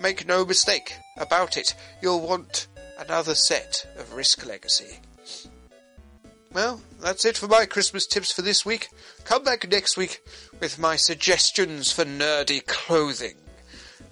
Make 0.00 0.26
no 0.26 0.46
mistake 0.46 0.94
about 1.18 1.58
it, 1.58 1.74
you'll 2.00 2.26
want 2.26 2.68
another 2.98 3.34
set 3.34 3.86
of 3.98 4.14
Risk 4.14 4.46
Legacy. 4.46 5.00
Well, 6.54 6.80
that's 7.02 7.26
it 7.26 7.36
for 7.36 7.48
my 7.48 7.66
Christmas 7.66 8.06
tips 8.06 8.32
for 8.32 8.40
this 8.40 8.64
week. 8.64 8.88
Come 9.24 9.44
back 9.44 9.68
next 9.68 9.98
week 9.98 10.22
with 10.58 10.78
my 10.78 10.96
suggestions 10.96 11.92
for 11.92 12.06
nerdy 12.06 12.66
clothing. 12.66 13.36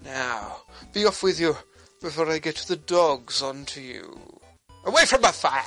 Now, 0.04 0.58
be 0.92 1.06
off 1.06 1.22
with 1.22 1.40
you 1.40 1.56
before 2.00 2.30
I 2.30 2.38
get 2.38 2.56
the 2.68 2.76
dogs 2.76 3.42
onto 3.42 3.80
you. 3.80 4.18
Away 4.84 5.04
from 5.04 5.20
my 5.20 5.32
fire! 5.32 5.62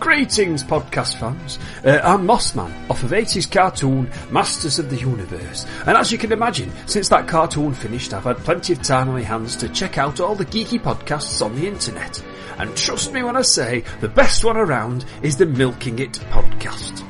Greetings, 0.00 0.62
podcast 0.62 1.18
fans. 1.18 1.58
Uh, 1.84 2.00
I'm 2.02 2.26
Mossman, 2.26 2.72
off 2.88 3.02
of 3.02 3.10
80s 3.10 3.50
cartoon 3.50 4.10
Masters 4.30 4.78
of 4.78 4.90
the 4.90 4.96
Universe. 4.96 5.66
And 5.86 5.96
as 5.96 6.10
you 6.10 6.18
can 6.18 6.32
imagine, 6.32 6.72
since 6.86 7.08
that 7.08 7.28
cartoon 7.28 7.74
finished, 7.74 8.14
I've 8.14 8.24
had 8.24 8.38
plenty 8.38 8.72
of 8.72 8.82
time 8.82 9.08
on 9.08 9.14
my 9.14 9.22
hands 9.22 9.56
to 9.56 9.68
check 9.68 9.98
out 9.98 10.20
all 10.20 10.34
the 10.34 10.46
geeky 10.46 10.80
podcasts 10.80 11.44
on 11.44 11.54
the 11.56 11.66
internet. 11.66 12.22
And 12.58 12.76
trust 12.76 13.12
me 13.12 13.22
when 13.22 13.36
I 13.36 13.42
say, 13.42 13.84
the 14.00 14.08
best 14.08 14.44
one 14.44 14.56
around 14.56 15.04
is 15.22 15.36
the 15.36 15.46
Milking 15.46 15.98
It 15.98 16.12
podcast. 16.30 17.04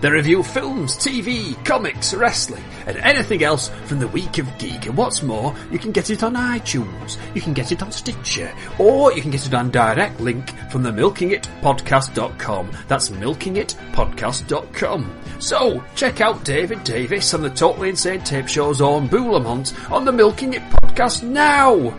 They 0.00 0.10
review 0.10 0.42
films, 0.42 0.96
TV, 0.96 1.62
comics, 1.64 2.14
wrestling, 2.14 2.62
and 2.86 2.96
anything 2.98 3.42
else 3.42 3.70
from 3.86 3.98
the 3.98 4.08
week 4.08 4.38
of 4.38 4.58
geek. 4.58 4.86
And 4.86 4.96
what's 4.96 5.22
more, 5.22 5.54
you 5.70 5.78
can 5.78 5.92
get 5.92 6.10
it 6.10 6.22
on 6.22 6.34
iTunes, 6.34 7.16
you 7.34 7.40
can 7.40 7.52
get 7.52 7.72
it 7.72 7.82
on 7.82 7.90
Stitcher, 7.90 8.52
or 8.78 9.12
you 9.12 9.22
can 9.22 9.30
get 9.30 9.46
it 9.46 9.54
on 9.54 9.70
direct 9.70 10.20
link 10.20 10.50
from 10.70 10.82
the 10.82 10.90
milkingitpodcast.com. 10.90 12.70
That's 12.86 13.08
milkingitpodcast.com. 13.08 15.20
So, 15.40 15.84
check 15.94 16.20
out 16.20 16.44
David 16.44 16.84
Davis 16.84 17.34
and 17.34 17.44
the 17.44 17.50
Totally 17.50 17.90
Insane 17.90 18.22
Tape 18.22 18.48
Show's 18.48 18.80
own 18.80 19.08
Boulamont 19.08 19.90
on 19.90 20.04
the 20.04 20.12
Milking 20.12 20.54
It 20.54 20.62
podcast 20.70 21.22
now! 21.22 21.96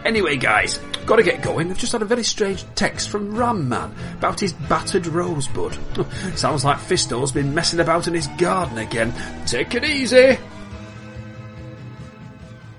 anyway 0.04 0.36
guys, 0.36 0.78
gotta 1.06 1.22
get 1.22 1.42
going. 1.42 1.70
I've 1.70 1.78
just 1.78 1.92
had 1.92 2.02
a 2.02 2.06
very 2.06 2.24
strange 2.24 2.64
text 2.74 3.08
from 3.08 3.34
Ram 3.36 3.68
Man 3.68 3.94
about 4.14 4.40
his 4.40 4.52
battered 4.52 5.06
rosebud. 5.06 5.76
Sounds 6.36 6.64
like 6.64 6.78
Fisto's 6.78 7.32
been 7.32 7.54
messing 7.54 7.80
about 7.80 8.08
in 8.08 8.14
his 8.14 8.26
garden 8.38 8.78
again. 8.78 9.12
Take 9.46 9.74
it 9.74 9.84
easy! 9.84 10.38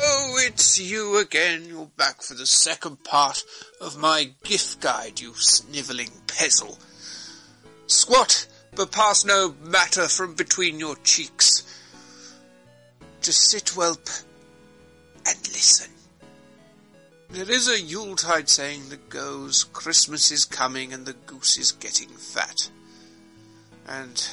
Oh, 0.05 0.35
it's 0.45 0.79
you 0.79 1.19
again. 1.19 1.63
You're 1.65 1.85
back 1.97 2.21
for 2.21 2.33
the 2.33 2.45
second 2.45 3.03
part 3.03 3.43
of 3.79 3.97
my 3.97 4.31
gift 4.43 4.81
guide, 4.81 5.21
you 5.21 5.33
snivelling 5.33 6.11
pezzle. 6.27 6.77
Squat, 7.87 8.47
but 8.75 8.91
pass 8.91 9.23
no 9.23 9.55
matter 9.63 10.07
from 10.07 10.35
between 10.35 10.79
your 10.79 10.95
cheeks. 11.03 11.63
Just 13.21 13.49
sit, 13.49 13.69
whelp, 13.69 14.09
and 15.25 15.37
listen. 15.47 15.92
There 17.33 17.49
is 17.49 17.67
a 17.67 17.81
Yuletide 17.81 18.47
saying 18.47 18.89
that 18.89 19.09
goes, 19.09 19.63
Christmas 19.63 20.31
is 20.31 20.45
coming 20.45 20.93
and 20.93 21.03
the 21.03 21.13
goose 21.13 21.57
is 21.57 21.71
getting 21.71 22.09
fat. 22.09 22.69
And, 23.87 24.29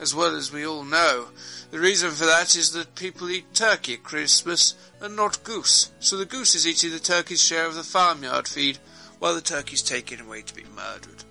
as 0.00 0.14
well 0.14 0.34
as 0.34 0.50
we 0.50 0.66
all 0.66 0.82
know, 0.82 1.26
the 1.70 1.78
reason 1.78 2.10
for 2.10 2.24
that 2.24 2.56
is 2.56 2.72
that 2.72 2.94
people 2.94 3.28
eat 3.28 3.52
turkey 3.52 3.92
at 3.94 4.02
Christmas 4.02 4.74
and 4.98 5.14
not 5.14 5.44
goose. 5.44 5.92
So 6.00 6.16
the 6.16 6.24
goose 6.24 6.54
is 6.54 6.66
eating 6.66 6.90
the 6.90 6.98
turkey's 6.98 7.42
share 7.42 7.66
of 7.66 7.74
the 7.74 7.84
farmyard 7.84 8.48
feed, 8.48 8.78
while 9.18 9.34
the 9.34 9.42
turkey's 9.42 9.82
taken 9.82 10.22
away 10.22 10.40
to 10.40 10.54
be 10.54 10.64
murdered. 10.74 11.24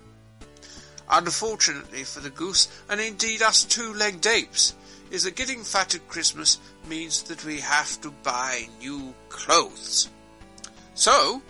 Unfortunately 1.09 2.03
for 2.03 2.20
the 2.20 2.30
goose, 2.30 2.68
and 2.91 3.01
indeed 3.01 3.41
us 3.41 3.63
two-legged 3.63 4.28
apes, 4.28 4.76
is 5.09 5.24
that 5.24 5.36
getting 5.36 5.63
fat 5.63 5.95
at 5.95 6.07
Christmas 6.09 6.59
means 6.88 7.24
that 7.24 7.43
we 7.43 7.59
have 7.61 7.99
to 8.01 8.11
buy 8.22 8.68
new 8.80 9.15
clothes. 9.30 10.09
So, 10.97 11.43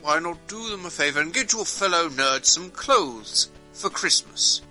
why 0.00 0.18
not 0.18 0.48
do 0.48 0.70
them 0.70 0.86
a 0.86 0.90
favour 0.90 1.20
and 1.20 1.32
get 1.32 1.52
your 1.52 1.66
fellow 1.66 2.08
nerds 2.08 2.46
some 2.46 2.70
clothes 2.70 3.50
for 3.74 3.90
Christmas? 3.90 4.62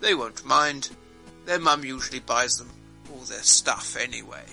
They 0.00 0.14
won't 0.14 0.44
mind. 0.44 0.90
Their 1.44 1.58
mum 1.58 1.84
usually 1.84 2.20
buys 2.20 2.56
them 2.56 2.70
all 3.12 3.18
their 3.22 3.42
stuff 3.42 3.96
anyway. 3.96 4.44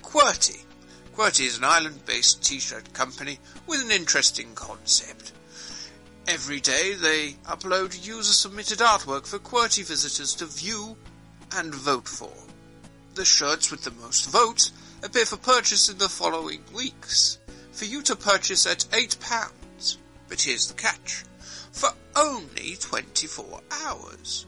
Qwertee. 0.00 0.64
Qwertee 1.16 1.46
is 1.46 1.58
an 1.58 1.64
island-based 1.64 2.40
t-shirt 2.40 2.92
company 2.92 3.40
with 3.66 3.82
an 3.82 3.90
interesting 3.90 4.54
concept. 4.54 5.32
Every 6.28 6.60
day 6.60 6.94
they 6.94 7.32
upload 7.46 8.06
user-submitted 8.06 8.78
artwork 8.78 9.26
for 9.26 9.40
Qwertee 9.40 9.84
visitors 9.84 10.36
to 10.36 10.46
view 10.46 10.96
and 11.50 11.74
vote 11.74 12.06
for. 12.06 12.32
The 13.16 13.24
shirts 13.24 13.72
with 13.72 13.82
the 13.82 13.90
most 13.90 14.30
votes 14.30 14.70
appear 15.04 15.26
for 15.26 15.36
purchase 15.36 15.88
in 15.88 15.98
the 15.98 16.08
following 16.08 16.64
weeks. 16.74 17.38
For 17.72 17.84
you 17.84 18.02
to 18.02 18.16
purchase 18.16 18.66
at 18.66 18.86
£8. 18.90 19.96
But 20.28 20.40
here's 20.40 20.68
the 20.68 20.74
catch. 20.74 21.24
For 21.72 21.90
only 22.16 22.76
24 22.80 23.60
hours. 23.84 24.46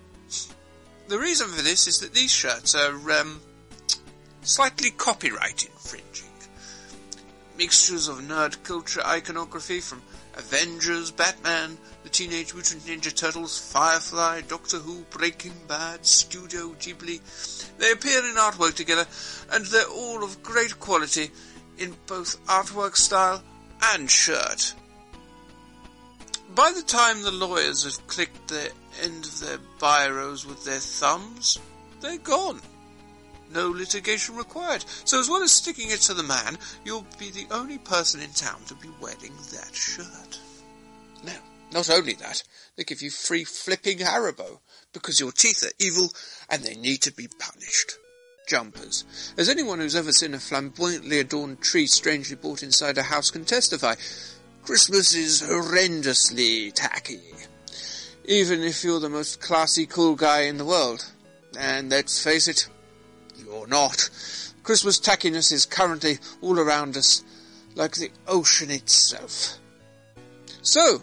The 1.09 1.19
reason 1.19 1.49
for 1.49 1.63
this 1.63 1.87
is 1.87 2.01
that 2.01 2.15
these 2.15 2.33
shirts 2.33 2.75
are, 2.75 3.13
um, 3.13 3.41
slightly 4.43 4.91
copyright 4.91 5.65
infringing. 5.67 6.31
Mixtures 7.59 8.09
of 8.09 8.19
nerd 8.19 8.63
culture 8.65 9.05
iconography 9.05 9.81
from 9.81 10.03
Avengers, 10.37 11.11
Batman, 11.11 11.79
Teenage 12.17 12.55
Mutant 12.55 12.83
Ninja 12.87 13.15
Turtles, 13.15 13.59
Firefly, 13.59 14.41
Doctor 14.49 14.79
Who, 14.79 15.05
Breaking 15.11 15.53
Bad, 15.69 16.07
Studio 16.07 16.71
Ghibli. 16.81 17.21
They 17.77 17.93
appear 17.93 18.21
in 18.21 18.37
artwork 18.37 18.75
together, 18.75 19.05
and 19.53 19.67
they're 19.67 19.85
all 19.85 20.25
of 20.25 20.43
great 20.43 20.81
quality 20.81 21.31
in 21.77 21.95
both 22.07 22.43
artwork 22.47 22.97
style 22.97 23.43
and 23.93 24.11
shirt. 24.11 24.73
By 26.55 26.73
the 26.73 26.81
time 26.81 27.21
the 27.21 27.33
lawyers 27.33 27.85
have 27.85 28.07
clicked 28.07 28.49
the 28.49 28.73
end 29.03 29.27
of 29.27 29.41
their 29.41 29.59
biros 29.79 30.47
with 30.47 30.65
their 30.65 30.79
thumbs, 30.79 31.59
they're 32.01 32.17
gone. 32.17 32.63
No 33.53 33.69
litigation 33.69 34.37
required. 34.37 34.87
So 35.05 35.21
as 35.21 35.29
well 35.29 35.43
as 35.43 35.53
sticking 35.53 35.91
it 35.91 36.01
to 36.05 36.15
the 36.15 36.23
man, 36.23 36.57
you'll 36.83 37.07
be 37.19 37.31
the 37.31 37.47
only 37.51 37.77
person 37.77 38.23
in 38.23 38.31
town 38.31 38.63
to 38.69 38.75
be 38.75 38.89
wearing 39.03 39.35
that 39.53 39.75
shirt. 39.75 40.41
Now, 41.23 41.41
not 41.73 41.91
only 41.91 42.15
that, 42.15 42.43
they 42.77 42.85
give 42.85 43.03
you 43.03 43.11
free 43.11 43.45
flipping 43.45 43.99
Haribo, 43.99 44.61
because 44.93 45.21
your 45.21 45.33
teeth 45.33 45.63
are 45.65 45.85
evil 45.85 46.11
and 46.49 46.63
they 46.63 46.75
need 46.75 47.03
to 47.03 47.13
be 47.13 47.29
punished. 47.39 47.99
Jumpers. 48.47 49.05
As 49.37 49.49
anyone 49.49 49.81
who's 49.81 49.97
ever 49.97 50.13
seen 50.13 50.33
a 50.33 50.39
flamboyantly 50.39 51.19
adorned 51.19 51.61
tree 51.61 51.87
strangely 51.87 52.37
brought 52.37 52.63
inside 52.63 52.97
a 52.97 53.03
house 53.03 53.31
can 53.31 53.45
testify, 53.45 53.95
Christmas 54.63 55.15
is 55.15 55.43
horrendously 55.43 56.73
tacky. 56.73 57.21
Even 58.25 58.63
if 58.63 58.83
you're 58.85 59.01
the 59.01 59.09
most 59.09 59.41
classy, 59.41 59.87
cool 59.87 60.15
guy 60.15 60.43
in 60.43 60.59
the 60.59 60.65
world. 60.65 61.05
And 61.59 61.91
let's 61.91 62.23
face 62.23 62.49
it, 62.49 62.69
you're 63.37 63.67
not. 63.67 64.11
Christmas 64.63 64.99
tackiness 64.99 65.53
is 65.53 65.67
currently 65.67 66.19
all 66.41 66.59
around 66.59 66.97
us, 66.97 67.23
like 67.75 67.95
the 67.95 68.11
ocean 68.27 68.71
itself. 68.71 69.59
So, 70.63 71.03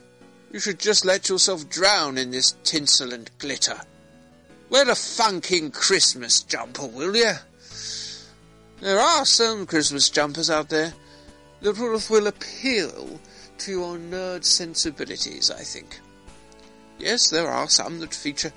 you 0.54 0.60
should 0.60 0.80
just 0.80 1.04
let 1.04 1.28
yourself 1.28 1.68
drown 1.68 2.18
in 2.18 2.32
this 2.32 2.56
tinsel 2.64 3.12
and 3.12 3.30
glitter. 3.39 3.82
Wear 4.70 4.89
a 4.89 4.95
funking 4.95 5.72
Christmas 5.72 6.41
jumper, 6.43 6.86
will 6.88 7.16
you? 7.16 7.34
There 8.80 8.99
are 8.99 9.26
some 9.26 9.66
Christmas 9.66 10.10
jumpers 10.10 10.49
out 10.49 10.70
there 10.70 10.93
that 11.62 11.78
will, 11.78 11.99
will 12.10 12.28
appeal 12.28 13.20
to 13.58 13.72
your 13.72 13.97
nerd 13.97 14.43
sensibilities, 14.45 15.49
I 15.49 15.64
think. 15.64 15.99
Yes, 16.99 17.30
there 17.30 17.47
are 17.47 17.68
some 17.68 17.99
that 17.99 18.14
feature 18.14 18.54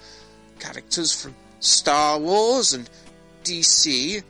characters 0.59 1.13
from 1.13 1.35
Star 1.61 2.19
Wars 2.19 2.73
and 2.75 2.91
DC, 3.43 4.23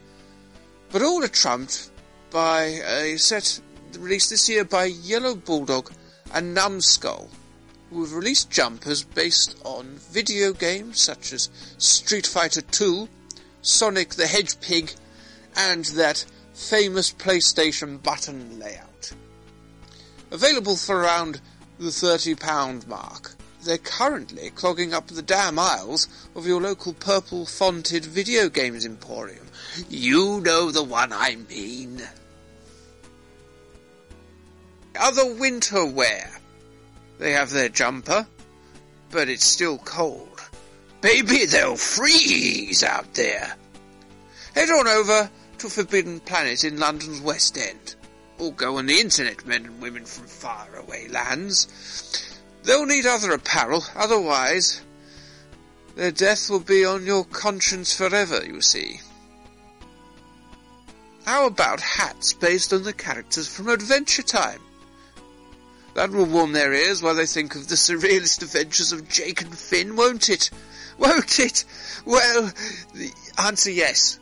but 0.92 1.02
all 1.02 1.24
are 1.24 1.28
trumped 1.28 1.90
by 2.30 2.62
a 2.62 3.16
set 3.16 3.60
released 3.98 4.30
this 4.30 4.48
year 4.48 4.64
by 4.64 4.84
Yellow 4.84 5.34
Bulldog 5.34 5.90
and 6.34 6.54
Numskull, 6.54 7.28
who 7.90 8.02
have 8.02 8.12
released 8.12 8.50
jumpers 8.50 9.02
based 9.02 9.56
on 9.64 9.86
video 10.10 10.52
games 10.52 11.00
such 11.00 11.32
as 11.32 11.50
Street 11.78 12.26
Fighter 12.26 12.62
II, 12.80 13.08
Sonic 13.62 14.10
the 14.10 14.26
Hedgehog, 14.26 14.90
and 15.56 15.84
that 15.86 16.24
famous 16.54 17.12
PlayStation 17.12 18.02
button 18.02 18.58
layout. 18.58 19.12
Available 20.30 20.76
for 20.76 21.00
around 21.00 21.40
the 21.78 21.90
£30 21.90 22.86
mark, 22.86 23.34
they're 23.64 23.78
currently 23.78 24.50
clogging 24.50 24.94
up 24.94 25.08
the 25.08 25.22
damn 25.22 25.58
aisles 25.58 26.08
of 26.34 26.46
your 26.46 26.60
local 26.60 26.94
purple 26.94 27.44
fonted 27.46 28.04
video 28.04 28.48
games 28.48 28.86
emporium. 28.86 29.46
You 29.88 30.40
know 30.40 30.70
the 30.70 30.82
one 30.82 31.12
I 31.12 31.36
mean. 31.48 32.02
Other 34.98 35.34
winter 35.34 35.84
wear. 35.84 36.30
They 37.18 37.32
have 37.32 37.50
their 37.50 37.68
jumper, 37.68 38.26
but 39.10 39.28
it's 39.28 39.44
still 39.44 39.78
cold. 39.78 40.40
Baby, 41.00 41.46
they'll 41.46 41.76
freeze 41.76 42.82
out 42.82 43.14
there. 43.14 43.54
Head 44.54 44.70
on 44.70 44.88
over 44.88 45.30
to 45.58 45.68
Forbidden 45.68 46.20
Planet 46.20 46.64
in 46.64 46.78
London's 46.78 47.20
West 47.20 47.56
End. 47.58 47.94
Or 48.38 48.52
go 48.52 48.78
on 48.78 48.86
the 48.86 49.00
internet, 49.00 49.46
men 49.46 49.64
and 49.64 49.80
women 49.80 50.04
from 50.04 50.26
faraway 50.26 51.08
lands. 51.08 52.40
They'll 52.64 52.86
need 52.86 53.06
other 53.06 53.32
apparel, 53.32 53.84
otherwise 53.94 54.82
their 55.96 56.10
death 56.10 56.50
will 56.50 56.60
be 56.60 56.84
on 56.84 57.06
your 57.06 57.24
conscience 57.24 57.96
forever, 57.96 58.44
you 58.44 58.60
see. 58.60 59.00
How 61.24 61.46
about 61.46 61.80
hats 61.80 62.34
based 62.34 62.72
on 62.74 62.82
the 62.82 62.92
characters 62.92 63.48
from 63.48 63.68
Adventure 63.70 64.22
Time? 64.22 64.60
That 65.96 66.10
will 66.10 66.26
warm 66.26 66.52
their 66.52 66.74
ears 66.74 67.02
while 67.02 67.14
they 67.14 67.24
think 67.24 67.54
of 67.54 67.68
the 67.68 67.74
surrealist 67.74 68.42
adventures 68.42 68.92
of 68.92 69.08
Jake 69.08 69.40
and 69.40 69.58
Finn, 69.58 69.96
won't 69.96 70.28
it? 70.28 70.50
Won't 70.98 71.40
it? 71.40 71.64
Well, 72.04 72.52
the 72.94 73.10
answer 73.38 73.70
yes. 73.70 74.18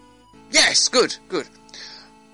Yes, 0.52 0.86
good, 0.86 1.16
good. 1.28 1.48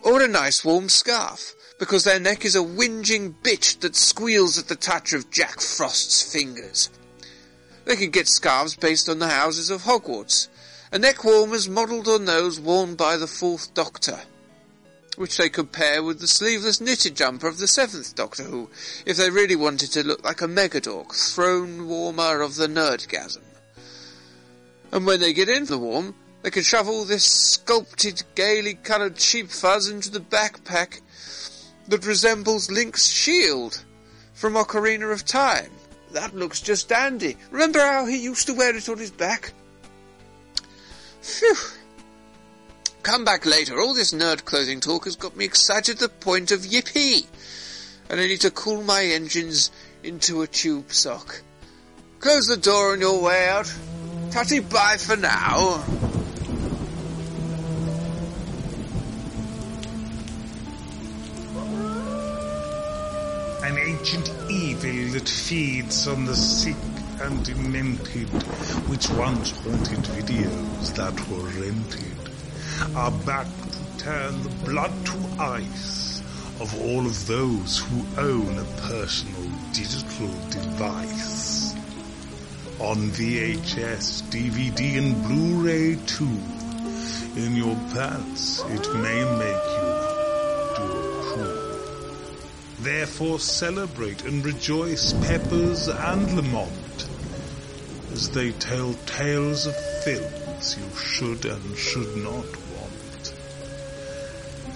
Or 0.02 0.20
a 0.20 0.28
nice 0.28 0.62
warm 0.62 0.90
scarf, 0.90 1.54
because 1.78 2.04
their 2.04 2.20
neck 2.20 2.44
is 2.44 2.54
a 2.54 2.58
whinging 2.58 3.32
bitch 3.42 3.80
that 3.80 3.96
squeals 3.96 4.58
at 4.58 4.68
the 4.68 4.76
touch 4.76 5.14
of 5.14 5.30
Jack 5.30 5.62
Frost's 5.62 6.30
fingers. 6.30 6.90
They 7.86 7.96
can 7.96 8.10
get 8.10 8.28
scarves 8.28 8.76
based 8.76 9.08
on 9.08 9.20
the 9.20 9.28
houses 9.28 9.70
of 9.70 9.84
Hogwarts, 9.84 10.48
and 10.92 11.00
neck 11.00 11.24
warmers 11.24 11.66
modelled 11.66 12.08
on 12.08 12.26
those 12.26 12.60
worn 12.60 12.94
by 12.94 13.16
the 13.16 13.26
Fourth 13.26 13.72
Doctor 13.72 14.20
which 15.16 15.36
they 15.36 15.48
compare 15.48 16.02
with 16.02 16.20
the 16.20 16.26
sleeveless 16.26 16.80
knitted 16.80 17.16
jumper 17.16 17.48
of 17.48 17.58
the 17.58 17.66
Seventh 17.66 18.14
Doctor 18.14 18.44
Who, 18.44 18.70
if 19.04 19.16
they 19.16 19.30
really 19.30 19.56
wanted 19.56 19.92
to 19.92 20.06
look 20.06 20.24
like 20.24 20.40
a 20.40 20.46
Megadork, 20.46 21.12
throne 21.12 21.88
warmer 21.88 22.40
of 22.40 22.56
the 22.56 22.66
nerdgasm. 22.66 23.42
And 24.92 25.06
when 25.06 25.20
they 25.20 25.32
get 25.32 25.48
in 25.48 25.66
the 25.66 25.78
warm, 25.78 26.14
they 26.42 26.50
can 26.50 26.62
shovel 26.62 27.04
this 27.04 27.24
sculpted, 27.24 28.22
gaily 28.34 28.74
coloured 28.74 29.20
sheep 29.20 29.50
fuzz 29.50 29.88
into 29.88 30.10
the 30.10 30.20
backpack 30.20 31.00
that 31.88 32.06
resembles 32.06 32.70
Link's 32.70 33.06
shield 33.08 33.84
from 34.32 34.54
Ocarina 34.54 35.12
of 35.12 35.24
Time. 35.24 35.70
That 36.12 36.34
looks 36.34 36.60
just 36.60 36.88
dandy. 36.88 37.36
Remember 37.50 37.80
how 37.80 38.06
he 38.06 38.16
used 38.16 38.46
to 38.46 38.54
wear 38.54 38.74
it 38.74 38.88
on 38.88 38.98
his 38.98 39.10
back? 39.10 39.52
Phew. 41.20 41.54
Come 43.02 43.24
back 43.24 43.46
later. 43.46 43.80
All 43.80 43.94
this 43.94 44.12
nerd 44.12 44.44
clothing 44.44 44.80
talk 44.80 45.04
has 45.04 45.16
got 45.16 45.34
me 45.34 45.46
excited 45.46 45.98
to 45.98 46.04
the 46.04 46.08
point 46.10 46.52
of 46.52 46.60
yippee. 46.60 47.26
And 48.10 48.20
I 48.20 48.26
need 48.26 48.42
to 48.42 48.50
cool 48.50 48.82
my 48.82 49.02
engines 49.02 49.70
into 50.02 50.42
a 50.42 50.46
tube 50.46 50.92
sock. 50.92 51.40
Close 52.20 52.46
the 52.46 52.58
door 52.58 52.92
on 52.92 53.00
your 53.00 53.22
way 53.22 53.48
out. 53.48 53.72
Tatty 54.30 54.60
bye 54.60 54.98
for 54.98 55.16
now. 55.16 55.82
An 63.64 63.78
ancient 63.78 64.30
evil 64.50 65.12
that 65.14 65.28
feeds 65.28 66.06
on 66.06 66.26
the 66.26 66.36
sick 66.36 66.76
and 67.22 67.42
demented, 67.44 68.28
which 68.88 69.08
once 69.10 69.52
haunted 69.52 70.04
videos 70.04 70.94
that 70.96 71.14
were 71.28 71.48
rented 71.60 72.19
are 72.94 73.10
back 73.26 73.46
to 73.46 74.04
turn 74.04 74.42
the 74.42 74.48
blood 74.64 74.92
to 75.06 75.42
ice 75.42 76.20
of 76.60 76.74
all 76.82 77.06
of 77.06 77.26
those 77.26 77.78
who 77.78 78.20
own 78.20 78.58
a 78.58 78.64
personal 78.88 79.50
digital 79.72 80.28
device. 80.50 81.74
On 82.80 82.96
VHS, 83.10 84.22
DVD 84.30 84.98
and 84.98 85.22
Blu-ray 85.24 85.96
too. 86.06 86.38
In 87.36 87.54
your 87.54 87.76
pants, 87.92 88.64
it 88.68 88.94
may 88.94 89.24
make 89.38 89.64
you 89.76 89.88
do 90.76 90.86
a 90.96 91.22
poo. 91.34 92.82
Therefore 92.82 93.38
celebrate 93.38 94.24
and 94.24 94.44
rejoice 94.44 95.12
Peppers 95.24 95.88
and 95.88 96.34
Lamont 96.34 97.08
as 98.12 98.30
they 98.30 98.52
tell 98.52 98.94
tales 99.06 99.66
of 99.66 99.76
films 100.04 100.76
you 100.78 100.96
should 100.96 101.44
and 101.44 101.76
should 101.76 102.16
not. 102.16 102.59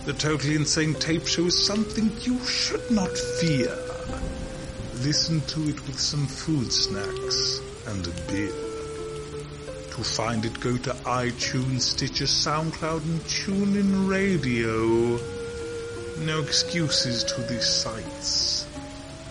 The 0.05 0.12
Totally 0.12 0.55
Insane 0.55 0.92
Tape 0.92 1.26
Show 1.26 1.46
is 1.46 1.66
something 1.66 2.12
you 2.20 2.38
should 2.44 2.90
not 2.90 3.16
fear. 3.40 3.74
Listen 5.00 5.40
to 5.40 5.62
it 5.70 5.80
with 5.86 5.98
some 5.98 6.26
food 6.26 6.70
snacks 6.70 7.62
and 7.86 8.07
a 8.07 8.11
beer. 8.30 8.52
To 9.92 10.05
find 10.05 10.44
it, 10.44 10.61
go 10.61 10.76
to 10.76 10.90
iTunes, 11.05 11.80
Stitcher, 11.80 12.26
SoundCloud, 12.26 13.02
and 13.02 13.20
TuneIn 13.22 14.07
Radio. 14.07 15.18
No 16.26 16.42
excuses 16.42 17.24
to 17.24 17.40
these 17.40 17.66
sites. 17.66 18.66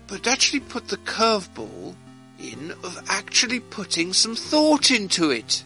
but 0.08 0.26
actually 0.26 0.60
put 0.60 0.88
the 0.88 0.96
curveball 0.96 1.94
in 2.40 2.72
of 2.82 3.04
actually 3.08 3.60
putting 3.60 4.12
some 4.12 4.34
thought 4.34 4.90
into 4.90 5.30
it? 5.30 5.62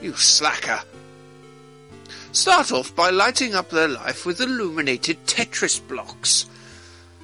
You 0.00 0.14
slacker. 0.14 0.80
Start 2.32 2.70
off 2.70 2.94
by 2.94 3.10
lighting 3.10 3.54
up 3.54 3.70
their 3.70 3.88
life 3.88 4.26
with 4.26 4.40
illuminated 4.40 5.26
Tetris 5.26 5.80
blocks. 5.88 6.46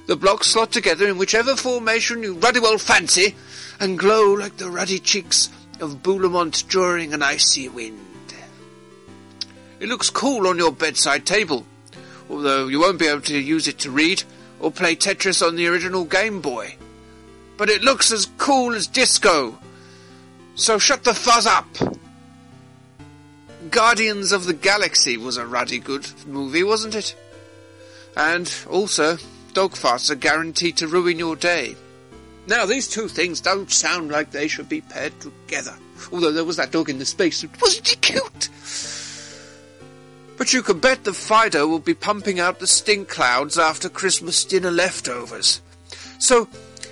The 0.07 0.15
blocks 0.15 0.47
slot 0.47 0.71
together 0.71 1.07
in 1.07 1.17
whichever 1.17 1.55
formation 1.55 2.23
you 2.23 2.33
ruddy 2.33 2.59
well 2.59 2.77
fancy, 2.77 3.35
and 3.79 3.97
glow 3.97 4.33
like 4.33 4.57
the 4.57 4.69
ruddy 4.69 4.99
cheeks 4.99 5.49
of 5.79 6.01
Boulemont 6.03 6.67
during 6.67 7.13
an 7.13 7.21
icy 7.21 7.69
wind. 7.69 7.99
It 9.79 9.89
looks 9.89 10.09
cool 10.09 10.47
on 10.47 10.57
your 10.57 10.71
bedside 10.71 11.25
table, 11.25 11.65
although 12.29 12.67
you 12.67 12.79
won't 12.79 12.99
be 12.99 13.07
able 13.07 13.21
to 13.21 13.37
use 13.37 13.67
it 13.67 13.79
to 13.79 13.91
read 13.91 14.23
or 14.59 14.71
play 14.71 14.95
Tetris 14.95 15.45
on 15.45 15.55
the 15.55 15.67
original 15.67 16.05
Game 16.05 16.41
Boy. 16.41 16.75
But 17.57 17.69
it 17.69 17.83
looks 17.83 18.11
as 18.11 18.27
cool 18.37 18.73
as 18.73 18.87
disco. 18.87 19.59
So 20.55 20.79
shut 20.79 21.03
the 21.03 21.13
fuzz 21.13 21.45
up. 21.45 21.67
Guardians 23.73 24.31
of 24.31 24.45
the 24.45 24.53
Galaxy 24.53 25.17
was 25.17 25.37
a 25.37 25.47
ruddy 25.47 25.79
good 25.79 26.07
movie, 26.27 26.61
wasn't 26.61 26.93
it? 26.93 27.15
And 28.15 28.53
also, 28.69 29.17
dog 29.53 29.71
farts 29.71 30.11
are 30.11 30.15
guaranteed 30.15 30.77
to 30.77 30.87
ruin 30.87 31.17
your 31.17 31.35
day. 31.35 31.75
Now, 32.45 32.67
these 32.67 32.87
two 32.87 33.07
things 33.07 33.41
don't 33.41 33.71
sound 33.71 34.11
like 34.11 34.29
they 34.29 34.47
should 34.47 34.69
be 34.69 34.81
paired 34.81 35.19
together. 35.19 35.73
Although 36.11 36.31
there 36.31 36.45
was 36.45 36.57
that 36.57 36.71
dog 36.71 36.87
in 36.87 36.99
the 36.99 37.05
spacesuit. 37.05 37.59
Wasn't 37.59 37.87
he 37.87 37.95
cute? 37.95 38.49
But 40.37 40.53
you 40.53 40.61
can 40.61 40.77
bet 40.77 41.03
the 41.03 41.11
Fido 41.11 41.65
will 41.65 41.79
be 41.79 41.95
pumping 41.95 42.39
out 42.39 42.59
the 42.59 42.67
stink 42.67 43.09
clouds 43.09 43.57
after 43.57 43.89
Christmas 43.89 44.45
dinner 44.45 44.69
leftovers. 44.69 45.61
So, 46.19 46.47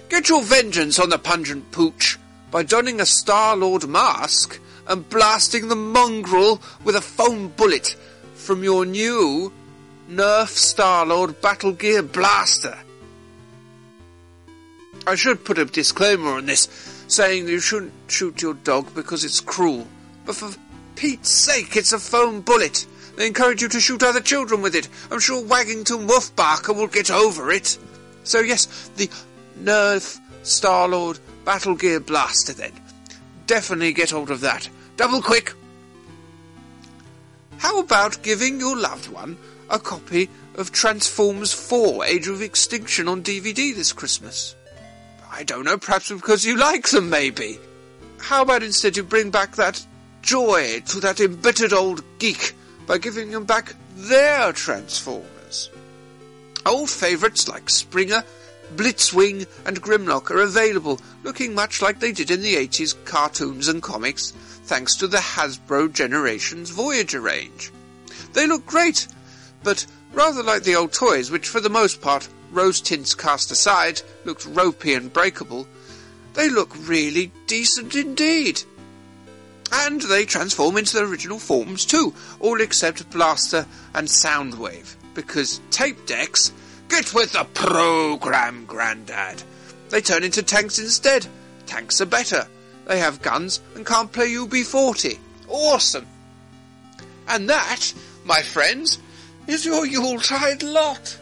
get 0.09 0.29
your 0.29 0.41
vengeance 0.41 0.97
on 0.97 1.09
the 1.09 1.19
pungent 1.19 1.71
pooch 1.71 2.17
by 2.49 2.63
donning 2.63 2.99
a 2.99 3.05
Star-Lord 3.05 3.87
mask 3.87 4.59
and 4.87 5.07
blasting 5.09 5.67
the 5.67 5.75
mongrel 5.75 6.61
with 6.83 6.95
a 6.95 7.01
foam 7.01 7.49
bullet 7.49 7.95
from 8.35 8.63
your 8.63 8.85
new 8.85 9.51
Nerf 10.09 10.49
Star-Lord 10.49 11.41
Battle 11.41 11.71
Gear 11.71 12.03
Blaster. 12.03 12.77
I 15.07 15.15
should 15.15 15.43
put 15.45 15.57
a 15.57 15.65
disclaimer 15.65 16.31
on 16.31 16.45
this, 16.45 16.67
saying 17.07 17.47
you 17.47 17.59
shouldn't 17.59 17.93
shoot 18.07 18.41
your 18.41 18.53
dog 18.53 18.93
because 18.93 19.23
it's 19.23 19.39
cruel. 19.39 19.87
But 20.25 20.35
for 20.35 20.51
Pete's 20.95 21.29
sake, 21.29 21.75
it's 21.75 21.93
a 21.93 21.99
foam 21.99 22.41
bullet. 22.41 22.85
They 23.15 23.27
encourage 23.27 23.61
you 23.61 23.67
to 23.69 23.79
shoot 23.79 24.03
other 24.03 24.21
children 24.21 24.61
with 24.61 24.75
it. 24.75 24.87
I'm 25.09 25.19
sure 25.19 25.43
Waggington 25.43 26.07
Wolfbarker 26.07 26.75
will 26.75 26.87
get 26.87 27.09
over 27.09 27.51
it. 27.51 27.77
So 28.23 28.39
yes, 28.39 28.89
the 28.97 29.09
Nerf 29.59 30.19
Star-Lord 30.43 31.19
Battle 31.45 31.75
Gear 31.75 31.99
Blaster 31.99 32.53
then. 32.53 32.71
Definitely 33.51 33.91
get 33.91 34.11
hold 34.11 34.31
of 34.31 34.39
that. 34.39 34.69
Double 34.95 35.21
quick! 35.21 35.53
How 37.57 37.81
about 37.81 38.23
giving 38.23 38.61
your 38.61 38.77
loved 38.77 39.09
one 39.09 39.37
a 39.69 39.77
copy 39.77 40.29
of 40.55 40.71
Transformers 40.71 41.51
4 41.51 42.05
Age 42.05 42.29
of 42.29 42.41
Extinction 42.41 43.09
on 43.09 43.21
DVD 43.21 43.75
this 43.75 43.91
Christmas? 43.91 44.55
I 45.29 45.43
don't 45.43 45.65
know, 45.65 45.77
perhaps 45.77 46.09
because 46.09 46.45
you 46.45 46.55
like 46.55 46.91
them, 46.91 47.09
maybe. 47.09 47.59
How 48.19 48.43
about 48.43 48.63
instead 48.63 48.95
you 48.95 49.03
bring 49.03 49.31
back 49.31 49.57
that 49.57 49.85
joy 50.21 50.79
to 50.85 51.01
that 51.01 51.19
embittered 51.19 51.73
old 51.73 52.05
geek 52.19 52.53
by 52.87 52.99
giving 52.99 53.31
him 53.31 53.43
back 53.43 53.75
their 53.97 54.53
Transformers? 54.53 55.69
Old 56.65 56.89
favourites 56.89 57.49
like 57.49 57.69
Springer, 57.69 58.23
Blitzwing, 58.75 59.47
and 59.65 59.81
Grimlock 59.81 60.31
are 60.31 60.41
available, 60.41 60.99
looking 61.23 61.53
much 61.53 61.81
like 61.81 61.99
they 61.99 62.11
did 62.11 62.31
in 62.31 62.41
the 62.41 62.55
80s 62.55 62.95
cartoons 63.05 63.67
and 63.67 63.81
comics, 63.81 64.31
thanks 64.63 64.95
to 64.97 65.07
the 65.07 65.17
Hasbro 65.17 65.91
Generations 65.91 66.69
Voyager 66.69 67.21
range. 67.21 67.71
They 68.33 68.47
look 68.47 68.65
great, 68.65 69.07
but 69.63 69.85
rather 70.13 70.43
like 70.43 70.63
the 70.63 70.75
old 70.75 70.93
toys, 70.93 71.29
which 71.31 71.47
for 71.47 71.59
the 71.59 71.69
most 71.69 72.01
part 72.01 72.27
rose 72.51 72.81
tints 72.81 73.13
cast 73.13 73.51
aside, 73.51 74.01
looked 74.25 74.45
ropey 74.45 74.93
and 74.93 75.11
breakable, 75.11 75.67
they 76.33 76.49
look 76.49 76.75
really 76.87 77.31
decent 77.47 77.95
indeed. 77.95 78.61
And 79.73 80.01
they 80.01 80.25
transform 80.25 80.77
into 80.77 80.95
their 80.95 81.05
original 81.05 81.39
forms 81.39 81.85
too, 81.85 82.13
all 82.39 82.59
except 82.59 83.09
Blaster 83.09 83.65
and 83.93 84.07
Soundwave, 84.07 84.95
because 85.13 85.61
tape 85.71 86.05
decks 86.05 86.51
get 86.91 87.13
with 87.13 87.31
the 87.31 87.45
program, 87.53 88.65
Grandad. 88.65 89.41
They 89.89 90.01
turn 90.01 90.25
into 90.25 90.43
tanks 90.43 90.77
instead. 90.77 91.25
Tanks 91.65 92.01
are 92.01 92.05
better. 92.05 92.45
They 92.85 92.99
have 92.99 93.21
guns 93.21 93.61
and 93.75 93.85
can't 93.85 94.11
play 94.11 94.29
UB40. 94.31 95.17
Awesome! 95.47 96.05
And 97.29 97.49
that, 97.49 97.93
my 98.25 98.41
friends, 98.41 98.99
is 99.47 99.65
your 99.65 99.85
Yuletide 99.85 100.63
lot. 100.63 101.17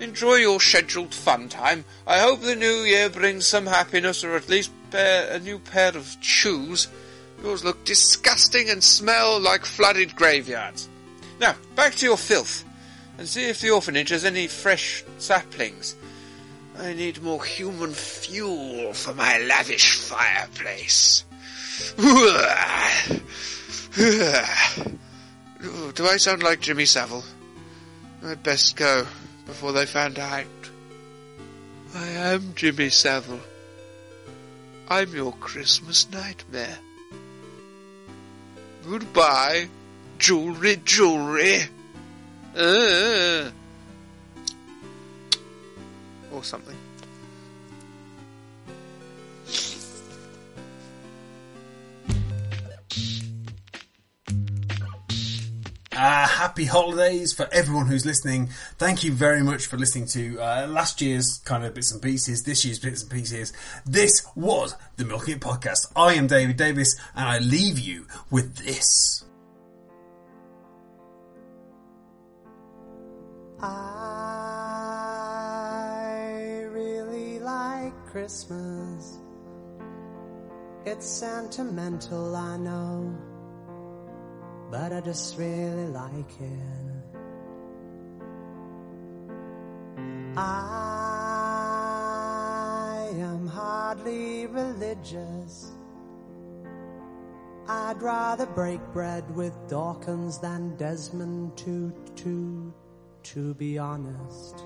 Enjoy 0.00 0.36
your 0.36 0.60
scheduled 0.60 1.14
fun 1.14 1.50
time. 1.50 1.84
I 2.06 2.20
hope 2.20 2.40
the 2.40 2.56
new 2.56 2.84
year 2.84 3.10
brings 3.10 3.46
some 3.46 3.66
happiness 3.66 4.24
or 4.24 4.34
at 4.34 4.48
least 4.48 4.70
a 4.94 5.38
new 5.40 5.58
pair 5.58 5.94
of 5.94 6.16
shoes. 6.20 6.88
Yours 7.42 7.64
look 7.64 7.84
disgusting 7.84 8.70
and 8.70 8.82
smell 8.82 9.38
like 9.38 9.66
flooded 9.66 10.16
graveyards. 10.16 10.88
Now, 11.38 11.54
back 11.76 11.94
to 11.96 12.06
your 12.06 12.16
filth 12.16 12.64
and 13.20 13.28
see 13.28 13.50
if 13.50 13.60
the 13.60 13.68
orphanage 13.68 14.08
has 14.08 14.24
any 14.24 14.46
fresh 14.46 15.04
saplings. 15.18 15.94
I 16.78 16.94
need 16.94 17.22
more 17.22 17.44
human 17.44 17.92
fuel 17.92 18.94
for 18.94 19.12
my 19.12 19.38
lavish 19.40 19.92
fireplace. 19.92 21.24
Do 21.98 22.06
I 26.06 26.16
sound 26.16 26.42
like 26.42 26.60
Jimmy 26.60 26.86
Savile? 26.86 27.22
I'd 28.24 28.42
best 28.42 28.76
go 28.76 29.06
before 29.44 29.72
they 29.72 29.84
found 29.84 30.18
out. 30.18 30.46
I 31.94 32.08
am 32.08 32.54
Jimmy 32.54 32.88
Savile. 32.88 33.40
I'm 34.88 35.14
your 35.14 35.32
Christmas 35.32 36.10
nightmare. 36.10 36.78
Goodbye, 38.82 39.68
jewelry, 40.18 40.80
jewelry. 40.82 41.64
Uh, 42.56 43.50
or 46.32 46.42
something. 46.42 46.76
Uh, 55.92 56.26
happy 56.26 56.64
holidays 56.64 57.30
for 57.34 57.46
everyone 57.52 57.86
who's 57.86 58.06
listening. 58.06 58.48
Thank 58.78 59.04
you 59.04 59.12
very 59.12 59.42
much 59.42 59.66
for 59.66 59.76
listening 59.76 60.06
to 60.06 60.40
uh, 60.40 60.66
last 60.66 61.02
year's 61.02 61.42
kind 61.44 61.62
of 61.62 61.74
bits 61.74 61.92
and 61.92 62.00
pieces, 62.00 62.42
this 62.42 62.64
year's 62.64 62.78
bits 62.78 63.02
and 63.02 63.10
pieces. 63.10 63.52
This 63.84 64.26
was 64.34 64.74
the 64.96 65.04
Milking 65.04 65.34
It 65.34 65.40
Podcast. 65.40 65.92
I 65.94 66.14
am 66.14 66.26
David 66.26 66.56
Davis, 66.56 66.98
and 67.14 67.28
I 67.28 67.38
leave 67.38 67.78
you 67.78 68.06
with 68.30 68.56
this. 68.56 69.19
Christmas. 78.10 79.18
It's 80.84 81.06
sentimental, 81.06 82.34
I 82.34 82.56
know, 82.56 83.16
but 84.68 84.92
I 84.92 85.00
just 85.00 85.38
really 85.38 85.86
like 85.86 86.40
it. 86.40 87.06
I 90.36 90.70
am 93.14 93.46
hardly 93.46 94.46
religious. 94.46 95.70
I'd 97.68 98.02
rather 98.02 98.46
break 98.46 98.80
bread 98.92 99.36
with 99.36 99.54
Dawkins 99.68 100.38
than 100.38 100.74
Desmond 100.76 101.56
Tutu, 101.56 102.72
to 103.22 103.54
be 103.54 103.78
honest. 103.78 104.64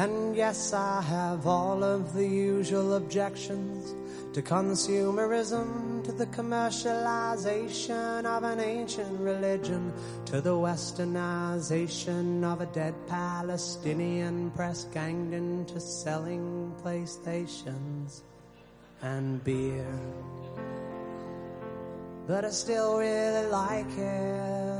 And 0.00 0.34
yes, 0.34 0.72
I 0.72 1.02
have 1.02 1.46
all 1.46 1.84
of 1.84 2.14
the 2.14 2.26
usual 2.26 2.94
objections 2.94 3.94
to 4.32 4.40
consumerism, 4.40 6.02
to 6.04 6.12
the 6.12 6.24
commercialization 6.24 8.24
of 8.24 8.42
an 8.42 8.60
ancient 8.60 9.20
religion, 9.20 9.92
to 10.24 10.40
the 10.40 10.54
westernization 10.54 12.42
of 12.42 12.62
a 12.62 12.66
dead 12.72 12.94
Palestinian 13.08 14.50
press 14.52 14.84
ganged 14.84 15.34
into 15.34 15.78
selling 15.78 16.72
PlayStations 16.82 18.22
and 19.02 19.44
beer. 19.44 20.00
But 22.26 22.46
I 22.46 22.50
still 22.50 22.96
really 22.96 23.50
like 23.50 23.98
it. 23.98 24.79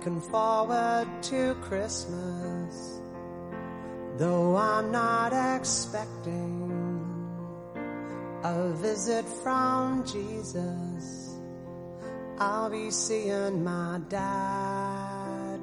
Looking 0.00 0.20
forward 0.30 1.06
to 1.20 1.54
Christmas, 1.60 3.02
though 4.16 4.56
I'm 4.56 4.90
not 4.90 5.34
expecting 5.58 6.72
a 8.42 8.70
visit 8.76 9.26
from 9.42 10.02
Jesus. 10.06 11.36
I'll 12.38 12.70
be 12.70 12.90
seeing 12.90 13.62
my 13.62 14.00
dad, 14.08 15.60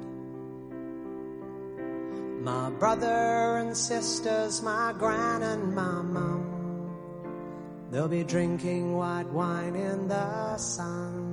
my 2.40 2.70
brother 2.70 3.56
and 3.58 3.76
sisters, 3.76 4.62
my 4.62 4.94
gran 4.96 5.42
and 5.42 5.74
my 5.74 6.02
mum. 6.02 6.94
They'll 7.90 8.06
be 8.06 8.22
drinking 8.22 8.96
white 8.96 9.32
wine 9.32 9.74
in 9.74 10.06
the 10.06 10.56
sun. 10.58 11.27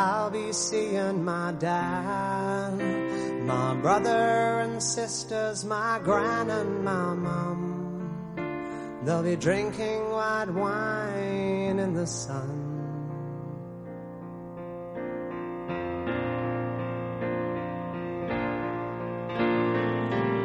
I'll 0.00 0.30
be 0.30 0.50
seeing 0.50 1.22
my 1.26 1.52
dad, 1.52 2.72
my 3.44 3.74
brother 3.74 4.60
and 4.60 4.82
sisters, 4.82 5.62
my 5.66 6.00
gran 6.02 6.48
and 6.48 6.82
my 6.82 7.12
mum. 7.12 9.02
They'll 9.04 9.22
be 9.22 9.36
drinking 9.36 10.10
white 10.10 10.48
wine 10.48 11.78
in 11.78 11.92
the 11.92 12.06
sun. 12.06 12.56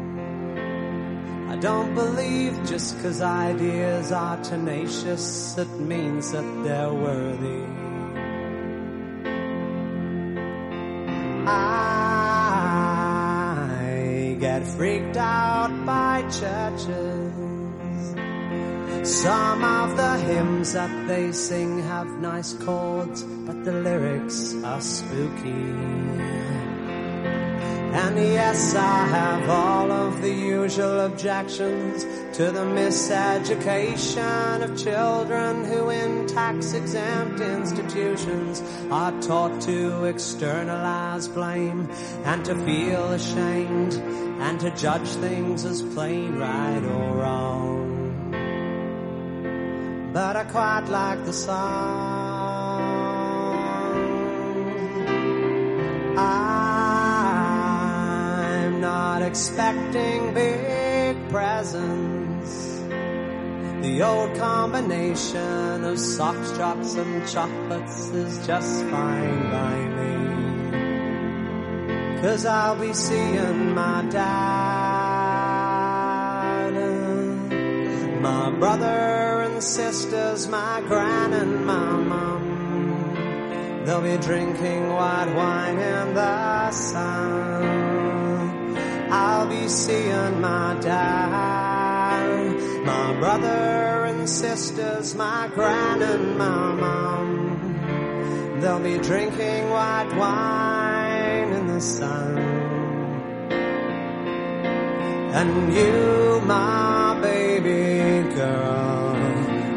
Don't 1.62 1.94
believe 1.94 2.60
just 2.66 3.00
cause 3.04 3.22
ideas 3.22 4.12
are 4.12 4.42
tenacious, 4.42 5.56
it 5.60 5.70
means 5.80 6.32
that 6.32 6.64
they're 6.64 6.92
worthy. 6.92 7.64
I 11.48 11.98
get 14.40 14.66
freaked 14.66 15.18
out 15.18 15.86
by 15.86 16.24
churches. 16.24 17.32
Some 19.04 19.64
of 19.64 19.98
the 19.98 20.18
hymns 20.18 20.74
that 20.74 21.08
they 21.08 21.32
sing 21.32 21.84
have 21.84 22.08
nice 22.20 22.54
chords, 22.54 23.22
but 23.22 23.64
the 23.64 23.74
lyrics 23.74 24.56
are 24.64 24.82
spooky. 24.82 26.51
And 27.94 28.18
yes, 28.18 28.74
I 28.74 29.06
have 29.08 29.50
all 29.50 29.92
of 29.92 30.22
the 30.22 30.32
usual 30.32 31.02
objections 31.02 32.06
to 32.38 32.50
the 32.50 32.64
miseducation 32.64 34.64
of 34.64 34.78
children 34.78 35.66
who 35.66 35.90
in 35.90 36.26
tax 36.28 36.72
exempt 36.72 37.42
institutions 37.42 38.64
are 38.90 39.12
taught 39.22 39.60
to 39.64 40.06
externalize 40.06 41.28
blame 41.28 41.92
and 42.24 42.46
to 42.46 42.56
feel 42.64 43.12
ashamed 43.12 43.96
and 43.96 44.58
to 44.62 44.72
judge 44.72 45.10
things 45.26 45.66
as 45.66 45.82
plain 45.82 46.40
right 46.40 46.84
or 46.84 47.18
wrong. 47.18 48.32
But 50.14 50.38
I 50.38 50.46
quite 50.46 50.88
like 50.88 51.26
the 51.26 51.34
song. 51.34 52.22
I'm 56.18 56.61
not 59.22 59.28
expecting 59.30 60.34
big 60.34 61.30
presents. 61.30 62.80
The 63.82 64.02
old 64.04 64.36
combination 64.36 65.84
of 65.84 66.00
socks, 66.00 66.52
drops, 66.54 66.96
and 66.96 67.28
chocolates 67.28 68.08
is 68.10 68.46
just 68.46 68.84
fine 68.86 69.52
by 69.52 69.76
me. 69.98 70.16
Cause 72.22 72.46
I'll 72.46 72.80
be 72.80 72.94
seeing 72.94 73.74
my 73.74 74.06
dad, 74.10 74.22
my 78.22 78.52
brother 78.52 79.42
and 79.46 79.64
sisters, 79.64 80.48
my 80.48 80.82
gran 80.88 81.34
and 81.34 81.66
my 81.66 81.92
mum. 82.12 83.84
They'll 83.86 84.02
be 84.02 84.18
drinking 84.18 84.90
white 84.90 85.34
wine 85.36 85.80
in 85.80 86.14
the 86.14 86.72
sun. 86.72 88.01
I'll 89.12 89.46
be 89.46 89.68
seeing 89.68 90.40
my 90.40 90.78
dad, 90.80 92.56
my 92.86 93.20
brother 93.20 94.06
and 94.06 94.30
sisters, 94.30 95.16
my 95.16 95.50
gran 95.54 96.02
and 96.02 96.38
my 96.38 96.72
mum. 96.72 98.60
They'll 98.62 98.80
be 98.80 98.98
drinking 99.00 99.70
white 99.70 100.16
wine 100.16 101.52
in 101.52 101.68
the 101.68 101.82
sun. 101.82 102.38
And 105.34 105.74
you, 105.74 106.42
my 106.46 107.20
baby 107.22 108.34
girl, 108.34 109.14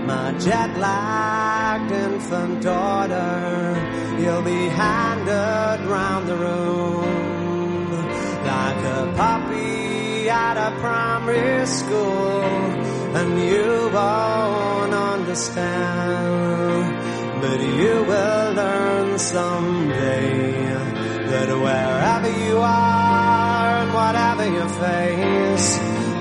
my 0.07 0.33
jet 0.39 0.79
lagged 0.79 1.91
infant 1.91 2.63
daughter, 2.63 4.17
you'll 4.21 4.43
be 4.43 4.69
handed 4.69 5.89
round 5.89 6.29
the 6.29 6.37
room 6.37 7.24
a 8.85 9.13
puppy 9.17 10.29
at 10.29 10.57
a 10.57 10.71
primary 10.81 11.67
school, 11.67 12.43
and 13.19 13.39
you 13.41 13.91
won't 13.93 14.95
understand. 14.95 16.85
But 17.43 17.61
you 17.61 18.05
will 18.11 18.53
learn 18.55 19.19
someday 19.19 20.65
that 21.31 21.49
wherever 21.49 22.31
you 22.47 22.59
are 22.59 23.79
and 23.83 23.93
whatever 23.93 24.45
you 24.57 24.67
face, 24.87 25.69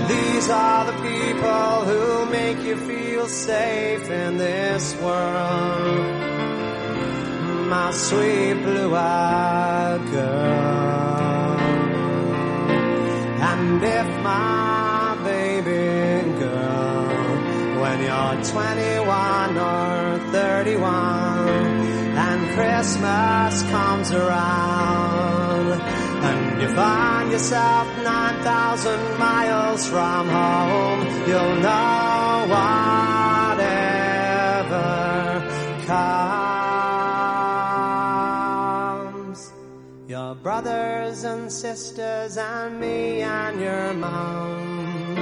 these 0.09 0.49
are 0.49 0.85
the 0.85 0.97
people 1.09 1.85
who 1.89 2.25
make 2.31 2.59
you 2.63 2.75
feel 2.75 3.27
safe 3.27 4.09
in 4.09 4.37
this 4.37 4.95
world. 5.01 5.99
My 7.69 7.91
sweet 7.91 8.55
blue-eyed 8.63 10.11
girl. 10.11 11.02
And 13.73 13.83
if 13.83 14.05
my 14.21 15.17
baby 15.23 16.29
girl, 16.37 17.81
when 17.81 17.97
you're 18.05 18.43
21 18.45 19.57
or 19.57 20.19
31, 20.31 21.47
and 22.15 22.41
Christmas 22.53 23.63
comes 23.71 24.11
around, 24.11 25.81
and 25.81 26.61
you 26.61 26.67
find 26.75 27.31
yourself 27.31 27.87
9,000 28.03 29.17
miles 29.17 29.87
from 29.87 30.29
home, 30.29 31.07
you'll 31.27 31.55
know 31.55 32.45
whatever 32.53 33.57
comes. 35.87 36.42
Brothers 40.43 41.23
and 41.23 41.49
sisters 41.49 42.35
and 42.35 42.77
me 42.77 43.21
and 43.21 43.61
your 43.61 43.93
mom 43.93 45.15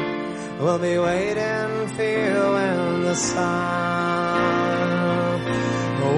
will 0.60 0.80
be 0.80 0.98
waiting 0.98 1.88
for 1.96 2.02
you 2.02 2.56
in 2.58 3.02
the 3.04 3.14
sun 3.14 4.42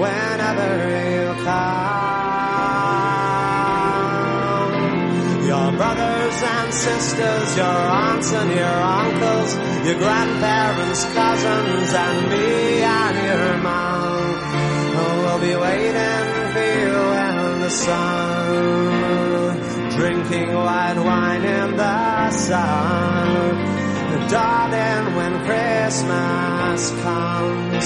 whenever 0.00 0.70
you 1.12 1.34
come. 1.44 2.04
Your 5.52 5.70
brothers 5.76 6.42
and 6.56 6.72
sisters, 6.72 7.56
your 7.58 7.66
aunts 7.66 8.32
and 8.32 8.50
your 8.52 8.80
uncles, 8.98 9.54
your 9.86 9.98
grandparents, 9.98 11.04
cousins, 11.12 11.92
and 11.92 12.30
me 12.30 12.82
and 12.82 13.16
your 13.28 13.53
the 17.64 17.70
sun, 17.70 19.58
drinking 19.96 20.52
white 20.52 20.98
wine 20.98 21.44
in 21.44 21.76
the 21.78 22.30
sun. 22.30 23.56
Darling, 24.28 25.14
when 25.16 25.32
Christmas 25.46 26.90
comes, 27.04 27.84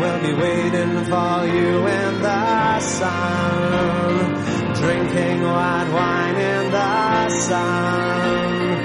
we'll 0.00 0.20
be 0.20 0.34
waiting 0.34 0.94
for 1.12 1.46
you 1.46 1.86
in 2.00 2.12
the 2.22 2.80
sun, 2.80 4.34
drinking 4.82 5.42
white 5.42 5.90
wine 5.98 6.38
in 6.52 6.70
the 6.72 7.28
sun, 7.48 8.80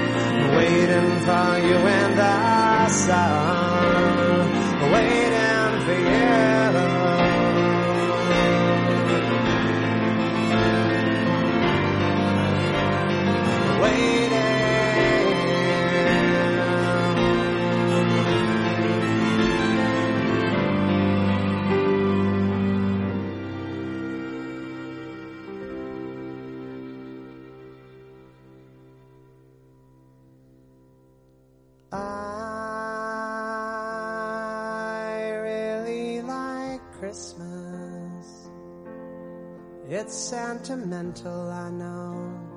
waiting 0.58 1.10
for 1.26 1.48
you 1.66 1.78
in 1.98 2.10
the 2.22 2.88
sun, 2.88 4.50
waiting 4.92 5.72
for 5.86 5.98
you. 6.08 6.69
It's 40.10 40.18
sentimental, 40.18 41.52
I 41.52 41.70
know. 41.70 42.49